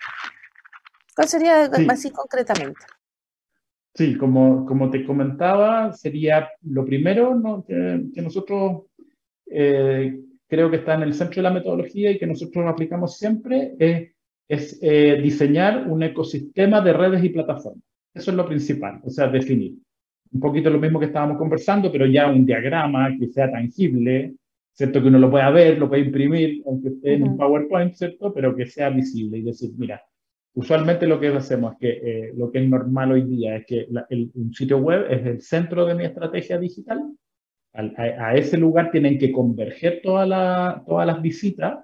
¿Cuál 1.15 1.28
sería 1.28 1.63
así 1.89 2.12
concretamente? 2.12 2.86
Sí, 3.95 4.17
como, 4.17 4.65
como 4.65 4.91
te 4.91 5.06
comentaba, 5.06 5.93
sería 5.93 6.49
lo 6.63 6.86
primero 6.86 7.63
que, 7.65 8.21
nosotros 8.21 8.84
eh, 9.47 10.19
creo 10.56 10.72
que 10.72 10.78
está 10.78 10.94
en 10.96 11.04
el 11.04 11.13
centro 11.13 11.36
de 11.36 11.50
la 11.50 11.54
metodología 11.54 12.12
y 12.12 12.18
que 12.18 12.26
nosotros 12.26 12.65
aplicamos 12.65 13.18
siempre, 13.18 13.74
es, 13.78 14.12
es 14.48 14.80
eh, 14.82 15.20
diseñar 15.22 15.86
un 15.89 16.02
ecosistema 16.02 16.80
de 16.80 16.94
redes 16.94 17.22
y 17.24 17.30
plataformas. 17.30 17.84
Eso 18.13 18.32
es 18.32 18.38
lo 18.38 18.46
principal, 18.48 19.02
o 19.04 19.10
sea, 19.10 19.28
definir. 19.28 19.74
Un 20.32 20.39
poquito 20.39 20.70
lo 20.70 20.80
mismo 20.80 20.98
que 20.98 21.08
estábamos 21.08 21.38
conversando, 21.38 21.91
pero 21.91 22.06
ya 22.06 22.32
un 22.32 22.46
diagrama 22.46 23.13
que 23.20 23.28
sea 23.28 23.52
tangible, 23.52 24.36
¿cierto? 24.72 25.02
Que 25.02 25.10
uno 25.10 25.20
lo 25.20 25.30
pueda 25.30 25.50
ver, 25.52 25.78
lo 25.78 25.89
pueda 25.89 26.06
imprimir, 26.06 26.63
aunque 26.65 26.89
esté 26.89 27.15
en 27.15 27.24
un 27.24 27.38
PowerPoint, 27.38 27.94
¿cierto? 27.94 28.34
Pero 28.34 28.56
que 28.56 28.65
sea 28.65 28.89
visible 28.89 29.39
y 29.39 29.41
decir, 29.41 29.72
mira, 29.78 30.02
usualmente 30.54 31.06
lo 31.06 31.20
que 31.20 31.28
hacemos 31.28 31.74
es 31.74 31.80
que 31.80 31.89
eh, 31.89 32.34
lo 32.34 32.50
que 32.50 32.63
es 32.63 32.70
normal 32.70 33.12
hoy 33.12 33.24
día 33.24 33.58
es 33.58 33.65
que 33.65 33.88
el, 34.10 34.32
un 34.34 34.54
sitio 34.54 34.78
web 34.78 35.06
es 35.10 35.26
el 35.26 35.41
centro 35.41 35.86
de 35.86 35.96
mi 35.96 36.06
estrategia 36.06 36.58
digital 36.58 37.02
a, 37.75 38.35
ese 38.35 38.57
lugar 38.57 38.91
tienen 38.91 39.17
que 39.17 39.31
converger 39.31 40.01
todas 40.01 40.27
las 40.27 41.21
visitas 41.21 41.79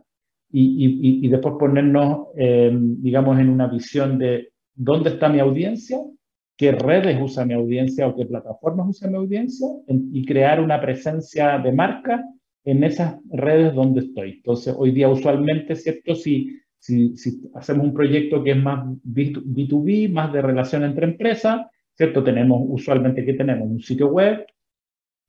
y, 0.54 1.28
después 1.28 1.56
ponernos, 1.60 2.28
em, 2.36 3.02
digamos, 3.02 3.40
en 3.40 3.50
una 3.50 3.68
visión 3.68 4.18
de 4.18 4.50
dónde 4.74 5.12
está 5.12 5.30
mi 5.30 5.40
audiencia, 5.40 5.98
qué 6.58 6.72
redes 6.72 7.18
usa 7.22 7.46
mi 7.46 7.54
audiencia 7.54 8.08
o 8.08 8.16
qué 8.16 8.26
plataformas 8.26 8.90
usa 8.90 9.10
mi 9.10 9.18
audiencia 9.18 9.68
y 9.88 10.26
crear 10.26 10.62
una 10.62 10.80
presencia 10.82 11.58
de 11.60 11.72
marca 11.72 12.24
en 12.64 12.84
esas 12.84 13.16
redes 13.30 13.74
donde 13.74 14.02
estoy. 14.02 14.32
Entonces, 14.34 14.76
hoy 14.78 14.92
día 14.92 15.10
usualmente, 15.10 15.76
¿cierto? 15.76 16.16
Si 16.16 16.58
hacemos 17.54 17.86
un 17.86 17.94
proyecto 17.94 18.44
que 18.44 18.52
es 18.52 18.58
más 18.58 18.86
B2B, 19.04 20.12
más 20.12 20.34
de 20.34 20.42
relación 20.42 20.84
entre 20.84 21.06
empresas, 21.06 21.62
¿cierto? 21.94 22.24
Tenemos 22.24 22.62
usualmente 22.68 23.26
que 23.26 23.34
tenemos 23.34 23.70
un 23.70 23.80
sitio 23.80 24.08
web, 24.08 24.46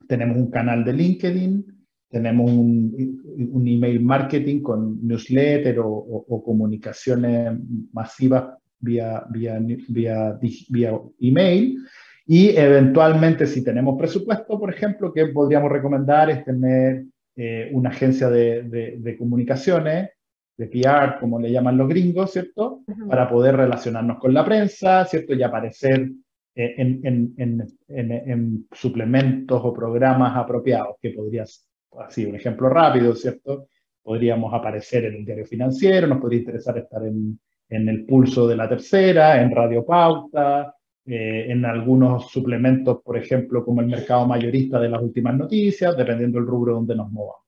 tenemos 0.06 0.36
un 0.36 0.50
canal 0.50 0.84
de 0.84 0.92
LinkedIn, 0.92 1.66
tenemos 2.12 2.50
un, 2.50 3.66
email 3.66 4.00
marketing 4.00 4.60
con 4.60 5.06
newsletter 5.06 5.76
o, 5.80 6.42
comunicaciones 6.44 7.58
masivas 7.92 8.58
vía, 8.78 9.24
vía, 9.30 9.58
vía, 9.88 10.38
vía 10.68 11.00
email. 11.20 11.78
Y 12.26 12.50
eventualmente, 12.50 13.46
si 13.46 13.64
tenemos 13.64 13.98
presupuesto, 13.98 14.58
por 14.58 14.72
ejemplo, 14.72 15.12
que 15.12 15.26
podríamos 15.28 15.72
recomendar 15.72 16.30
es 16.30 16.44
tener 16.44 17.04
eh, 17.34 17.70
una 17.72 17.88
agencia 17.88 18.28
de, 18.28 18.62
de, 18.98 19.16
comunicaciones, 19.16 20.10
de 20.58 20.66
PR, 20.66 21.18
como 21.18 21.40
le 21.40 21.50
llaman 21.50 21.78
los 21.78 21.88
gringos, 21.88 22.32
¿cierto? 22.32 22.82
Para 23.08 23.28
poder 23.28 23.56
relacionarnos 23.56 24.18
con 24.18 24.34
la 24.34 24.44
prensa, 24.44 25.04
¿cierto? 25.06 25.34
Y 25.34 25.42
aparecer 25.42 26.10
eh, 26.54 26.74
en, 26.76 27.34
en, 27.38 27.66
en, 27.88 28.66
suplementos 28.72 29.60
o 29.64 29.72
programas 29.72 30.36
apropiados, 30.36 30.96
que 31.00 31.10
podrías, 31.10 31.66
así 31.98 32.26
un 32.26 32.36
ejemplo 32.36 32.68
rápido, 32.68 33.14
¿cierto? 33.14 33.68
Podríamos 34.02 34.52
aparecer 34.52 35.06
en 35.06 35.14
el 35.14 35.24
diario 35.24 35.46
financiero, 35.46 36.06
nos 36.06 36.20
podría 36.20 36.40
interesar 36.40 36.76
estar 36.76 37.02
en, 37.06 37.38
el 37.68 38.04
pulso 38.04 38.46
de 38.46 38.56
la 38.56 38.68
tercera, 38.68 39.40
en 39.40 39.50
Radio 39.50 39.82
Pauta, 39.86 40.74
eh, 41.06 41.46
en 41.48 41.64
algunos 41.64 42.30
suplementos, 42.30 43.00
por 43.02 43.16
ejemplo, 43.16 43.64
como 43.64 43.80
el 43.80 43.86
mercado 43.86 44.26
mayorista 44.26 44.78
de 44.78 44.90
las 44.90 45.00
últimas 45.00 45.34
noticias, 45.34 45.96
dependiendo 45.96 46.38
del 46.38 46.46
rubro 46.48 46.74
donde 46.74 46.94
nos 46.94 47.10
movamos. 47.10 47.46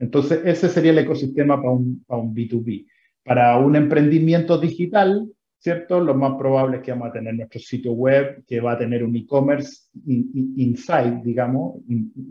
Entonces, 0.00 0.40
ese 0.44 0.68
sería 0.68 0.90
el 0.90 0.98
ecosistema 0.98 1.58
para 1.58 1.70
un, 1.70 2.02
para 2.04 2.20
un 2.20 2.34
B2B. 2.34 2.86
Para 3.24 3.56
un 3.58 3.76
emprendimiento 3.76 4.58
digital, 4.58 5.30
¿cierto? 5.62 6.00
Lo 6.00 6.14
más 6.14 6.34
probable 6.36 6.78
es 6.78 6.82
que 6.82 6.90
vamos 6.90 7.10
a 7.10 7.12
tener 7.12 7.34
nuestro 7.34 7.60
sitio 7.60 7.92
web, 7.92 8.44
que 8.48 8.60
va 8.60 8.72
a 8.72 8.78
tener 8.78 9.04
un 9.04 9.14
e-commerce 9.14 9.90
inside, 10.06 11.20
digamos, 11.22 11.80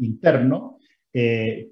interno, 0.02 0.80
eh, 1.14 1.70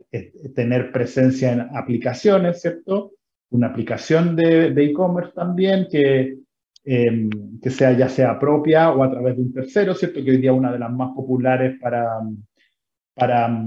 tener 0.56 0.90
presencia 0.90 1.52
en 1.52 1.60
aplicaciones, 1.76 2.62
¿cierto? 2.62 3.12
Una 3.50 3.68
aplicación 3.68 4.38
de 4.38 4.68
e-commerce 4.68 5.34
también 5.36 5.88
que, 5.92 6.38
em, 6.86 7.30
que 7.62 7.70
sea 7.70 7.92
ya 7.92 8.08
sea 8.08 8.40
propia 8.40 8.92
o 8.92 9.04
a 9.04 9.12
través 9.12 9.36
de 9.36 9.42
un 9.42 9.54
tercero, 9.54 9.94
¿cierto? 9.96 10.24
Que 10.24 10.32
hoy 10.32 10.38
día 10.38 10.54
una 10.54 10.72
de 10.72 10.80
las 10.80 10.92
más 10.92 11.12
populares 11.14 11.78
para, 11.82 12.08
para, 13.14 13.66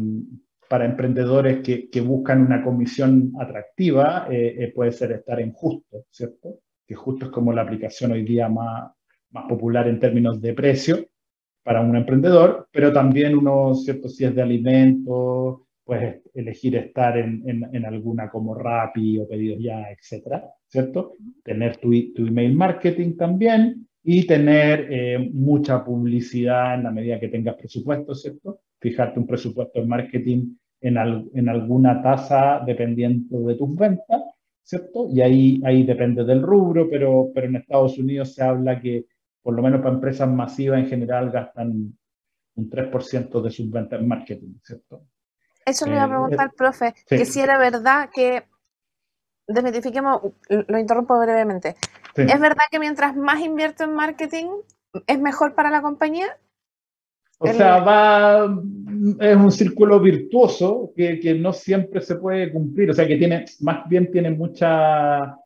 para 0.67 0.85
emprendedores 0.87 1.61
que, 1.61 1.91
que 1.91 2.01
buscan 2.01 2.41
una 2.41 2.65
comisión 2.65 3.35
atractiva 3.39 4.29
eh, 4.31 4.57
eh, 4.59 4.73
puede 4.75 4.93
ser 4.93 5.13
estar 5.13 5.39
en 5.41 5.53
justo, 5.53 6.07
¿cierto? 6.11 6.61
Que 6.93 6.97
justo 6.97 7.25
es 7.25 7.31
como 7.31 7.55
la 7.55 7.63
aplicación 7.63 8.13
hoy 8.13 8.23
día 8.23 8.51
más, 8.51 8.93
más 9.31 9.47
popular 9.49 9.89
en 9.89 9.99
términos 9.99 10.43
de 10.43 10.53
precio 10.53 11.07
para 11.63 11.81
un 11.81 11.97
emprendedor, 11.97 12.69
pero 12.71 12.93
también 12.93 13.35
uno, 13.35 13.75
¿cierto? 13.75 14.11
Si 14.11 14.27
es 14.27 14.35
de 14.35 14.43
alimentos, 14.43 15.63
pues 15.85 16.21
elegir 16.35 16.77
estar 16.77 17.17
en, 17.17 17.43
en, 17.73 17.85
alguna 17.87 18.29
como 18.29 18.55
Rappi 18.55 19.19
o 19.19 19.27
Pedidos 19.27 19.59
Ya, 19.63 19.91
etcétera, 19.91 20.45
¿cierto? 20.67 21.15
Tener 21.43 21.79
tu, 21.79 21.91
tu 22.13 22.27
email 22.27 22.55
marketing 22.55 23.17
también 23.17 23.89
y 24.03 24.27
tener 24.27 24.89
eh, 24.91 25.31
mucha 25.33 25.83
publicidad 25.83 26.75
en 26.75 26.83
la 26.83 26.91
medida 26.91 27.19
que 27.19 27.29
tengas 27.29 27.57
presupuesto, 27.57 28.15
¿cierto? 28.15 28.61
Fijarte 28.79 29.19
un 29.19 29.27
presupuesto 29.27 29.81
en 29.81 29.89
marketing 29.89 30.57
en, 30.83 30.99
en 31.33 31.49
alguna 31.49 32.03
tasa 32.03 32.63
dependiendo 32.67 33.41
de 33.45 33.55
tus 33.55 33.75
ventas 33.77 34.21
¿cierto? 34.63 35.09
Y 35.11 35.21
ahí, 35.21 35.61
ahí 35.65 35.85
depende 35.85 36.25
del 36.25 36.43
rubro, 36.43 36.89
pero, 36.89 37.31
pero 37.35 37.47
en 37.47 37.57
Estados 37.57 37.99
Unidos 37.99 38.35
se 38.35 38.43
habla 38.43 38.81
que 38.81 39.07
por 39.43 39.55
lo 39.55 39.63
menos 39.63 39.81
para 39.81 39.95
empresas 39.95 40.29
masivas 40.29 40.81
en 40.81 40.87
general 40.87 41.31
gastan 41.31 41.97
un 42.55 42.71
3% 42.71 43.43
de 43.43 43.51
sus 43.51 43.71
ventas 43.71 44.01
en 44.01 44.09
marketing, 44.09 44.55
¿cierto? 44.63 45.05
Eso 45.65 45.87
le 45.87 45.93
iba 45.93 46.05
a 46.05 46.09
preguntar, 46.09 46.53
profe, 46.57 46.95
que 47.07 47.25
si 47.25 47.41
era 47.41 47.59
verdad 47.59 48.11
que, 48.13 48.45
desmitifiquemos, 49.47 50.21
lo 50.49 50.79
interrumpo 50.79 51.19
brevemente, 51.19 51.77
¿es 52.17 52.41
verdad 52.41 52.65
que 52.71 52.79
mientras 52.79 53.17
más 53.17 53.41
invierto 53.41 53.85
en 53.85 53.95
marketing 53.95 54.47
es 55.07 55.19
mejor 55.19 55.55
para 55.55 55.71
la 55.71 55.81
compañía? 55.81 56.37
O 57.43 57.53
sea, 57.53 57.81
va, 57.81 58.63
es 59.21 59.37
un 59.37 59.51
círculo 59.51 59.99
virtuoso 59.99 60.93
que, 60.95 61.19
que, 61.19 61.35
no 61.35 61.53
siempre 61.53 62.01
se 62.01 62.17
puede 62.17 62.53
cumplir, 62.53 62.91
o 62.91 62.95
sea, 62.95 63.07
que 63.07 63.17
tiene, 63.17 63.45
más 63.61 63.89
bien 63.89 64.13
tiene 64.13 64.31
mucha, 64.31 65.37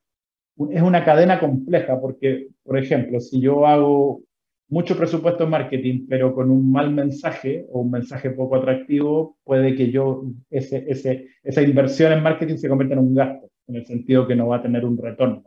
es 0.71 0.83
una 0.83 1.05
cadena 1.05 1.41
compleja, 1.41 1.99
porque, 1.99 2.49
por 2.63 2.77
ejemplo, 2.79 3.19
si 3.19 3.41
yo 3.41 3.67
hago 3.67 4.21
mucho 4.69 4.97
presupuesto 4.97 5.45
en 5.45 5.51
marketing, 5.51 6.07
pero 6.07 6.35
con 6.35 6.51
un 6.51 6.71
mal 6.71 6.93
mensaje 6.93 7.65
o 7.71 7.81
un 7.81 7.91
mensaje 7.91 8.31
poco 8.31 8.57
atractivo, 8.57 9.39
puede 9.43 9.75
que 9.75 9.91
yo, 9.91 10.25
ese, 10.51 10.85
ese, 10.89 11.29
esa 11.43 11.63
inversión 11.63 12.13
en 12.13 12.23
marketing 12.23 12.57
se 12.57 12.69
convierta 12.69 12.95
en 12.95 13.01
un 13.01 13.15
gasto, 13.15 13.49
en 13.69 13.77
el 13.77 13.87
sentido 13.87 14.27
que 14.27 14.37
no 14.37 14.49
va 14.49 14.57
a 14.57 14.63
tener 14.63 14.85
un 14.85 14.99
retorno. 14.99 15.45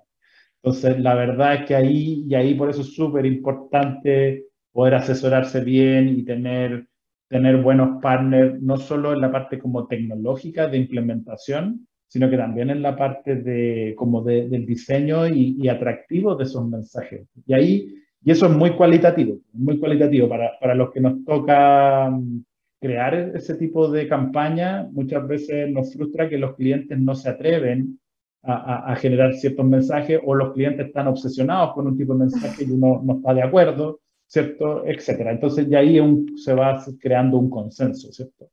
Entonces, 0.63 0.99
la 0.99 1.13
verdad 1.13 1.55
es 1.55 1.65
que 1.67 1.75
ahí, 1.75 2.25
y 2.27 2.33
ahí 2.33 2.55
por 2.55 2.69
eso 2.69 2.81
es 2.81 2.93
súper 2.95 3.25
importante 3.25 4.48
poder 4.71 4.95
asesorarse 4.95 5.61
bien 5.61 6.09
y 6.09 6.23
tener, 6.23 6.87
tener 7.27 7.57
buenos 7.57 8.01
partners, 8.01 8.61
no 8.61 8.77
solo 8.77 9.13
en 9.13 9.21
la 9.21 9.31
parte 9.31 9.59
como 9.59 9.87
tecnológica 9.87 10.67
de 10.67 10.77
implementación, 10.77 11.87
sino 12.07 12.29
que 12.29 12.37
también 12.37 12.69
en 12.69 12.81
la 12.81 12.95
parte 12.95 13.35
de, 13.35 13.93
como 13.97 14.23
de, 14.23 14.49
del 14.49 14.65
diseño 14.65 15.27
y, 15.27 15.57
y 15.59 15.67
atractivo 15.69 16.35
de 16.35 16.43
esos 16.43 16.67
mensajes. 16.67 17.27
Y 17.45 17.53
ahí 17.53 17.99
y 18.21 18.31
eso 18.31 18.47
es 18.47 18.51
muy 18.51 18.71
cualitativo, 18.71 19.39
muy 19.53 19.79
cualitativo 19.79 20.27
para, 20.27 20.51
para 20.59 20.75
los 20.75 20.91
que 20.91 20.99
nos 20.99 21.23
toca 21.23 22.09
mm, 22.09 22.43
crear 22.81 23.13
ese 23.35 23.55
tipo 23.55 23.89
de 23.89 24.07
campaña. 24.07 24.87
Muchas 24.91 25.25
veces 25.27 25.69
nos 25.71 25.93
frustra 25.93 26.27
que 26.27 26.37
los 26.37 26.55
clientes 26.55 26.99
no 26.99 27.15
se 27.15 27.29
atreven 27.29 27.99
a, 28.43 28.91
a, 28.91 28.95
generar 28.95 29.33
ciertos 29.33 29.65
mensajes 29.65 30.19
o 30.23 30.35
los 30.35 30.53
clientes 30.53 30.87
están 30.87 31.07
obsesionados 31.07 31.73
con 31.73 31.87
un 31.87 31.97
tipo 31.97 32.13
de 32.13 32.19
mensaje 32.19 32.63
y 32.63 32.71
uno 32.71 33.01
no 33.03 33.17
está 33.17 33.33
de 33.33 33.43
acuerdo, 33.43 33.99
¿cierto? 34.29 34.85
Etcétera. 34.85 35.31
Entonces, 35.31 35.67
ya 35.67 35.79
ahí 35.79 35.99
un, 35.99 36.37
se 36.37 36.53
va 36.53 36.81
creando 36.99 37.37
un 37.37 37.49
consenso, 37.49 38.11
¿cierto? 38.13 38.51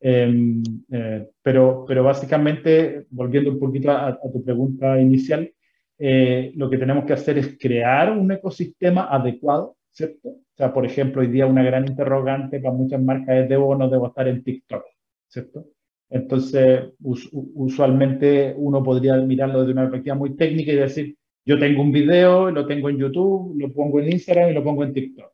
Em, 0.00 0.62
eh, 0.90 1.28
pero, 1.42 1.84
pero 1.86 2.02
básicamente, 2.02 3.06
volviendo 3.10 3.50
un 3.50 3.58
poquito 3.58 3.90
a, 3.92 4.18
tu 4.32 4.42
pregunta 4.42 4.98
inicial, 5.00 5.52
eh, 5.98 6.52
lo 6.56 6.70
que 6.70 6.78
tenemos 6.78 7.04
que 7.04 7.12
hacer 7.12 7.36
es 7.38 7.58
crear 7.58 8.10
un 8.12 8.32
ecosistema 8.32 9.08
adecuado, 9.10 9.76
¿cierto? 9.90 10.28
O 10.28 10.56
sea, 10.56 10.72
por 10.72 10.86
ejemplo, 10.86 11.20
hoy 11.20 11.28
día 11.28 11.46
una 11.46 11.62
gran 11.62 11.86
interrogante 11.86 12.60
para 12.60 12.74
muchas 12.74 13.02
marcas 13.02 13.36
es 13.36 13.48
¿debo 13.48 13.68
o 13.68 13.74
no 13.76 13.88
debo 13.90 14.08
estar 14.08 14.26
en 14.28 14.42
TikTok? 14.42 14.84
¿Cierto? 15.28 15.66
Entonces, 16.10 16.84
usualmente 17.02 18.54
uno 18.56 18.82
podría 18.82 19.16
mirarlo 19.16 19.60
desde 19.60 19.72
una 19.72 19.82
perspectiva 19.82 20.16
muy 20.16 20.36
técnica 20.36 20.72
y 20.72 20.76
decir, 20.76 21.17
yo 21.48 21.58
tengo 21.58 21.80
un 21.80 21.90
video, 21.90 22.50
lo 22.50 22.66
tengo 22.66 22.90
en 22.90 22.98
YouTube, 22.98 23.58
lo 23.58 23.72
pongo 23.72 24.00
en 24.00 24.12
Instagram 24.12 24.50
y 24.50 24.52
lo 24.52 24.62
pongo 24.62 24.84
en 24.84 24.92
TikTok. 24.92 25.32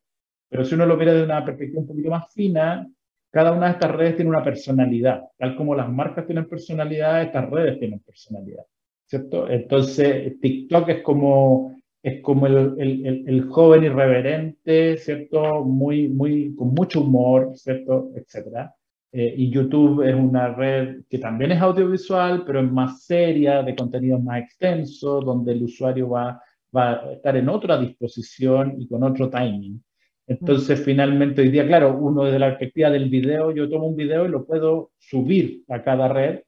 Pero 0.49 0.65
si 0.65 0.77
uno 0.77 0.87
lo 0.87 0.97
mira 0.97 1.13
desde 1.13 1.25
una 1.25 1.45
perspectiva 1.45 1.81
un 1.81 1.89
poquito 1.89 2.09
más 2.09 2.33
fina, 2.33 2.89
cada 3.33 3.51
una 3.51 3.67
de 3.67 3.73
estas 3.73 3.91
redes 3.91 4.15
tiene 4.15 4.31
una 4.31 4.45
personalidad. 4.45 5.25
Tal 5.37 5.57
como 5.57 5.75
las 5.75 5.91
marcas 5.91 6.25
tienen 6.25 6.49
personalidad, 6.49 7.21
estas 7.21 7.51
redes 7.51 7.81
tienen 7.81 7.99
personalidad. 7.99 8.63
¿cierto? 9.07 9.51
Entonces, 9.51 10.39
TikTok 10.39 10.89
es 10.89 11.03
como, 11.03 11.81
es 12.01 12.23
como 12.23 12.47
el, 12.47 12.77
el, 12.79 13.25
el, 13.27 13.49
joven 13.49 13.83
irreverente, 13.83 14.97
¿cierto? 14.99 15.65
Muy, 15.65 16.07
muy, 16.07 16.55
con 16.55 16.69
mucho 16.69 17.01
humor, 17.01 17.51
¿cierto? 17.57 18.13
Etcétera. 18.15 18.73
Eh, 19.17 19.35
y 19.37 19.51
YouTube 19.51 20.03
es 20.03 20.15
una 20.15 20.53
red 20.53 21.03
que 21.09 21.19
también 21.19 21.53
es 21.53 21.61
audiovisual, 21.61 22.45
pero 22.45 22.61
es 22.61 22.71
más 22.71 23.05
seria, 23.05 23.63
de 23.63 23.77
contenido 23.77 24.19
más 24.19 24.43
extenso, 24.43 25.21
donde 25.21 25.53
el 25.53 25.63
usuario 25.63 26.11
va, 26.11 26.43
va 26.77 26.93
a 26.95 27.13
estar 27.13 27.37
en 27.37 27.49
otra 27.49 27.79
disposición 27.79 28.75
y 28.79 28.89
con 28.89 29.05
otro 29.05 29.31
timing. 29.31 29.83
Entonces, 30.27 30.83
finalmente, 30.83 31.43
hoy 31.43 31.51
día, 31.51 31.67
claro, 31.67 31.97
uno 31.97 32.25
desde 32.25 32.39
la 32.39 32.49
perspectiva 32.49 32.91
del 32.91 33.09
video, 33.09 33.53
yo 33.53 33.69
tomo 33.69 33.87
un 33.87 33.97
video 33.97 34.27
y 34.27 34.31
lo 34.31 34.45
puedo 34.45 34.91
subir 34.99 35.63
a 35.69 35.83
cada 35.83 36.09
red 36.09 36.41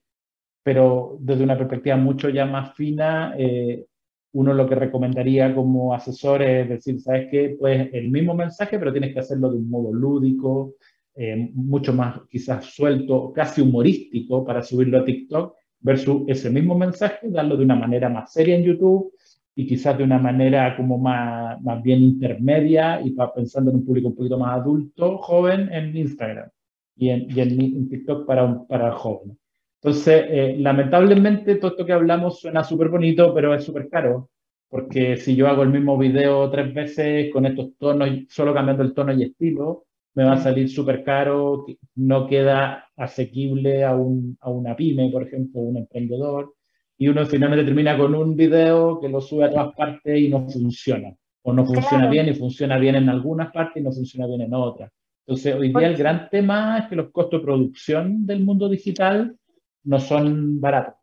pero 0.67 1.17
desde 1.21 1.45
una 1.45 1.57
perspectiva 1.57 1.97
mucho 1.97 2.29
ya 2.29 2.45
más 2.45 2.75
fina, 2.75 3.37
eh, 3.39 3.87
uno 4.33 4.53
lo 4.53 4.69
que 4.69 4.75
recomendaría 4.75 5.55
como 5.55 5.95
asesor 5.95 6.43
es 6.43 6.69
decir, 6.69 7.01
¿sabes 7.01 7.29
qué? 7.31 7.57
Pues 7.57 7.89
el 7.93 8.11
mismo 8.11 8.35
mensaje, 8.35 8.77
pero 8.77 8.91
tienes 8.91 9.15
que 9.15 9.21
hacerlo 9.21 9.49
de 9.49 9.59
un 9.59 9.71
modo 9.71 9.93
lúdico, 9.93 10.75
eh, 11.17 11.51
mucho 11.55 11.93
más 11.93 12.21
quizás 12.29 12.67
suelto, 12.67 13.33
casi 13.33 13.63
humorístico 13.63 14.45
para 14.45 14.63
subirlo 14.63 14.99
a 14.99 15.05
TikTok, 15.05 15.55
versus 15.81 16.23
ese 16.27 16.51
mismo 16.51 16.77
mensaje, 16.77 17.29
darlo 17.31 17.57
de 17.57 17.65
una 17.65 17.77
manera 17.77 18.09
más 18.09 18.33
seria 18.33 18.57
en 18.57 18.65
YouTube 18.65 19.13
y 19.55 19.67
quizás 19.67 19.97
de 19.97 20.05
una 20.05 20.19
manera 20.19 20.77
como 20.77 20.99
más, 20.99 21.61
más 21.63 21.83
bien 21.83 22.03
intermedia 22.03 23.01
y 23.03 23.13
para, 23.13 23.33
pensando 23.33 23.71
en 23.71 23.79
un 23.79 23.87
público 23.87 24.09
un 24.09 24.15
poquito 24.15 24.39
más 24.39 24.61
adulto, 24.61 25.17
joven, 25.19 25.73
en 25.73 25.97
Instagram 25.97 26.51
y 26.97 27.09
en, 27.09 27.31
y 27.31 27.41
en, 27.41 27.89
TikTok 27.89 28.27
para, 28.27 28.67
para 28.67 28.93
jóvenes. 28.93 29.39
Entonces, 29.81 30.25
eh, 30.29 30.57
lamentablemente, 30.59 31.55
todo 31.57 31.71
esto 31.71 31.87
que 31.87 31.93
hablamos 31.93 32.41
suena 32.41 32.63
súper 32.65 32.89
bonito, 32.89 33.33
pero 33.33 33.55
es 33.55 33.65
súper 33.65 33.89
caro, 33.89 34.29
porque 34.69 35.17
si 35.17 35.35
yo 35.35 35.49
hago 35.49 35.63
el 35.63 35.71
mismo 35.71 35.97
video 35.97 36.51
tres 36.51 36.75
veces 36.75 37.33
con 37.33 37.47
estos 37.47 37.77
tonos, 37.79 38.11
solo 38.29 38.53
cambiando 38.53 38.83
el 38.83 38.93
tono 38.93 39.13
y 39.13 39.23
estilo, 39.23 39.86
me 40.17 40.25
va 40.25 40.33
a 40.33 40.39
salir 40.39 40.69
súper 40.71 41.05
caro, 41.05 41.67
no 41.95 42.27
queda 42.27 42.89
asequible 42.97 43.85
a, 43.85 43.95
un, 43.95 44.37
a 44.41 44.51
una 44.51 44.75
pyme, 44.75 45.11
por 45.11 45.23
ejemplo, 45.23 45.61
un 45.61 45.77
emprendedor, 45.77 46.55
y 46.97 47.09
uno 47.09 47.27
finalmente 47.27 47.67
termina 47.67 47.99
con 47.99 48.15
un 48.15 48.35
video 48.35 48.99
que 48.99 49.11
lo 49.11 49.21
sube 49.21 49.45
a 49.45 49.51
todas 49.51 49.75
partes 49.75 50.19
y 50.19 50.31
no 50.31 50.49
funciona, 50.49 51.15
o 51.43 51.53
no 51.53 51.67
funciona 51.67 52.09
bien 52.09 52.29
y 52.29 52.35
funciona 52.35 52.79
bien 52.79 52.97
en 52.97 53.11
algunas 53.11 53.53
partes 53.53 53.83
y 53.83 53.85
no 53.85 53.93
funciona 53.93 54.27
bien 54.27 54.41
en 54.41 54.55
otras. 54.55 54.91
Entonces, 55.27 55.55
hoy 55.55 55.69
día 55.69 55.89
el 55.89 55.97
gran 55.97 56.31
tema 56.31 56.79
es 56.79 56.87
que 56.87 56.97
los 56.97 57.11
costos 57.11 57.41
de 57.41 57.45
producción 57.45 58.25
del 58.25 58.43
mundo 58.43 58.71
digital 58.71 59.37
no 59.85 60.01
son 60.01 60.59
baratos. 60.61 60.95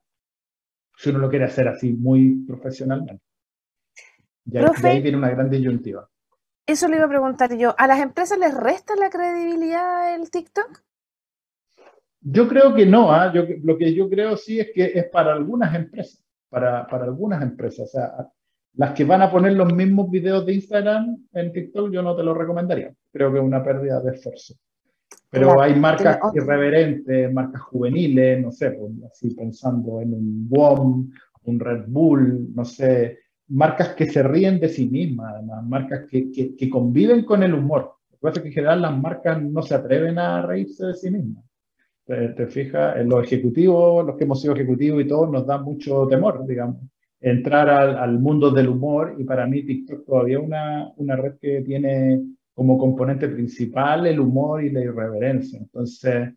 Si 0.98 1.12
uno 1.12 1.20
lo 1.20 1.30
quiere 1.30 1.46
hacer 1.46 1.68
así 1.68 1.94
muy 1.94 2.44
profesionalmente. 2.48 3.22
Y 4.46 4.58
ahí, 4.58 5.02
viene 5.02 5.18
una 5.18 5.30
gran 5.30 5.50
disyuntiva. 5.50 6.10
Eso 6.66 6.88
le 6.88 6.96
iba 6.96 7.06
a 7.06 7.10
preguntar 7.10 7.56
yo. 7.58 7.76
¿A 7.78 7.88
las 7.88 8.00
empresas 8.00 8.38
les 8.38 8.54
resta 8.54 8.96
la 8.96 9.10
credibilidad 9.10 10.16
el 10.16 10.30
TikTok? 10.30 10.82
Yo 12.22 12.48
creo 12.48 12.74
que 12.74 12.86
no. 12.86 13.12
¿ah? 13.12 13.32
Yo, 13.34 13.44
lo 13.64 13.78
que 13.78 13.94
yo 13.94 14.10
creo 14.10 14.38
sí 14.38 14.60
es 14.60 14.72
que 14.74 14.86
es 14.86 15.06
para 15.10 15.34
algunas 15.34 15.76
empresas. 15.76 16.24
Para, 16.50 16.88
para 16.88 17.06
algunas 17.06 17.42
empresas. 17.42 17.90
O 17.90 17.92
sea, 17.92 18.30
las 18.76 18.94
que 18.94 19.04
van 19.04 19.22
a 19.22 19.32
poner 19.32 19.54
los 19.54 19.74
mismos 19.74 20.10
videos 20.10 20.46
de 20.46 20.54
Instagram 20.54 21.18
en 21.34 21.52
TikTok, 21.52 21.92
yo 21.92 22.02
no 22.02 22.16
te 22.16 22.24
lo 22.24 22.34
recomendaría. 22.34 22.94
Creo 23.12 23.32
que 23.32 23.40
es 23.40 23.44
una 23.44 23.64
pérdida 23.64 24.02
de 24.02 24.16
esfuerzo. 24.16 24.56
Pero 25.30 25.60
hay 25.62 25.76
marcas 25.76 26.20
irreverentes, 26.34 27.34
marcas 27.34 27.62
juveniles, 27.64 28.40
no 28.40 28.52
sé, 28.52 28.72
pues, 28.72 28.92
así 29.12 29.34
pensando 29.34 30.00
en 30.00 30.14
un 30.14 30.48
WOM, 30.48 31.10
un 31.46 31.60
Red 31.60 31.86
Bull, 31.88 32.54
no 32.54 32.64
sé, 32.64 33.20
marcas 33.54 33.90
que 33.90 34.08
se 34.08 34.24
ríen 34.24 34.60
de 34.60 34.70
sí 34.70 34.88
mismas, 34.90 35.36
además, 35.36 35.66
marcas 35.66 36.06
que, 36.10 36.32
que, 36.32 36.70
conviven 36.70 37.24
con 37.24 37.44
el 37.44 37.54
humor. 37.54 37.96
Lo 38.12 38.18
que 38.18 38.22
pasa 38.22 38.40
es 38.40 38.42
que 38.44 38.48
en 38.50 38.54
general 38.54 38.82
las 38.82 38.98
marcas 38.98 39.42
no 39.42 39.62
se 39.62 39.76
atreven 39.76 40.20
a 40.20 40.42
reírse 40.42 40.86
de 40.88 40.94
sí 40.94 41.12
mismas. 41.12 41.44
Te, 42.06 42.30
te 42.30 42.48
fijas, 42.48 42.98
en 42.98 43.10
los 43.10 43.24
ejecutivos, 43.24 44.06
los 44.06 44.18
que 44.18 44.24
hemos 44.26 44.42
sido 44.42 44.54
ejecutivos 44.54 45.02
y 45.02 45.08
todo, 45.08 45.28
nos 45.28 45.46
da 45.46 45.58
mucho 45.58 46.08
temor, 46.08 46.46
digamos, 46.46 46.78
entrar 47.22 47.70
al, 47.70 47.98
al 47.98 48.20
mundo 48.20 48.52
del 48.52 48.68
humor 48.68 49.16
y 49.18 49.24
para 49.24 49.48
mí 49.48 49.64
TikTok 49.64 50.06
todavía 50.06 50.40
es 50.40 50.44
una, 50.44 50.92
una 50.98 51.16
red 51.16 51.36
que 51.40 51.62
tiene 51.62 52.22
como 52.54 52.78
componente 52.78 53.30
principal 53.30 54.06
el 54.08 54.20
humor 54.20 54.64
y 54.64 54.72
la 54.72 54.82
irreverencia. 54.82 55.60
Entonces, 55.60 56.34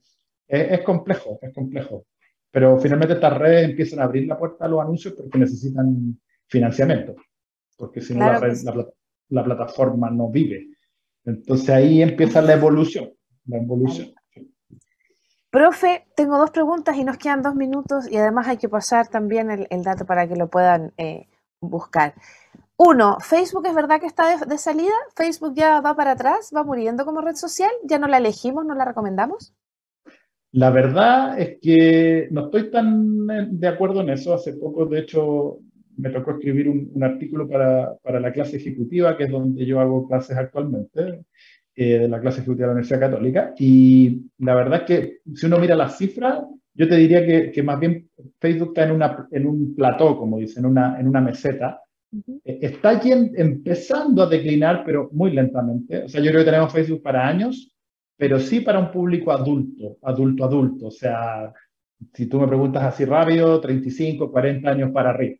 es, 0.46 0.80
complejo, 0.82 1.38
es 1.42 1.52
complejo. 1.52 2.06
Pero 2.50 2.78
finalmente 2.78 3.14
estas 3.14 3.36
redes 3.36 3.68
empiezan 3.68 4.00
a 4.00 4.04
abrir 4.04 4.26
la 4.26 4.38
puerta 4.38 4.64
a 4.64 4.68
los 4.68 4.80
anuncios 4.80 5.14
porque 5.14 5.38
necesitan 5.38 6.18
financiamiento, 6.49 7.16
porque 7.76 8.01
si 8.01 8.14
no 8.14 8.26
la, 9.28 9.44
plataforma 9.44 10.11
no 10.11 10.30
vive. 10.30 10.68
Entonces 11.24 11.70
ahí 11.70 12.03
empieza 12.03 12.40
la 12.40 12.55
evolución, 12.55 13.11
la 13.47 13.59
evolución. 13.59 14.14
Profe, 15.51 16.07
tengo 16.14 16.38
dos 16.38 16.51
preguntas 16.51 16.97
y 16.97 17.05
nos 17.05 17.16
quedan 17.16 17.42
dos 17.42 17.55
minutos 17.55 18.11
y 18.11 18.16
además 18.16 18.47
hay 18.47 18.59
que 18.59 18.68
pasar 18.68 19.09
también 19.09 19.66
el, 19.70 19.82
dato 19.82 20.05
para 20.05 20.28
que 20.28 20.36
lo 20.36 20.49
puedan 20.49 20.92
eh, 20.99 21.28
buscar. 21.61 22.14
Uno, 22.76 23.18
Facebook 23.20 23.66
es 23.66 23.74
verdad 23.74 24.01
que 24.01 24.07
está 24.07 24.44
de, 24.44 24.59
salida, 24.59 24.92
Facebook 25.16 25.55
ya 25.55 25.80
va 25.80 25.97
para 25.97 26.12
atrás, 26.12 26.53
va 26.55 26.62
muriendo 26.62 27.07
como 27.07 27.22
red 27.22 27.34
social, 27.34 27.70
ya 27.84 27.99
no 27.99 28.07
la 28.07 28.18
elegimos, 28.18 28.66
no 28.66 28.74
la 28.74 28.84
recomendamos. 28.84 29.55
La 30.53 30.70
verdad 30.70 31.40
es 31.40 31.59
que 31.61 32.28
no 32.30 32.47
estoy 32.47 32.70
tan 32.70 33.30
eh, 33.30 33.47
de 33.51 33.68
acuerdo 33.68 34.03
en 34.03 34.11
eso. 34.11 34.34
Hace 34.34 34.55
poco, 34.55 34.84
de 34.84 35.01
hecho, 35.01 35.59
me 35.97 36.11
tocó 36.11 36.32
escribir 36.32 36.68
un, 36.68 37.03
artículo 37.03 37.49
para, 37.49 37.94
para, 38.03 38.20
la 38.20 38.32
clase 38.32 38.57
ejecutiva, 38.57 39.16
que 39.16 39.24
es 39.24 39.30
donde 39.30 39.64
yo 39.64 39.80
hago 39.80 40.07
clases 40.09 40.36
actualmente. 40.36 41.20
eh, 41.78 41.99
de 41.99 42.09
la 42.09 42.20
clase 42.20 42.40
ejecutiva 42.40 42.64
de 42.64 42.68
la 42.68 42.72
Universidad 42.72 43.01
Católica. 43.01 43.55
Y 43.59 44.22
la 44.38 44.55
verdad 44.55 44.80
es 44.80 44.86
que 44.86 45.18
si 45.34 45.47
uno 45.47 45.59
mira 45.59 45.76
las 45.76 45.99
cifras, 45.99 46.42
yo 46.74 46.88
te 46.88 46.97
diría 46.97 47.24
que, 47.24 47.51
que 47.51 47.62
más 47.62 47.78
bien 47.80 48.09
Facebook 48.40 48.68
está 48.68 48.84
en, 48.84 48.92
una, 48.92 49.28
en 49.30 49.47
un 49.47 49.74
plató, 49.74 50.16
como 50.16 50.38
dicen, 50.38 50.64
en 50.64 50.70
una, 50.70 50.99
en 51.01 51.09
una 51.09 51.20
meseta. 51.20 51.82
Eh, 52.44 52.59
está 52.62 53.01
empezando 53.03 54.22
a 54.22 54.28
declinar, 54.28 54.82
pero 54.84 55.09
muy 55.12 55.30
lentamente. 55.32 56.05
O 56.05 56.09
sea, 56.09 56.20
yo 56.20 56.30
creo 56.30 56.40
que 56.44 56.51
tenemos 56.51 56.72
Facebook 56.72 57.03
para 57.03 57.26
años, 57.26 57.70
pero 58.16 58.38
sí 58.38 58.61
para 58.61 58.78
un 58.78 58.90
público 58.90 59.32
adulto, 59.32 59.99
adulto, 60.03 60.44
adulto. 60.44 60.86
O 60.86 60.90
sea, 60.90 61.53
si 62.12 62.26
tú 62.26 62.40
me 62.40 62.49
preguntas 62.49 62.82
así 62.84 63.05
rápido, 63.05 63.61
35, 63.61 64.30
40 64.30 64.70
años 64.70 64.90
para 64.92 65.11
arriba. 65.11 65.36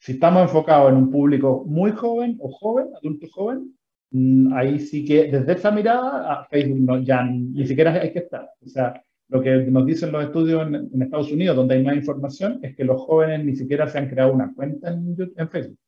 Si 0.00 0.12
estamos 0.12 0.42
enfocados 0.42 0.90
en 0.90 0.96
un 0.96 1.10
público 1.10 1.62
muy 1.66 1.92
joven 1.92 2.38
o 2.40 2.50
joven, 2.50 2.86
adulto 2.96 3.26
joven, 3.30 3.76
mm, 4.10 4.52
ahí 4.54 4.80
sí 4.80 5.04
que 5.04 5.30
desde 5.30 5.52
esa 5.52 5.70
mirada 5.70 6.32
a 6.32 6.44
Facebook 6.46 6.80
no, 6.80 6.98
ya 7.02 7.22
ni 7.22 7.66
siquiera 7.66 7.92
hay 7.92 8.10
que 8.10 8.20
estar. 8.20 8.48
O 8.64 8.68
sea, 8.68 9.02
lo 9.28 9.42
que 9.42 9.50
nos 9.58 9.84
dicen 9.84 10.10
los 10.10 10.24
estudios 10.24 10.66
en, 10.66 11.02
Estados 11.02 11.30
Unidos, 11.30 11.54
donde 11.54 11.74
hay 11.74 11.84
más 11.84 11.96
información, 11.96 12.60
es 12.62 12.74
que 12.74 12.84
los 12.84 13.00
jóvenes 13.02 13.44
ni 13.44 13.54
siquiera 13.54 13.86
se 13.88 13.98
han 13.98 14.08
creado 14.08 14.32
una 14.32 14.52
cuenta 14.54 14.90
en, 14.90 15.16
Facebook. 15.50 15.78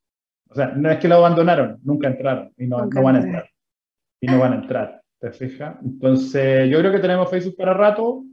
O 0.50 0.54
sea, 0.54 0.68
no 0.68 0.90
es 0.90 0.98
que 0.98 1.08
lo 1.08 1.14
abandonaron, 1.16 1.80
nunca 1.82 2.08
entraron 2.08 2.52
y 2.58 2.66
no, 2.66 2.84
no 2.84 3.02
van 3.02 3.16
a 3.16 3.20
entrar. 3.20 3.50
Y 4.20 4.26
no 4.26 4.38
van 4.38 4.52
a 4.52 4.56
entrar, 4.56 5.02
¿te 5.18 5.32
fijas? 5.32 5.76
Entonces, 5.82 6.70
yo 6.70 6.78
creo 6.80 6.92
que 6.92 7.00
tenemos 7.00 7.30
Facebook 7.30 7.56
para 7.56 7.72
rato, 7.72 8.24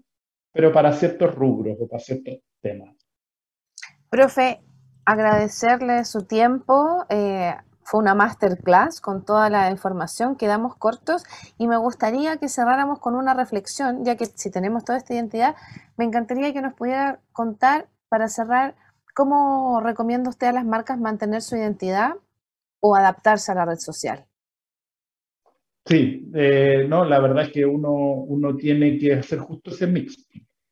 pero 0.51 0.73
para 0.73 0.91
ciertos 0.91 1.33
rubros 1.33 1.77
o 1.79 1.87
para 1.87 2.03
ciertos 2.03 2.35
temas. 2.61 2.95
Profe, 4.09 4.59
agradecerle 5.09 6.05
su 6.05 6.23
tiempo. 6.23 7.05
Eh, 7.09 7.55
fue 7.81 7.99
una 7.99 8.13
masterclass 8.13 9.01
con 9.01 9.25
toda 9.25 9.49
la 9.49 9.71
información, 9.71 10.35
quedamos 10.35 10.75
cortos 10.75 11.23
y 11.57 11.67
me 11.67 11.77
gustaría 11.77 12.37
que 12.37 12.47
cerráramos 12.47 12.99
con 12.99 13.15
una 13.15 13.33
reflexión, 13.33 14.05
ya 14.05 14.15
que 14.15 14.27
si 14.27 14.51
tenemos 14.51 14.85
toda 14.85 14.99
esta 14.99 15.15
identidad, 15.15 15.55
me 15.97 16.05
encantaría 16.05 16.53
que 16.53 16.61
nos 16.61 16.75
pudiera 16.75 17.19
contar 17.31 17.87
para 18.07 18.27
cerrar 18.27 18.75
cómo 19.15 19.81
recomienda 19.81 20.29
usted 20.29 20.47
a 20.47 20.51
las 20.51 20.65
marcas 20.65 20.99
mantener 20.99 21.41
su 21.41 21.55
identidad 21.55 22.11
o 22.79 22.95
adaptarse 22.95 23.51
a 23.51 23.55
la 23.55 23.65
red 23.65 23.79
social. 23.79 24.27
Sí, 25.83 26.29
eh, 26.35 26.85
no, 26.87 27.03
la 27.03 27.19
verdad 27.19 27.45
es 27.45 27.51
que 27.51 27.65
uno, 27.65 27.91
uno 27.91 28.55
tiene 28.55 28.99
que 28.99 29.15
hacer 29.15 29.39
justo 29.39 29.71
ese 29.71 29.87
mix. 29.87 30.27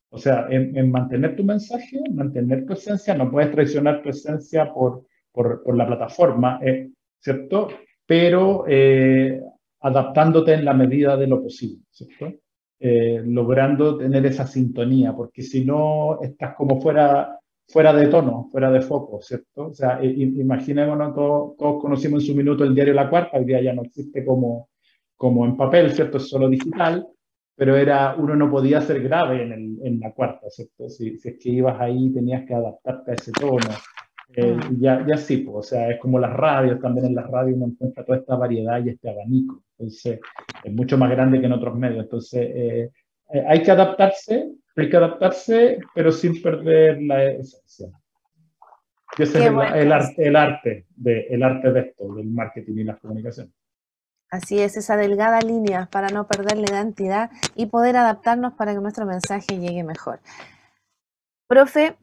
O 0.10 0.18
sea, 0.18 0.48
en, 0.50 0.90
mantener 0.90 1.36
tu 1.36 1.44
mensaje, 1.44 2.00
mantener 2.14 2.66
tu 2.66 2.74
esencia, 2.74 3.14
no 3.14 3.30
puedes 3.30 3.52
traicionar 3.52 4.02
tu 4.02 4.10
esencia 4.10 4.74
por, 4.74 5.06
por, 5.32 5.64
por 5.64 5.76
la 5.76 5.86
plataforma. 5.86 6.60
Eh, 6.64 6.92
¿cierto? 7.20 7.68
Pero 8.06 8.66
eh, 8.68 9.42
adaptándote 9.82 10.54
en 10.54 10.66
la 10.66 10.74
medida 10.74 11.18
de 11.18 11.28
lo 11.28 11.42
posible, 11.42 11.84
¿cierto? 11.92 12.34
Eh, 12.80 13.22
logrando 13.26 13.98
tener 13.98 14.26
esa 14.26 14.46
sintonía, 14.46 15.14
porque 15.14 15.42
si 15.42 15.66
no 15.66 16.20
estás 16.22 16.56
como 16.56 16.80
fuera, 16.80 17.40
fuera 17.68 17.92
de 17.94 18.08
tono, 18.08 18.50
fuera 18.52 18.72
de 18.72 18.82
foco, 18.82 19.22
¿cierto? 19.22 19.68
O 19.68 19.74
sea, 19.74 20.00
imaginémonos, 20.04 21.14
todos, 21.16 21.58
todos, 21.58 21.82
conocimos 21.82 22.22
en 22.24 22.28
su 22.28 22.36
minuto 22.36 22.64
el 22.64 22.76
diario 22.76 22.94
La 22.94 23.10
Cuarta, 23.10 23.38
hoy 23.38 23.46
día 23.46 23.62
ya 23.62 23.74
no 23.74 23.82
existe 23.82 24.24
como, 24.24 24.70
como 25.16 25.46
en 25.46 25.58
papel, 25.58 25.92
¿cierto? 25.92 26.18
Es 26.18 26.30
solo 26.30 26.48
digital, 26.50 27.08
pero 27.58 27.76
era, 27.76 28.16
uno 28.16 28.36
no 28.36 28.52
podía 28.52 28.80
ser 28.82 29.02
grave 29.02 29.42
en, 29.42 29.52
el, 29.52 29.78
en 29.84 30.00
La 30.00 30.14
Cuarta, 30.14 30.48
¿cierto? 30.50 30.88
Si, 30.90 31.18
si, 31.18 31.30
es 31.30 31.40
que 31.40 31.50
ibas 31.50 31.82
ahí 31.82 32.14
tenías 32.14 32.46
que 32.46 32.54
adaptarte 32.54 33.12
a 33.12 33.14
ese 33.16 33.32
tono, 33.32 33.68
eh, 34.36 34.58
ya, 34.80 35.04
ya 35.08 35.18
sí, 35.18 35.38
pues, 35.38 35.58
o 35.58 35.64
sea, 35.64 35.90
es 35.90 36.00
como 36.00 36.20
las 36.20 36.34
radios, 36.34 36.80
también 36.80 37.08
en 37.08 37.16
las 37.16 37.28
radios 37.28 37.56
uno 37.56 37.66
encuentra 37.66 38.06
toda 38.06 38.20
esta 38.20 38.36
variedad 38.36 38.84
y 38.86 38.90
este 38.90 39.10
abanico. 39.10 39.64
Entonces, 39.72 40.20
es 40.64 40.74
mucho 40.74 41.00
más 41.00 41.10
grande 41.10 41.40
que 41.40 41.48
en 41.48 41.54
otros 41.54 41.76
medios. 41.76 42.04
Entonces, 42.04 42.42
eh, 42.54 42.92
eh, 43.34 43.44
hay 43.48 43.64
que 43.64 43.72
adaptarse, 43.72 44.52
hay 44.76 44.90
que 44.90 44.98
adaptarse, 44.98 45.80
pero 45.96 46.12
sin 46.12 46.40
perder 46.42 47.02
la 47.02 47.24
esencia. 47.24 47.88
ese 49.18 49.40
es 49.40 49.46
el, 49.46 49.60
el, 49.60 49.92
arte, 49.92 50.28
el, 50.28 50.36
arte 50.36 50.86
de, 50.96 51.22
el 51.30 51.42
arte 51.42 51.72
de 51.72 51.80
esto, 51.80 52.14
del 52.14 52.28
marketing 52.28 52.76
y 52.76 52.84
las 52.84 53.00
comunicaciones. 53.00 53.54
Así 54.30 54.60
es, 54.60 54.78
esa 54.78 54.98
delgada 54.98 55.40
línea 55.40 55.88
para 55.92 56.10
no 56.10 56.28
perder 56.28 56.58
la 56.58 56.70
identidad 56.70 57.32
y 57.56 57.68
poder 57.68 57.98
adaptarnos 57.98 58.54
para 58.54 58.74
que 58.74 58.82
nuestro 58.82 59.06
mensaje 59.06 59.58
llegue 59.58 59.84
mejor. 59.84 60.20
Profe, 61.48 61.96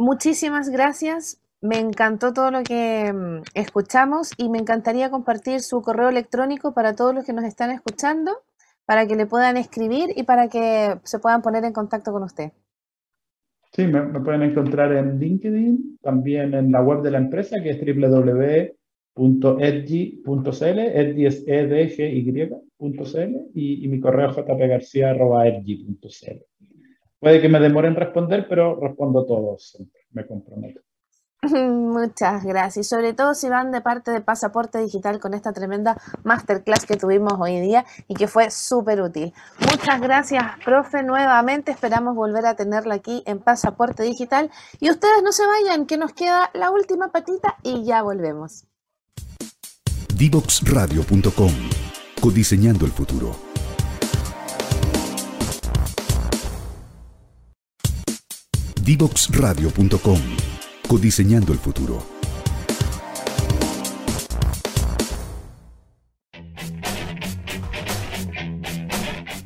Muchísimas 0.00 0.70
gracias. 0.70 1.42
Me 1.60 1.78
encantó 1.78 2.32
todo 2.32 2.50
lo 2.50 2.62
que 2.62 3.12
mm, 3.12 3.42
escuchamos 3.52 4.32
y 4.38 4.48
me 4.48 4.56
encantaría 4.56 5.10
compartir 5.10 5.60
su 5.60 5.82
correo 5.82 6.08
electrónico 6.08 6.72
para 6.72 6.94
todos 6.94 7.14
los 7.14 7.26
que 7.26 7.34
nos 7.34 7.44
están 7.44 7.70
escuchando, 7.70 8.32
para 8.86 9.06
que 9.06 9.14
le 9.14 9.26
puedan 9.26 9.58
escribir 9.58 10.08
y 10.16 10.22
para 10.22 10.48
que 10.48 10.98
se 11.04 11.18
puedan 11.18 11.42
poner 11.42 11.66
en 11.66 11.74
contacto 11.74 12.12
con 12.12 12.22
usted. 12.22 12.52
Sí, 13.74 13.86
me, 13.88 14.00
pueden 14.20 14.40
encontrar 14.40 14.90
en 14.94 15.18
LinkedIn, 15.18 15.98
también 16.00 16.54
en 16.54 16.72
la 16.72 16.80
web 16.80 17.02
de 17.02 17.10
la 17.10 17.18
empresa 17.18 17.58
que 17.62 17.68
es 17.68 17.78
www.edgy.cl, 19.20 20.78
edgy 20.78 21.26
es 21.26 21.44
e 21.46 21.66
d 21.66 21.88
g 21.88 22.14
y.cl 22.14 23.50
y, 23.54 23.84
y 23.84 23.88
mi 23.88 24.00
correo 24.00 24.32
jpgarcia.edgy.cl. 24.32 26.46
Puede 27.18 27.42
que 27.42 27.48
me 27.50 27.60
demore 27.60 27.88
en 27.88 27.96
responder, 27.96 28.46
pero 28.48 28.80
respondo 28.80 29.26
todos 29.26 29.68
siempre, 29.70 30.00
me 30.12 30.26
comprometo. 30.26 30.80
Muchas 31.42 32.44
gracias. 32.44 32.86
Sobre 32.86 33.12
todo 33.12 33.34
si 33.34 33.50
van 33.50 33.72
de 33.72 33.82
parte 33.82 34.10
de 34.10 34.22
Pasaporte 34.22 34.78
Digital 34.78 35.20
con 35.20 35.34
esta 35.34 35.52
tremenda 35.52 36.00
masterclass 36.22 36.86
que 36.86 36.96
tuvimos 36.96 37.34
hoy 37.38 37.60
día 37.60 37.84
y 38.08 38.14
que 38.14 38.26
fue 38.26 38.50
súper 38.50 39.02
útil. 39.02 39.34
Muchas 39.58 40.00
gracias, 40.00 40.42
profe, 40.64 41.02
nuevamente. 41.02 41.72
Esperamos 41.72 42.14
volver 42.14 42.46
a 42.46 42.56
tenerla 42.56 42.94
aquí 42.94 43.22
en 43.26 43.38
Pasaporte 43.38 44.02
Digital. 44.02 44.50
Y 44.80 44.88
ustedes 44.90 45.22
no 45.22 45.32
se 45.32 45.46
vayan, 45.46 45.84
que 45.86 45.98
nos 45.98 46.14
queda 46.14 46.48
la 46.54 46.70
última 46.70 47.12
patita 47.12 47.58
y 47.62 47.84
ya 47.84 48.00
volvemos. 48.02 48.69
Divoxradio.com 50.20 51.54
Codiseñando 52.20 52.84
el 52.84 52.92
futuro. 52.92 53.34
Divoxradio.com. 58.82 60.20
Codiseñando 60.86 61.54
el 61.54 61.58
futuro. 61.58 62.06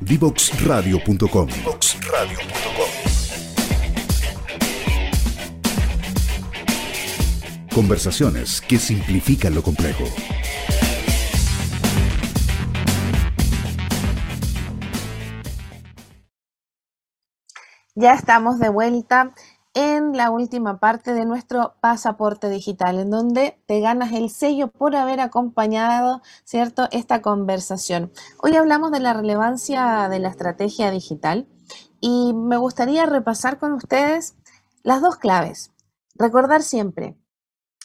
Divoxradio.com. 0.01 1.47
Conversaciones 7.73 8.59
que 8.59 8.77
simplifican 8.77 9.55
lo 9.55 9.63
complejo. 9.63 10.03
Ya 17.97 18.13
estamos 18.13 18.59
de 18.59 18.67
vuelta 18.67 19.31
en 19.73 20.17
la 20.17 20.29
última 20.29 20.81
parte 20.81 21.13
de 21.13 21.23
nuestro 21.23 21.75
pasaporte 21.79 22.49
digital, 22.49 22.99
en 22.99 23.09
donde 23.09 23.57
te 23.67 23.79
ganas 23.79 24.11
el 24.11 24.29
sello 24.29 24.67
por 24.67 24.97
haber 24.97 25.21
acompañado, 25.21 26.21
¿cierto?, 26.43 26.89
esta 26.91 27.21
conversación. 27.21 28.11
Hoy 28.43 28.57
hablamos 28.57 28.91
de 28.91 28.99
la 28.99 29.13
relevancia 29.13 30.09
de 30.09 30.19
la 30.19 30.27
estrategia 30.27 30.91
digital 30.91 31.47
y 32.01 32.33
me 32.33 32.57
gustaría 32.57 33.05
repasar 33.05 33.59
con 33.59 33.71
ustedes 33.71 34.35
las 34.83 35.01
dos 35.01 35.15
claves. 35.15 35.71
Recordar 36.15 36.63
siempre 36.63 37.15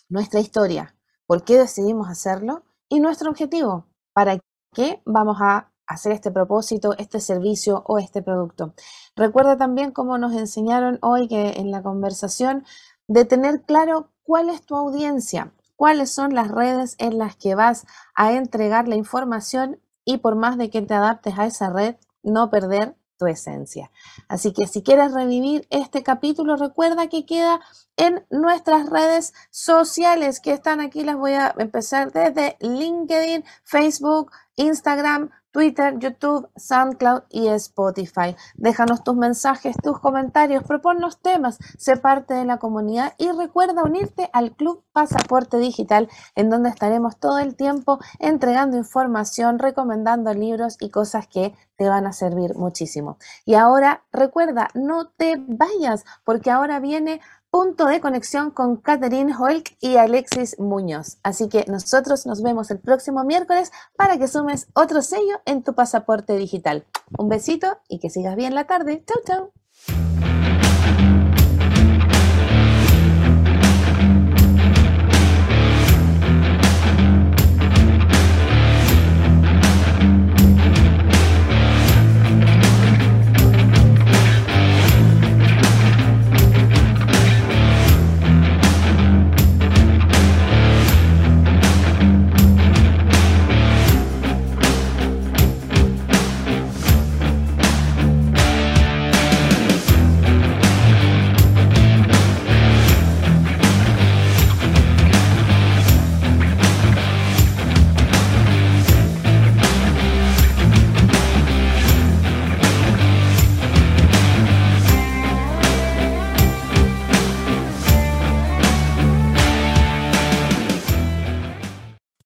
nuestra 0.09 0.41
historia, 0.41 0.97
por 1.29 1.45
qué 1.45 1.57
decidimos 1.57 2.09
hacerlo 2.09 2.65
y 2.89 2.99
nuestro 2.99 3.31
objetivo, 3.31 3.87
para 4.13 4.41
qué 4.75 5.01
vamos 5.05 5.37
a 5.41 5.70
hacer 5.91 6.13
este 6.13 6.31
propósito, 6.31 6.95
este 6.99 7.21
servicio 7.21 7.83
o 7.87 7.99
este 7.99 8.23
producto. 8.23 8.75
Recuerda 9.17 9.57
también 9.57 9.91
cómo 9.91 10.19
nos 10.19 10.33
enseñaron 10.35 10.99
hoy 11.03 11.27
que 11.27 11.55
en 11.57 11.73
la 11.73 11.83
conversación 11.83 12.65
de 13.09 13.25
tener 13.25 13.63
claro 13.63 14.11
cuál 14.23 14.51
es 14.51 14.63
tu 14.63 14.77
audiencia, 14.77 15.53
cuáles 15.75 16.15
son 16.15 16.33
las 16.33 16.49
redes 16.49 16.95
en 16.99 17.19
las 17.19 17.35
que 17.35 17.57
vas 17.57 17.87
a 18.15 18.33
entregar 18.33 18.87
la 18.87 18.95
información 18.95 19.81
y 20.05 20.19
por 20.19 20.37
más 20.37 20.57
de 20.59 20.71
que 20.71 20.81
te 20.81 20.95
adaptes 20.95 21.37
a 21.39 21.47
esa 21.47 21.71
red, 21.71 21.97
no 22.23 22.51
perder 22.51 22.95
tu 23.19 23.27
esencia. 23.27 23.91
Así 24.29 24.53
que 24.53 24.69
si 24.69 24.83
quieres 24.83 25.13
revivir 25.13 25.67
este 25.71 26.05
capítulo, 26.05 26.57
recuerda 26.57 27.09
que 27.09 27.27
queda 27.27 27.61
en 27.97 28.25
nuestras 28.31 28.89
redes 28.89 29.35
sociales 29.51 30.41
que 30.41 30.53
están 30.53 30.81
aquí. 30.81 31.03
Las 31.03 31.17
voy 31.17 31.33
a 31.33 31.53
empezar 31.59 32.13
desde 32.13 32.57
LinkedIn, 32.61 33.45
Facebook, 33.65 34.31
Instagram, 34.57 35.31
Twitter, 35.51 35.99
YouTube, 35.99 36.49
SoundCloud 36.57 37.23
y 37.31 37.49
Spotify. 37.49 38.37
Déjanos 38.55 39.03
tus 39.03 39.17
mensajes, 39.17 39.77
tus 39.83 39.99
comentarios, 39.99 40.65
proponnos 40.65 41.21
temas, 41.21 41.59
sé 41.79 41.97
parte 41.97 42.35
de 42.35 42.45
la 42.45 42.59
comunidad 42.59 43.15
y 43.19 43.31
recuerda 43.31 43.83
unirte 43.83 44.31
al 44.33 44.53
Club 44.53 44.85
Pasaporte 44.93 45.59
Digital, 45.59 46.09
en 46.35 46.51
donde 46.51 46.69
estaremos 46.69 47.19
todo 47.19 47.39
el 47.39 47.57
tiempo 47.57 47.99
entregando 48.19 48.77
información, 48.77 49.59
recomendando 49.59 50.33
libros 50.35 50.77
y 50.81 50.91
cosas 50.91 51.27
que 51.27 51.55
te 51.77 51.89
van 51.89 52.07
a 52.07 52.13
servir 52.13 52.57
muchísimo. 52.57 53.17
Y 53.47 53.55
ahora 53.55 54.05
recuerda, 54.13 54.69
no 54.75 55.09
te 55.09 55.37
vayas, 55.39 56.05
porque 56.25 56.51
ahora 56.51 56.79
viene 56.79 57.23
punto 57.51 57.87
de 57.87 58.01
conexión 58.01 58.51
con 58.51 58.77
Catherine 58.77 59.35
Holk 59.37 59.77
y 59.81 59.97
Alexis 59.97 60.59
Muñoz. 60.59 61.19
Así 61.23 61.49
que 61.49 61.65
nosotros 61.69 62.27
nos 62.27 62.43
vemos 62.43 62.71
el 62.71 62.79
próximo 62.79 63.25
miércoles 63.25 63.73
para 63.97 64.19
que 64.19 64.29
sumes 64.29 64.69
otro 64.75 65.03
sello 65.03 65.41
en 65.45 65.63
tu 65.63 65.75
pasaporte 65.75 66.37
digital. 66.37 66.85
Un 67.19 67.29
besito 67.29 67.79
y 67.89 67.99
que 67.99 68.11
sigas 68.11 68.37
bien 68.37 68.55
la 68.55 68.67
tarde. 68.67 69.05
Chau, 69.07 69.23
chau. 69.27 70.10